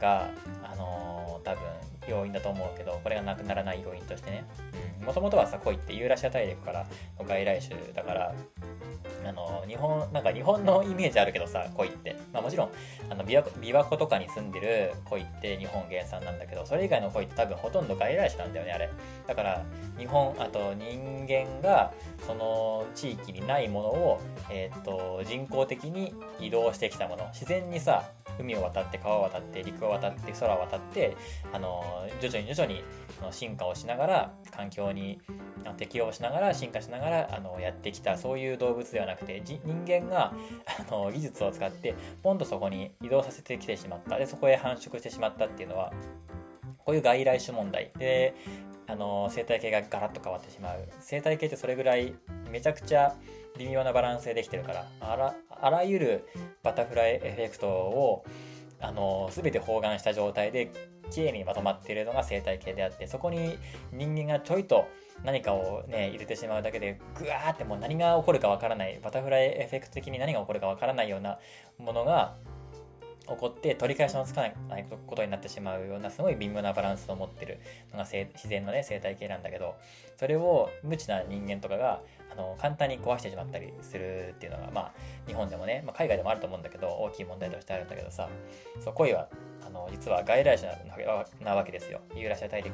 [0.01, 0.29] が
[0.63, 1.63] あのー、多分
[2.09, 4.45] 要因だと思うけどこれがなくならない要因としてね。
[5.05, 6.87] もともとはさ恋ってユーラシア大陸から
[7.19, 8.35] の外来種だから
[9.29, 12.71] あの日本なんか日本のイメージあるけどさ恋って、まあ、もちろん
[13.11, 18.91] あの琵琶湖とかに住んでる恋って日本原産なんだけどそれ以外の恋って多分ほとんど外来種なんだよねあれ。
[19.27, 19.65] だから
[19.99, 21.93] 日本あと人間が
[22.27, 24.21] その地域にないものを、
[24.51, 27.27] えー、っと人工的に移動してきたもの。
[27.33, 31.17] 自然にさ海を渡って川を渡って陸を渡って空を渡って
[31.53, 31.83] あの
[32.21, 32.83] 徐々に徐々に
[33.31, 35.21] 進化をしながら環境に
[35.77, 40.33] 適応しながら進化しながらあのやってきたそういう動物ではなくて人間が
[40.89, 44.19] あの技術を使ってポンとそこに移動させてきてしまった。
[44.19, 45.93] でそこへ繁殖してしまったっていうのは
[46.79, 47.91] こういう外来種問題。
[47.99, 48.35] で
[48.89, 50.89] あの生態系がガラッと変わってしまう。
[51.01, 52.15] 生態系ってそれぐらい
[52.51, 53.17] めちゃくちゃ
[53.59, 56.29] 微妙なバランスでできてるからあらあらゆる
[56.63, 58.25] バタフライエフェクトを
[58.81, 60.71] あの全て包含した状態で
[61.11, 63.59] きれいにまとまっているのが生態系であってそこに
[63.93, 64.87] 人間がちょいと
[65.25, 71.39] 何かをね入れてしまうだけでグワーってもう何が起こるかわからないバタフライエフェクト的に何が起こるかわからないような
[71.79, 72.37] ものが
[73.29, 77.59] 起こって取り返しのつかないことになってしまうようなすごい微妙なバランスを持ってる
[77.93, 79.75] のが自然のね生態系なんだけど
[80.17, 82.03] それを無知な人間とかが
[82.37, 84.93] の簡単に壊してしまったりするっていうのがまあ
[85.27, 88.29] 日本でもね、まあ、海外でもあると思うんだけど大きい問題としてあるんだけどさ
[88.81, 89.29] そう恋は
[89.67, 90.71] あの実は外来種
[91.43, 92.01] なわけですよ。
[92.15, 92.73] ユーラシア大陸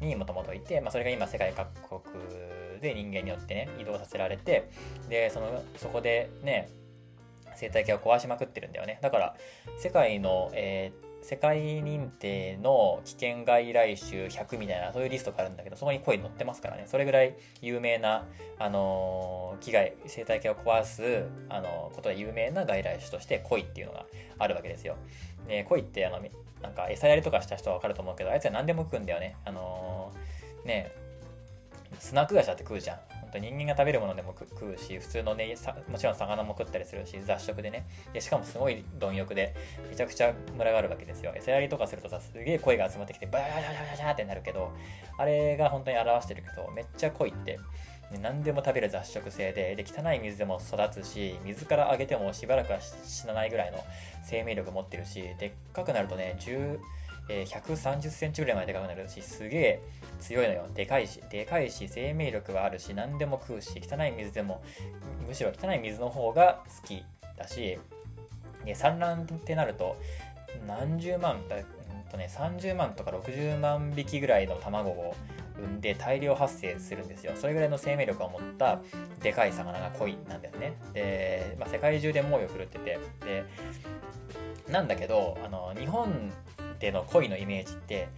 [0.00, 4.68] にもともといて、まあ、それが今世界各国で人間によってね移動させられて
[5.08, 6.68] でそのそこでね
[7.54, 8.98] 生態系を壊しまくってるんだよね。
[9.00, 9.36] だから
[9.78, 16.84] 世界の、えー世界認定の危険外来種100みたいな、そういうリストがあるんだけど、そこに声載ってますからね。
[16.86, 18.26] それぐらい有名な、
[18.58, 24.04] あの、危害、生態系を壊す、あの、ことで有名な外来種として恋っていうのが
[24.38, 24.96] あるわけですよ。
[25.48, 26.20] で、恋って、あの、
[26.60, 29.36] なんか餌やりとかした人はわかると思うけど、あいつは何でも食うんだよね。
[29.46, 30.92] あのー、ね
[31.98, 32.98] スナック菓子だって食うじゃん。
[33.34, 35.56] と人間が食べるものでも食うし普通のね
[35.90, 37.86] もちろん魚も食ったりするし雑食でね。
[38.12, 39.54] でしかもすごい貪欲で
[39.90, 41.32] めちゃくちゃ群があるわけですよ。
[41.34, 44.72] 餌やりとかするとさすげえ声が集まってきてバーシャシャシャってなるけど
[45.18, 47.58] あれが本当に表してるけどめっちゃ濃いって。
[48.22, 53.78] 何でも食べる雑食性でで汚い水でも育つし水からあげてもしばらくは死なないぐらいの
[54.22, 56.78] 生命力持ってるしでっかくなるとね10
[57.28, 59.82] えー、130センチぐらいまででかくなるし、すげえ
[60.20, 60.66] 強いのよ。
[60.74, 64.62] でかいし、でかいし、生命力はあるし、何でも食うし、汚い水でも、
[65.26, 67.04] むしろ汚い水の方が好き
[67.36, 67.78] だし、
[68.64, 69.96] で産卵ってなると、
[70.66, 71.64] 何十万、だうん
[72.10, 75.14] とね、30万とか60万匹ぐらいの卵を
[75.58, 77.32] 産んで大量発生するんですよ。
[77.36, 78.80] それぐらいの生命力を持った
[79.22, 80.74] でかい魚が鯉なんだよね。
[80.92, 83.44] で、まあ、世界中で猛威を振るってて、で、
[84.70, 86.32] なんだけど、あの、日本
[86.84, 88.08] での鯉のイメージって、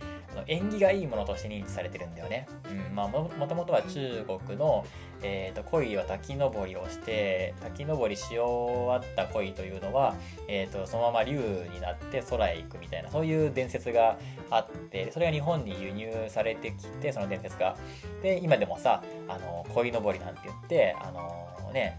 [0.48, 2.48] 縁起がいいものとして認知されてるんだよね。
[2.68, 4.84] うん、まあも、ともとは中国の、
[5.22, 10.14] えーと、鯉は滝登りをして滝登りし終わった鯉というのは、
[10.48, 11.38] えーと、そのまま竜
[11.72, 14.18] になって空へ行くみたいなそういう伝説が
[14.50, 17.76] あってそれが日本に輸入されてきてその伝説が
[18.22, 21.98] で今でもさあの鯉登りなんて言ってあのね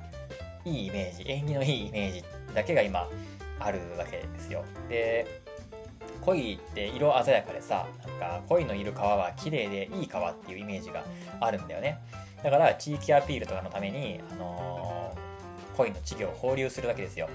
[0.64, 2.24] いいイメージ縁起のいいイメージ
[2.54, 3.10] だけが今
[3.60, 5.47] あるわけですよで
[6.28, 11.04] 鯉って色鮮やかでさなんか鯉のいる川は綺麗でいい川っていうイメージが
[11.40, 12.00] あるんだよね
[12.44, 17.30] だから地域アピールとかのために、あのー、鯉の稚魚を放流するわけですよ。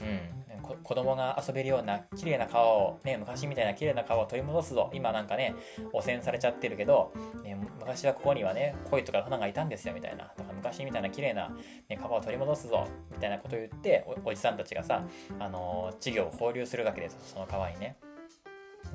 [0.00, 4.90] うん、子供が遊べるような綺麗な川を、ね、昔みたいな綺麗な川を取り戻すぞ。
[4.94, 5.54] 今なんかね、
[5.92, 7.12] 汚染されちゃってるけど、
[7.42, 10.32] ね、昔はここにはね、鯉とか花がいたんですよ、みたいな。
[10.36, 11.50] だから昔みたいな綺麗な、
[11.88, 15.02] ね、川を取り戻すぞ、みたいなことを言ってお、おじさんたちがさ、
[15.40, 17.96] あのー、稚魚を放流するわけです、その川にね。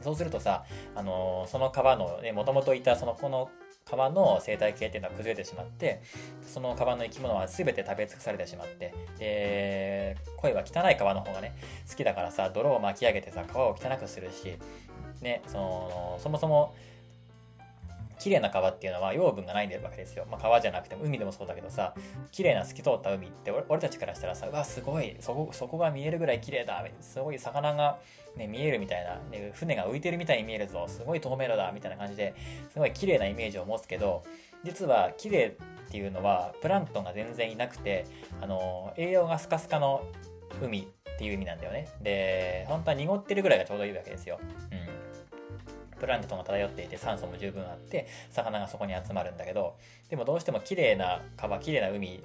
[0.02, 3.50] そうするとさ、あのー、その川のね、もともといたそのこの
[3.90, 6.02] 川の生態系っていうのは崩れてしまって
[6.46, 11.56] その川の生き物は全て食べ尽くされてしまってで声は汚い川の方がね
[11.90, 14.58] 好きだからさ泥を巻き上げてさ川を汚くするし
[15.22, 16.76] ねそのそもそも
[18.20, 20.26] 綺麗な川っていうのは養分がないんでるわけですよ。
[20.30, 21.94] まあ、川じゃなくても海でもそうだけどさ、
[22.32, 28.00] 綺麗な透き通った海って俺たちからしたらさ、うわ、すごい、そこ、そこが見えるぐらい綺麗だ、すごい魚が
[28.36, 32.34] ね、見えるみたいな、ね、船が浮いてるみたいに見えるぞ、すごい透明度だ、みたいな感じで、
[32.72, 34.24] すごい綺麗なイメージを持つけど、
[34.64, 38.06] 実は綺麗っていうのは、プランクトンが全然いなくて、
[38.42, 40.04] あの、栄養がスカスカの
[40.62, 41.90] 海っていう意味なんだよね。
[42.02, 44.40] で、本当は濁ってるぐらいがちょうどいいわけですよ。
[44.42, 45.09] うん。
[46.00, 49.76] プランクトンが漂っていて酸素も十分あって魚がそこに集まるんだけど
[50.10, 52.22] でもどうしても綺麗な川綺麗な海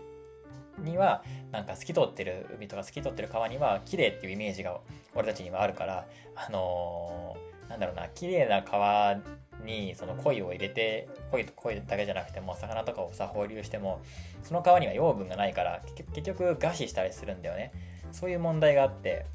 [0.79, 1.23] には
[1.53, 4.79] なんか透き通ってる海とか透き通ってる川には綺麗っていうイメージが
[5.15, 9.21] 俺たちにはあるからあのー、なんだろうな綺麗な川
[9.65, 14.01] にその鯉を入れて鯉と鯉だけじゃなくても魚とかをさ放流しても
[14.43, 17.73] その川には養分がないから結局餓死したりするんだよね。
[18.13, 19.27] そういう問題があって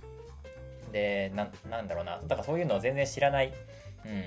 [0.92, 1.44] でな
[1.82, 3.54] んだろうなだからそういうのを全然知らない
[4.06, 4.24] うん、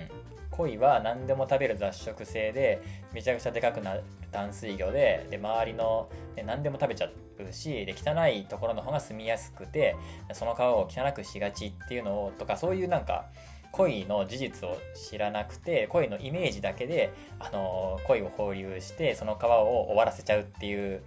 [0.51, 2.82] 鯉は何でも食べる雑食性で
[3.12, 9.97] めちゃくちゃでかくなる淡水魚でで周りの、ね、何でも食べちゃうしで汚いところの方が住みやすくて
[10.32, 13.27] その川を汚くしがちっていうのをとかそういうなんか
[13.73, 21.03] 恋の事実を知らなくて恋のイメージだけで、あの恋を放流してその川を終わらせちゃうっていう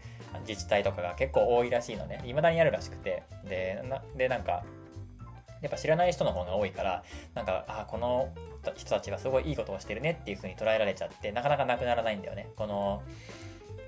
[0.48, 2.22] 自治体とかが結構多いらしいのね。
[2.24, 3.24] 未だにあるらしくて。
[3.48, 4.64] でなでなんか
[5.62, 8.30] やっぱ知らない人の方が多いからなんかあこの
[8.74, 12.50] 人たちがすごいいいことをしてるねっていう風に捉えられちゃってなかなかなくならないんだよね。
[12.56, 13.04] この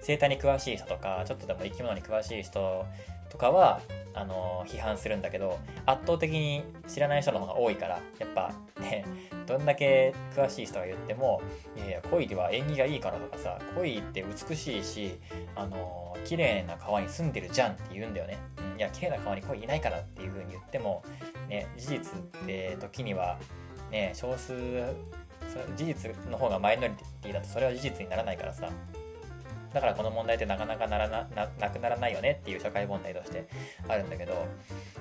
[0.01, 2.85] 生態に詳しい人とかちょっとでも生き物に詳しい人
[3.29, 3.81] とかは
[4.13, 9.05] あの批判するんだけど圧倒的に知らない人の方が多いからやっぱね
[9.45, 11.41] どんだけ詳しい人が言っても
[11.75, 15.19] いやいや恋では縁起がいいからとかさ恋って美しいし
[15.55, 18.39] あの綺麗な川に住んでるじゃんって言うんだよね、
[18.73, 21.03] うん、いや綺麗な川に恋いないからっていう風に言っても
[21.47, 23.37] ね事実って時には
[23.91, 24.53] ね少数
[25.75, 28.69] 事実の方がマイノリティだとそれは事実にならないからさ。
[29.73, 31.27] だからこの問題ってなかなかならな
[31.59, 33.47] なくならないよねっていう社会問題として
[33.87, 34.33] あるんだけど、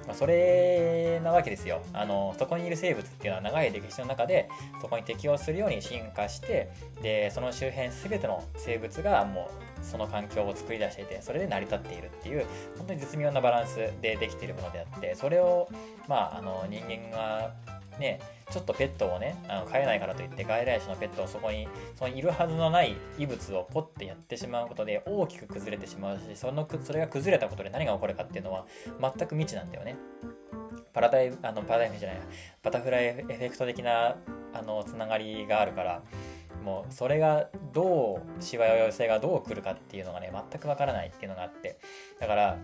[0.06, 1.80] まあ、それなわけですよ。
[1.92, 4.48] あのそこにいる生物っていうのは長い歴史の中で
[4.82, 6.68] そこに適応するように進化して
[7.00, 9.50] でその周辺全ての生物がも
[9.80, 12.44] うその環境を作り出していてそれで成り立っているっていう
[12.76, 15.68] 本当に絶妙なバランスでできているものであってそれを
[16.08, 17.52] まああの人間が
[17.98, 18.20] ね、
[18.50, 28.66] ちょっとペットをね、あの飼えないからといって外来種のペットをそこに、そのいるはずのない異物をポッてやってしまうことで大きく崩れてしまうし、そのそれが崩れたことで何が起こるかっていうのは
[29.00, 29.96] 全く未知なんだよね。
[30.96, 32.20] パラダイあのパラダイムじゃない
[32.62, 34.16] バタフライエフェクト的な
[34.54, 36.02] あのつながりがあるから
[36.64, 41.78] もうそれがどうしわ寄せがどう来るかっていうのがね全くわからないっていうのがあって
[42.18, 42.58] だから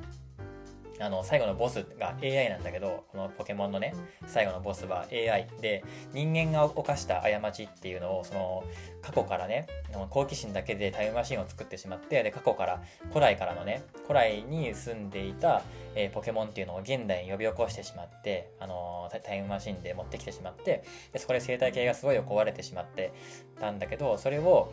[1.01, 3.94] あの最後のボスが AI なんだけどこのポケモンのね
[4.27, 8.64] 最後のボスは AI で人間が犯した過ちっていうのをその
[9.01, 9.66] 過去からね
[10.10, 15.62] 好奇心だけでタイムマシンを作ってしまってで過去から古来からのね古来に住んでいた、
[15.94, 23.12] えー、ポケモンっていうのを現代に呼び起こしてしまってあのー、タイムマシンで持ってきてしまってでそこで生態系がすごい壊れてしまって
[23.60, 24.73] たんだけどそれを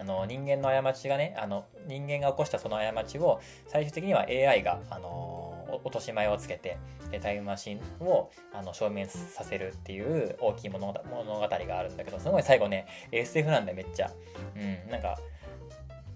[0.00, 6.78] あの人間の過ちがねあの人間が起こしたその過ちを最終的には AI が、あの落とし前をつけて
[7.20, 14.10] タイムマシンをあの消滅させるっていう大きい物語があるんだけどすごい最後ね SF なんだめっちゃ。
[14.56, 15.18] うん、なんか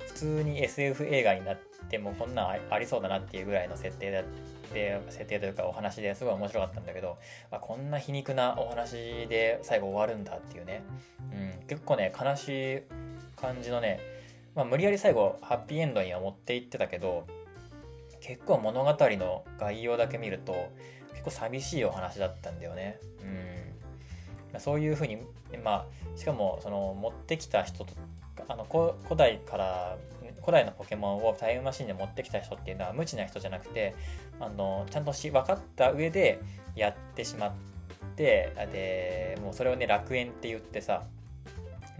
[0.07, 4.23] 普通に SF 映画になってもこんなんありそうだなっていうぐらいの設定だ
[4.73, 7.19] で設定というかお話ですごい面白かったんだけど、
[7.51, 8.93] まあ、こんな皮肉なお話
[9.29, 10.83] で最後終わるんだっていうね、
[11.33, 12.83] うん、結構ね悲しい
[13.43, 14.01] 感じのね、
[14.55, 17.27] まあ、無理やり最後ハッピーエンドには持っていってたけど
[18.20, 20.70] 結構物語の概要だけ見ると
[21.10, 22.98] 結構寂しいお話だったんだよね。
[24.55, 25.19] うん、そういうふうに、
[25.62, 27.93] まあ、しかもその持ってきた人と
[28.48, 29.98] あの古代から
[30.40, 33.94] 古代のポケモンをタイムマシンで持ってきた人っていうのは無知な人じゃなくて
[34.40, 36.40] あのちゃんとし分かった上で
[36.74, 37.52] やってしまっ
[38.16, 41.05] てでもうそれをね楽園って言ってさ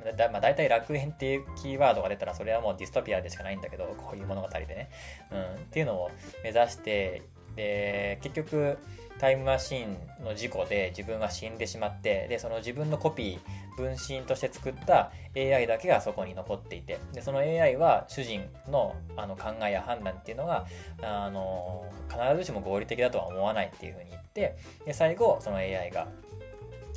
[0.03, 4.91] だまあ、大体楽園っていうキーワードが出たらそれはもうディストピアでしかないんだけどこういう物語でね、
[5.31, 6.11] うん、っていうのを
[6.43, 7.23] 目指して
[7.57, 8.79] で結局
[9.19, 20.67] タイムマシンの事故で自分は死んでしまってでその自分のコピー分身として作った AI だけがそこに残っていてでその AI は主人のあの考えや判断っていうのが
[21.03, 26.09] あの必ずしも合理的だとは思わないっていうふうに言ってで最後その AI が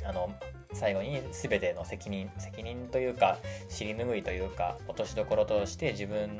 [0.04, 0.30] あの
[0.72, 3.38] 最後に全ての責任責任というか
[3.68, 6.38] 尻拭いというか落としどころとして自分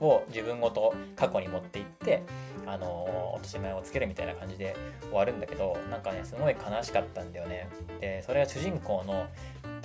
[0.00, 2.22] を自分ごと過去に持っていって
[2.66, 7.68] あの落とし前をつけるみたいな感じで終わるんだけどなんかねすごい悲しかったんだよね。
[8.00, 9.26] でそれは主人公の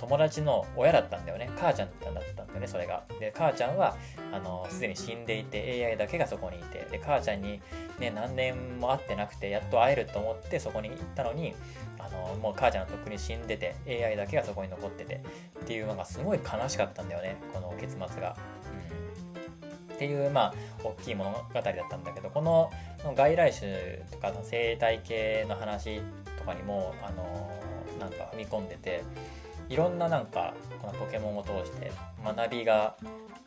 [0.02, 1.48] 友達の親だったんだよね。
[1.56, 3.04] 母ちゃんだったんだよねそれが。
[3.20, 3.96] で母ちゃんは
[4.32, 6.86] あのすでに死んでいて AI だけがそこにいて。
[6.90, 7.60] で母ちゃんに
[8.00, 11.54] ね何年も会ってなくてやっと会えると思ってそこに行ったのに
[11.98, 15.20] あのもう母ちゃんはとっくに死んでて AI だけがそこに残ってて。
[15.62, 18.36] っていうのがすごい悲しかったんだよねこの結末が。
[19.94, 22.72] っていうまあ大きい物語だったんだけどこの
[23.14, 26.00] 外来種とかの生態系の話
[26.36, 27.50] とかにもあの
[28.00, 29.04] なんか踏み込んでて
[29.68, 31.92] いろんななんかこのポケモンを通して
[32.24, 32.96] 学びが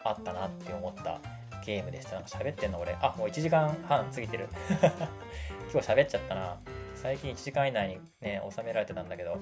[0.04, 1.20] あったなって思った
[1.66, 2.16] ゲームでした。
[2.16, 2.96] なんか喋ってんの俺。
[3.02, 4.48] あ、もう1時間半過ぎてる。
[5.72, 6.58] 今日喋っちゃったな。
[6.96, 9.38] 最近1時間以内にね、収められてたんだけど、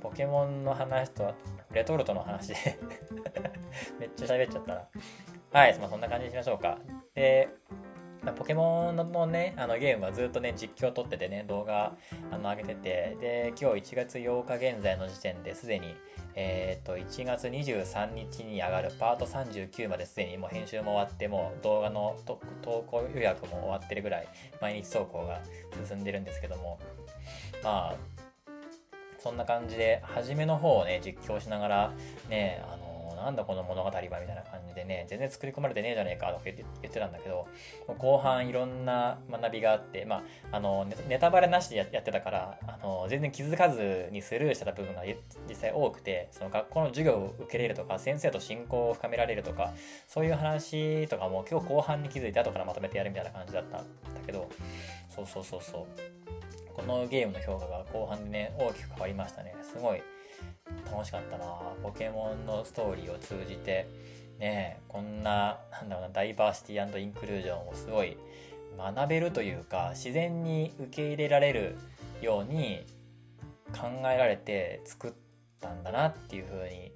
[0.00, 1.34] ポケモンの話と
[1.72, 2.56] レトルトの話で
[4.00, 4.88] めっちゃ喋っちゃったな。
[5.52, 6.78] はい、まあ、そんな感じにしましょうか。
[7.14, 7.48] で、
[8.32, 11.94] ポケモンのね、あのゲームはずっとね、実況撮っててね、動画
[12.30, 15.94] あの上げてて、で、今日1月8日現在の時点ですでに、
[16.36, 24.28] えっ、ー、と、1月23日に上がるパート39まですでにもう編集も終わって、もう動画の投稿予約も終わってるぐらい、
[24.60, 25.40] 毎日投稿が
[25.88, 26.78] 進んでるんですけども、
[27.64, 27.96] まあ、
[29.18, 31.92] そんな感じで、初めの方をね、実況しながら、
[32.28, 32.85] ね、あの
[33.26, 37.48] なんだこの物語はみたいな感じでね、全然作り込まれてねえじゃねえかとか言ってたんだけど、
[37.98, 40.22] 後半いろんな学びがあって、ま
[40.52, 45.02] あ、あの、ネタバレなしでやってたから、あの、全然気づかずにスルーしてた部分が
[45.48, 49.72] 実際多くて、その学校の授業を受けれるとか、先生と親交を深められるとか、
[50.06, 53.86] そういう話とかも今日後半に気づいて後からまとめてやるみたいな感じだったんだ
[54.24, 54.48] けど、
[55.08, 55.86] そうそうそうそう。
[56.74, 59.56] このゲームの評価が後半でね、大きく変わりましたね。
[59.64, 60.02] すごい
[60.90, 61.44] 楽しかったな。
[61.82, 63.86] ポケモンのストーリーを通じて。
[64.38, 68.16] ねこんななんだろうなダイバーシティインクルージョンをすごい
[68.76, 71.78] 学べるというか自然に受け入れられる
[72.20, 72.84] ように
[73.72, 75.12] 考えられて作っ
[75.60, 76.92] たんだなっていうふうに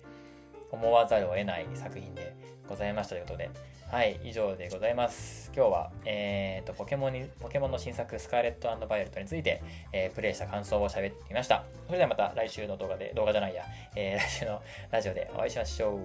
[0.70, 2.36] 思わざるを得ない作品で
[2.68, 3.51] ございましたということで。
[3.90, 5.50] はい、以上でございます。
[5.52, 9.60] 今日は、えーと、ポケモンに、ポケモンの新作、スカーレットバイオレットについて、
[9.92, 11.64] えー、プレイした感想を喋ってみました。
[11.86, 13.64] それではまた来週の動画で、動画じゃないや、
[13.96, 14.62] えー、 来週の
[14.92, 15.98] ラジオでお会いしましょう。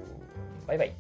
[0.65, 0.93] バイバイ。